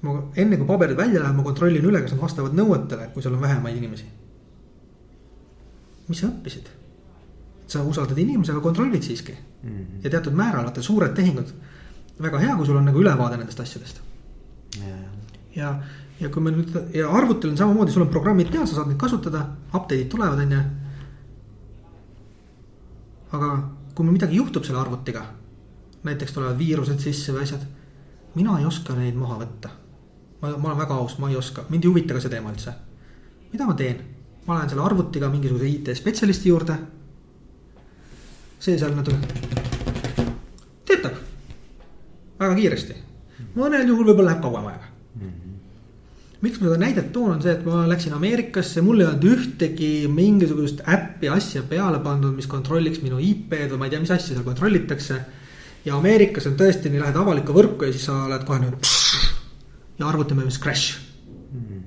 ma 0.07 0.23
enne 0.39 0.57
kui 0.61 0.67
paberid 0.69 0.97
välja 0.99 1.21
lähevad, 1.21 1.37
ma 1.37 1.45
kontrollin 1.47 1.85
üle, 1.91 2.01
kas 2.05 2.15
nad 2.15 2.23
vastavad 2.23 2.57
nõuetele, 2.57 3.11
kui 3.15 3.25
seal 3.25 3.37
on 3.37 3.45
vähemaid 3.45 3.77
inimesi. 3.77 4.09
mis 6.09 6.21
sa 6.23 6.29
õppisid? 6.31 6.73
sa 7.67 7.83
usaldad 7.83 8.19
inimesi, 8.23 8.53
aga 8.53 8.61
kontrollid 8.63 9.03
siiski 9.03 9.33
mm. 9.33 9.71
-hmm. 9.71 10.03
ja 10.05 10.11
teatud 10.11 10.33
määral, 10.33 10.65
vaata 10.65 10.83
suured 10.83 11.15
tehingud. 11.15 11.53
väga 12.23 12.39
hea, 12.39 12.57
kui 12.57 12.67
sul 12.67 12.77
on 12.77 12.85
nagu 12.85 13.01
ülevaade 13.01 13.37
nendest 13.37 13.61
asjadest. 13.61 14.01
ja, 14.87 14.97
ja, 15.57 15.81
ja 16.21 16.29
kui 16.29 16.43
me 16.43 16.51
nüüd 16.51 16.95
ja 16.95 17.11
arvutil 17.11 17.51
on 17.51 17.57
samamoodi, 17.57 17.93
sul 17.93 18.03
on 18.03 18.09
programmid 18.09 18.51
peal, 18.51 18.67
sa 18.67 18.75
saad 18.75 18.87
neid 18.89 18.99
kasutada, 18.99 19.47
update'id 19.75 20.09
tulevad, 20.09 20.39
on 20.39 20.53
ju. 20.53 20.61
aga 23.33 23.69
kui 23.95 24.07
midagi 24.07 24.37
juhtub 24.37 24.65
selle 24.65 24.81
arvutiga, 24.81 25.25
näiteks 26.05 26.33
tulevad 26.33 26.59
viirused 26.59 26.99
sisse 26.99 27.33
või 27.33 27.43
asjad 27.43 27.67
mina 28.37 28.59
ei 28.59 28.67
oska 28.69 28.95
neid 28.95 29.17
maha 29.17 29.41
võtta 29.41 29.73
ma, 30.47 30.57
ma 30.57 30.73
olen 30.73 30.85
väga 30.85 31.01
aus, 31.03 31.19
ma 31.19 31.31
ei 31.31 31.37
oska, 31.37 31.67
mind 31.69 31.85
ei 31.85 31.91
huvita 31.91 32.15
ka 32.15 32.23
see 32.23 32.33
teema 32.33 32.53
üldse. 32.55 32.75
mida 33.53 33.67
ma 33.67 33.75
teen? 33.75 34.03
ma 34.47 34.59
lähen 34.59 34.71
selle 34.71 34.85
arvutiga 34.87 35.29
mingisuguse 35.31 35.69
IT-spetsialisti 35.69 36.49
juurde. 36.53 36.77
see 38.59 38.79
seal 38.79 38.95
natuke 38.95 39.19
töötab 40.87 41.19
väga 42.39 42.55
kiiresti. 42.61 42.97
mõnel 43.57 43.89
juhul 43.91 44.07
võib-olla 44.11 44.33
läheb 44.33 44.43
kauem 44.45 44.69
aega 44.71 44.87
mm. 44.87 45.31
-hmm. 45.31 45.57
miks 46.47 46.61
ma 46.61 46.69
seda 46.69 46.81
näidet 46.85 47.13
toon, 47.13 47.33
on 47.37 47.43
see, 47.43 47.53
et 47.53 47.65
ma 47.67 47.87
läksin 47.89 48.15
Ameerikasse, 48.17 48.83
mul 48.87 49.01
ei 49.01 49.09
olnud 49.09 49.25
ühtegi 49.33 49.91
mingisugust 50.09 50.85
äppi, 50.89 51.29
asja 51.29 51.63
peale 51.63 51.99
pandud, 52.05 52.37
mis 52.37 52.47
kontrolliks 52.47 53.03
minu 53.03 53.19
IP-d 53.19 53.73
või 53.73 53.83
ma 53.83 53.91
ei 53.91 53.97
tea, 53.97 54.05
mis 54.05 54.15
asja 54.15 54.35
seal 54.35 54.47
kontrollitakse. 54.47 55.21
ja 55.85 55.97
Ameerikas 55.97 56.47
on 56.47 56.57
tõesti, 56.59 56.91
nii 56.91 57.03
lähed 57.03 57.17
avalikku 57.17 57.53
võrku 57.53 57.87
ja 57.87 57.93
siis 57.93 58.07
sa 58.07 58.25
oled 58.25 58.47
kohe 58.47 58.63
nüüd 58.63 58.95
ja 59.99 60.09
arvutimüügis 60.09 60.61
crash 60.63 60.99
mm.. 61.53 61.83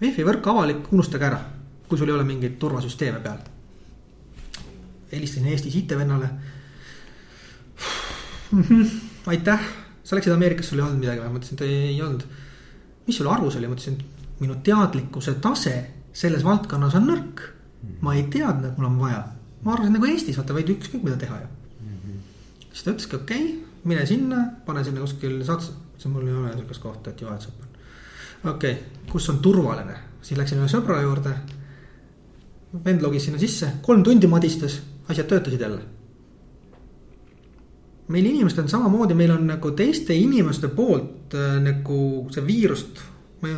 Wi-Fi 0.00 0.26
võrk 0.28 0.46
avalik, 0.52 0.90
unustage 0.92 1.24
ära, 1.24 1.38
kui 1.88 1.96
sul 1.96 2.10
ei 2.10 2.16
ole 2.16 2.24
mingeid 2.28 2.58
turvasüsteeme 2.60 3.20
peal. 3.24 3.38
helistasin 5.12 5.46
Eestis 5.48 5.76
IT-vennale. 5.78 6.28
aitäh, 9.32 9.62
sa 10.04 10.18
läksid 10.18 10.34
Ameerikasse, 10.34 10.70
sul 10.70 10.82
ei 10.82 10.84
olnud 10.84 11.00
midagi 11.00 11.22
või, 11.22 11.30
ma 11.32 11.40
ütlesin, 11.40 11.56
et 11.56 11.64
ei, 11.64 11.78
ei 11.94 12.02
olnud. 12.04 12.26
mis 13.06 13.16
sul 13.16 13.30
arvus 13.32 13.56
oli, 13.56 13.70
ma 13.70 13.78
ütlesin, 13.78 13.96
et 13.96 14.40
minu 14.42 14.58
teadlikkuse 14.66 15.38
tase 15.40 15.76
selles 16.16 16.44
valdkonnas 16.44 16.98
on 16.98 17.08
nõrk. 17.08 17.46
ma 18.02 18.16
ei 18.18 18.26
teadnud, 18.32 18.68
et 18.68 18.78
mul 18.78 18.90
on 18.90 18.98
vaja, 19.00 19.22
ma 19.62 19.72
arvasin 19.72 19.96
nagu 19.96 20.08
Eestis, 20.10 20.36
vaata 20.36 20.56
võid 20.56 20.74
ükskõik 20.76 21.04
mida 21.06 21.16
teha 21.20 21.40
ju 21.40 21.46
mm. 21.48 21.96
-hmm. 21.96 22.20
siis 22.72 22.84
ta 22.84 22.90
ütleski, 22.92 23.16
okei 23.16 23.44
okay,, 23.44 23.65
mine 23.86 24.06
sinna, 24.06 24.42
pane 24.66 24.84
sinna 24.84 25.00
kuskil 25.00 25.40
sats 25.46 25.72
see 25.98 26.12
mul 26.12 26.26
ei 26.26 26.34
ole 26.34 26.52
sihukest 26.52 26.82
kohta, 26.82 27.10
et 27.10 27.20
juhatus 27.20 27.48
on. 27.48 27.52
okei 28.50 28.72
okay., 28.72 28.82
kus 29.10 29.28
on 29.30 29.38
turvaline, 29.38 29.96
siis 30.22 30.38
läksin 30.38 30.60
ühe 30.60 30.68
sõbra 30.70 31.00
juurde. 31.02 31.34
vend 32.84 33.02
logis 33.02 33.24
sinna 33.24 33.38
sisse, 33.38 33.70
kolm 33.82 34.02
tundi 34.04 34.26
madistas, 34.26 34.80
asjad 35.08 35.26
töötasid 35.26 35.60
jälle. 35.60 35.82
meil 38.08 38.26
inimestel 38.26 38.64
on 38.64 38.68
samamoodi, 38.68 39.14
meil 39.14 39.30
on 39.30 39.46
nagu 39.46 39.70
teiste 39.70 40.14
inimeste 40.14 40.68
poolt 40.68 41.34
äh, 41.34 41.60
nagu 41.62 42.28
see 42.30 42.46
viirust. 42.46 43.00
ma 43.42 43.48
ei, 43.48 43.56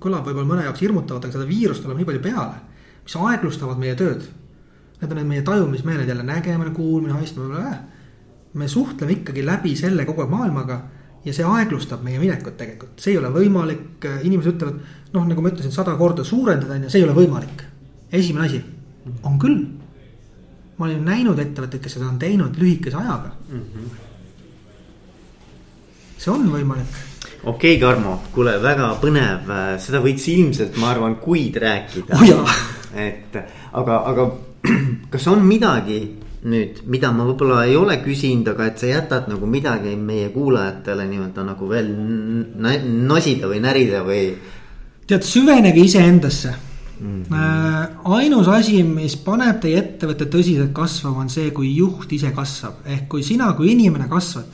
kõlab 0.00 0.26
võib-olla 0.26 0.46
mõne 0.54 0.64
jaoks 0.64 0.80
hirmutavalt, 0.80 1.24
aga 1.24 1.38
seda 1.38 1.48
viirust 1.48 1.82
tuleb 1.82 1.98
nii 1.98 2.10
palju 2.10 2.20
peale, 2.20 2.60
mis 3.04 3.16
aeglustavad 3.16 3.78
meie 3.78 3.94
tööd. 3.94 4.28
Need 4.98 5.12
on 5.12 5.18
need 5.20 5.28
meie 5.30 5.42
tajumismeeled 5.46 6.08
jälle, 6.10 6.24
nägemine, 6.26 6.72
kuulmine, 6.74 7.12
haistmine, 7.14 7.74
me 8.54 8.68
suhtleme 8.68 9.12
ikkagi 9.12 9.44
läbi 9.46 9.74
selle 9.76 10.04
kogu 10.08 10.24
aeg 10.24 10.30
maailmaga 10.32 10.78
ja 11.24 11.34
see 11.34 11.46
aeglustab 11.46 12.04
meie 12.06 12.20
minekut 12.20 12.56
tegelikult, 12.58 12.96
see 13.02 13.14
ei 13.14 13.20
ole 13.20 13.30
võimalik, 13.34 14.06
inimesed 14.24 14.54
ütlevad, 14.54 14.78
noh, 15.14 15.26
nagu 15.28 15.44
ma 15.44 15.52
ütlesin, 15.52 15.74
sada 15.74 15.96
korda 15.98 16.24
suurendada, 16.26 16.76
on 16.76 16.86
ju, 16.86 16.92
see 16.92 17.02
ei 17.02 17.08
ole 17.08 17.16
võimalik. 17.16 17.64
esimene 18.12 18.46
asi, 18.46 18.62
on 19.22 19.38
küll. 19.38 19.66
ma 20.78 20.86
olen 20.86 21.04
näinud 21.04 21.38
ettevõtteid, 21.42 21.82
kes 21.82 21.96
seda 21.98 22.06
on 22.08 22.18
teinud 22.22 22.56
lühikese 22.56 22.96
ajaga 22.96 23.32
mm. 23.48 23.62
-hmm. 23.74 23.88
see 26.16 26.32
on 26.32 26.48
võimalik. 26.52 27.00
okei 27.42 27.76
okay,, 27.76 27.80
Tarmo, 27.80 28.22
kuule, 28.32 28.62
väga 28.62 28.94
põnev, 29.02 29.52
seda 29.78 30.00
võiks 30.00 30.28
ilmselt, 30.28 30.76
ma 30.76 30.90
arvan, 30.94 31.16
kuid 31.16 31.56
rääkida 31.56 32.22
oh. 32.38 32.56
et 32.94 33.36
aga, 33.72 34.02
aga 34.12 34.30
kas 35.12 35.26
on 35.26 35.44
midagi 35.44 36.17
nüüd, 36.48 36.80
mida 36.90 37.10
ma 37.14 37.26
võib-olla 37.28 37.64
ei 37.68 37.76
ole 37.78 37.98
küsinud, 38.02 38.48
aga 38.52 38.68
et 38.70 38.80
sa 38.80 38.88
jätad 38.90 39.28
nagu 39.30 39.48
midagi 39.50 39.94
meie 39.96 40.30
kuulajatele 40.34 41.06
nii-öelda 41.08 41.44
nagu 41.50 41.68
veel 41.70 41.90
nosida 43.08 43.50
või 43.50 43.60
närida 43.64 44.04
või. 44.06 44.22
tead, 45.08 45.26
süvenege 45.26 45.84
iseendasse. 45.84 46.54
mm. 47.00 47.22
-hmm. 47.28 48.00
ainus 48.04 48.48
asi, 48.48 48.82
mis 48.82 49.16
paneb 49.16 49.60
teie 49.60 49.78
ettevõtte 49.78 50.26
tõsiselt 50.26 50.72
kasvama, 50.72 51.20
on 51.20 51.30
see, 51.30 51.50
kui 51.50 51.74
juht 51.76 52.12
ise 52.12 52.32
kasvab, 52.32 52.82
ehk 52.86 53.08
kui 53.08 53.22
sina 53.22 53.52
kui 53.52 53.72
inimene 53.72 54.08
kasvad. 54.08 54.44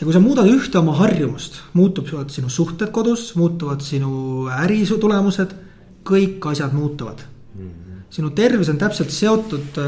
ja 0.00 0.04
kui 0.04 0.12
sa 0.12 0.20
muudad 0.20 0.46
ühte 0.48 0.78
oma 0.78 0.94
harjumust, 0.96 1.62
muutuvad 1.72 2.30
sinu 2.30 2.48
suhted 2.48 2.90
kodus, 2.90 3.34
muutuvad 3.36 3.80
sinu 3.80 4.48
äritulemused, 4.48 5.54
kõik 6.04 6.46
asjad 6.50 6.72
muutuvad 6.72 7.20
mm. 7.54 7.66
-hmm. 7.66 8.02
sinu 8.10 8.30
tervis 8.30 8.68
on 8.68 8.78
täpselt 8.78 9.10
seotud. 9.10 9.80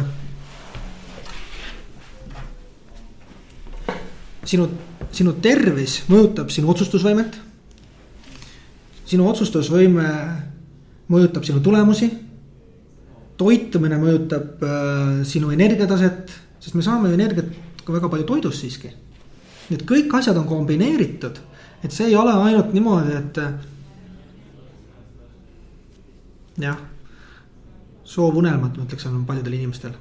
Sinu, 4.49 4.68
sinu 5.14 5.34
tervis 5.43 6.03
mõjutab 6.11 6.51
sinu 6.51 6.70
otsustusvõimet. 6.72 7.38
sinu 9.07 9.26
otsustusvõime 9.28 10.09
mõjutab 11.12 11.45
sinu 11.45 11.61
tulemusi. 11.61 12.11
toitumine 13.36 13.97
mõjutab 13.99 14.62
äh, 14.62 15.24
sinu 15.26 15.51
energiataset, 15.51 16.30
sest 16.61 16.74
me 16.74 16.82
saame 16.82 17.12
energiat 17.12 17.47
ka 17.84 17.93
väga 17.93 18.09
palju 18.09 18.24
toidust 18.24 18.61
siiski. 18.61 18.90
et 19.70 19.82
kõik 19.82 20.14
asjad 20.14 20.36
on 20.36 20.47
kombineeritud, 20.47 21.38
et 21.84 21.93
see 21.93 22.07
ei 22.07 22.16
ole 22.16 22.32
ainult 22.32 22.72
niimoodi, 22.72 23.12
et. 23.16 23.38
Äh, 23.38 23.53
jah, 26.61 26.78
soovunelmat, 28.05 28.76
ma 28.76 28.84
ütleks, 28.84 29.07
on 29.07 29.24
paljudel 29.24 29.55
inimestel 29.57 29.93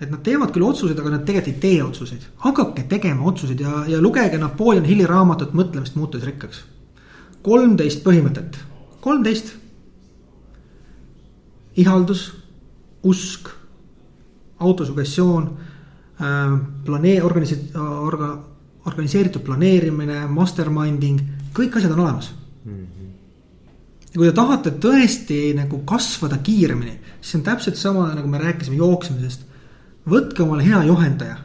et 0.00 0.10
nad 0.10 0.22
teevad 0.22 0.52
küll 0.54 0.62
otsuseid, 0.62 0.98
aga 0.98 1.10
nad 1.10 1.24
tegelikult 1.26 1.54
ei 1.54 1.60
tee 1.60 1.82
otsuseid. 1.82 2.26
hakake 2.44 2.86
tegema 2.88 3.24
otsuseid 3.24 3.60
ja, 3.60 3.84
ja 3.88 4.00
lugege 4.00 4.38
Napoleon 4.38 4.84
Hilli 4.84 5.06
raamatut 5.06 5.52
Mõtlemist 5.52 5.96
muutudes 5.96 6.26
rikkaks. 6.26 6.64
kolmteist 7.42 8.04
põhimõtet 8.04 8.58
kolmteist. 9.00 9.54
ihaldus, 11.78 12.34
usk, 13.02 13.48
autosugestioon 14.58 15.44
äh,, 16.20 16.60
planee-, 16.84 17.22
organisi-, 17.22 17.70
orga-, 17.78 18.38
organiseeritud 18.86 19.44
planeerimine, 19.46 20.24
masterminding, 20.26 21.20
kõik 21.54 21.78
asjad 21.78 21.94
on 21.94 22.00
olemas 22.00 22.32
mm. 22.64 22.72
-hmm. 22.72 23.12
ja 24.10 24.16
kui 24.16 24.26
te 24.26 24.32
tahate 24.32 24.72
tõesti 24.82 25.38
nagu 25.54 25.78
kasvada 25.86 26.40
kiiremini, 26.42 26.98
siis 27.20 27.30
see 27.30 27.38
on 27.38 27.44
täpselt 27.46 27.76
sama, 27.76 28.08
nagu 28.14 28.28
me 28.28 28.42
rääkisime 28.42 28.76
jooksmisest. 28.76 29.46
Võtke 30.10 30.42
omale 30.42 30.66
hea 30.66 30.82
juhendaja. 30.88 31.36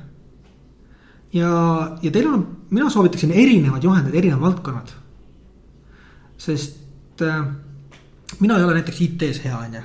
ja, 1.34 1.52
ja 2.02 2.12
teil 2.12 2.28
on, 2.28 2.48
mina 2.70 2.90
soovitaksin 2.90 3.32
erinevad 3.32 3.84
juhendajad, 3.84 4.18
erinevad 4.18 4.42
valdkonnad. 4.42 4.94
sest 6.38 7.22
äh, 7.22 7.46
mina 8.40 8.58
ei 8.58 8.64
ole 8.64 8.74
näiteks 8.74 9.02
IT-s 9.02 9.44
hea, 9.46 9.58
on 9.58 9.74
ju. 9.74 9.82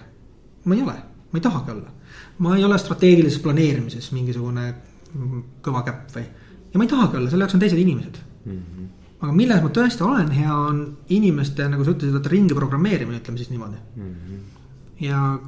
ma 0.65 0.75
ei 0.75 0.83
ole, 0.83 0.95
ma 1.33 1.41
ei 1.41 1.41
tahagi 1.41 1.71
olla. 1.71 1.91
ma 2.39 2.57
ei 2.57 2.65
ole 2.65 2.79
strateegilises 2.79 3.43
planeerimises 3.43 4.13
mingisugune 4.13 4.75
kõva 5.65 5.83
käpp 5.87 6.15
või. 6.15 6.25
ja 6.73 6.79
ma 6.79 6.85
ei 6.85 6.91
tahagi 6.91 7.17
olla, 7.17 7.31
selle 7.31 7.47
jaoks 7.47 7.57
on 7.57 7.63
teised 7.65 7.79
inimesed 7.79 8.19
mm. 8.45 8.53
-hmm. 8.53 8.89
aga 9.21 9.33
milles 9.33 9.63
ma 9.63 9.71
tõesti 9.81 10.05
olen 10.05 10.31
hea, 10.31 10.55
on 10.55 10.83
inimeste, 11.09 11.69
nagu 11.69 11.85
sa 11.85 11.95
ütlesid, 11.97 12.17
et 12.21 12.33
ringi 12.33 12.55
programmeerimine, 12.55 13.21
ütleme 13.23 13.39
siis 13.39 13.51
niimoodi 13.51 13.77
mm. 13.97 14.03
-hmm. 14.03 14.43
ja, 15.07 15.39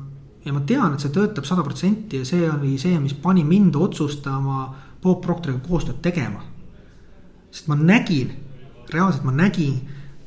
ja 0.45 0.53
ma 0.53 0.63
tean, 0.67 0.95
et 0.95 1.03
see 1.05 1.13
töötab 1.13 1.45
sada 1.49 1.65
protsenti 1.67 2.21
ja 2.21 2.29
see 2.29 2.47
oli 2.49 2.77
see, 2.81 2.99
mis 3.01 3.15
pani 3.15 3.45
mind 3.45 3.77
otsustama 3.77 4.69
Bob 5.03 5.21
Proctoriga 5.25 5.61
koostööd 5.67 6.01
tegema. 6.03 6.43
sest 7.51 7.69
ma 7.69 7.75
nägin, 7.75 8.31
reaalselt 8.93 9.25
ma 9.25 9.33
nägin, 9.35 9.81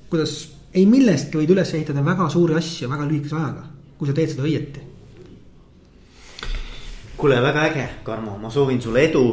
kuidas 0.09 0.53
ei 0.73 0.85
millestki 0.89 1.39
võid 1.39 1.53
üles 1.53 1.73
ehitada 1.73 2.03
väga 2.05 2.27
suuri 2.29 2.57
asju 2.57 2.89
väga 2.89 3.07
lühikese 3.07 3.37
ajaga, 3.37 3.63
kui 3.97 4.09
sa 4.09 4.13
teed 4.17 4.33
seda 4.33 4.43
õieti. 4.43 4.81
kuule, 7.17 7.41
väga 7.41 7.65
äge, 7.69 7.89
Karmo, 8.03 8.37
ma 8.37 8.49
soovin 8.49 8.81
sulle 8.81 9.05
edu. 9.09 9.25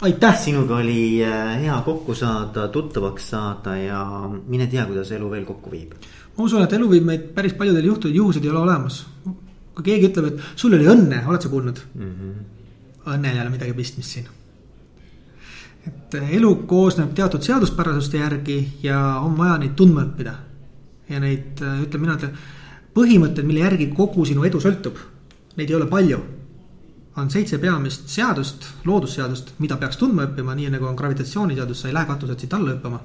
aitäh. 0.00 0.38
sinuga 0.38 0.76
oli 0.76 1.22
äh, 1.24 1.60
hea 1.62 1.80
kokku 1.84 2.14
saada, 2.14 2.68
tuttavaks 2.68 3.30
saada 3.30 3.76
ja 3.76 4.28
mine 4.46 4.66
tea, 4.66 4.86
kuidas 4.86 5.10
elu 5.12 5.30
veel 5.30 5.44
kokku 5.44 5.70
viib. 5.70 5.94
ma 6.36 6.44
usun, 6.44 6.62
et 6.62 6.72
elu 6.72 6.90
viib 6.90 7.04
meid 7.04 7.32
päris 7.34 7.52
paljudel 7.52 7.84
juhtudel, 7.84 8.16
juhused 8.16 8.44
ei 8.44 8.50
ole 8.50 8.58
olemas. 8.58 9.04
Kui 9.74 9.84
keegi 9.90 10.10
ütleb, 10.12 10.30
et 10.30 10.56
sul 10.56 10.76
oli 10.76 10.86
õnne, 10.86 11.24
oled 11.26 11.42
sa 11.42 11.50
kuulnud 11.52 11.84
mm? 11.94 12.14
-hmm. 12.14 13.12
õnnel 13.16 13.36
ei 13.36 13.42
ole 13.42 13.54
midagi 13.56 13.76
pistmist 13.76 14.16
siin 14.16 14.32
et 15.86 16.14
elu 16.38 16.50
koosneb 16.68 17.12
teatud 17.16 17.42
seaduspärasuste 17.44 18.18
järgi 18.18 18.58
ja 18.82 18.98
on 19.20 19.36
vaja 19.38 19.58
neid 19.60 19.74
tundma 19.76 20.04
õppida 20.06 20.34
ja 21.08 21.20
neid, 21.20 21.60
äh, 21.60 21.82
ütleme, 21.84 22.06
mina 22.06 22.16
ütlen, 22.18 22.38
põhimõtted, 22.94 23.44
mille 23.46 23.64
järgi 23.64 23.90
kogu 23.96 24.24
sinu 24.24 24.46
edu 24.48 24.60
sõltub, 24.62 25.00
neid 25.58 25.70
ei 25.70 25.76
ole 25.76 25.90
palju. 25.90 26.22
on 27.16 27.28
seitse 27.30 27.58
peamist 27.62 28.08
seadust, 28.10 28.64
loodusseadust, 28.84 29.52
mida 29.62 29.76
peaks 29.78 29.96
tundma 29.96 30.24
õppima, 30.26 30.54
nii 30.58 30.72
nagu 30.72 30.86
on 30.88 30.96
gravitatsiooniseadus, 30.98 31.80
sa 31.80 31.88
ei 31.88 31.94
lähe 31.94 32.06
katuselt 32.06 32.40
siit 32.40 32.54
alla 32.54 32.72
hüppama. 32.72 33.00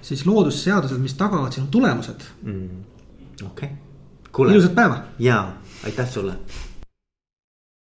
siis 0.00 0.26
loodusseadused, 0.26 0.98
mis 0.98 1.14
tagavad 1.14 1.52
sinu 1.52 1.66
tulemused 1.66 2.22
mm.. 2.42 2.68
okei 3.46 3.68
okay.. 4.32 4.52
ilusat 4.52 4.74
päeva. 4.74 5.02
Ja, 5.82 5.86
aitäh 5.86 6.12
sulle 6.12 6.32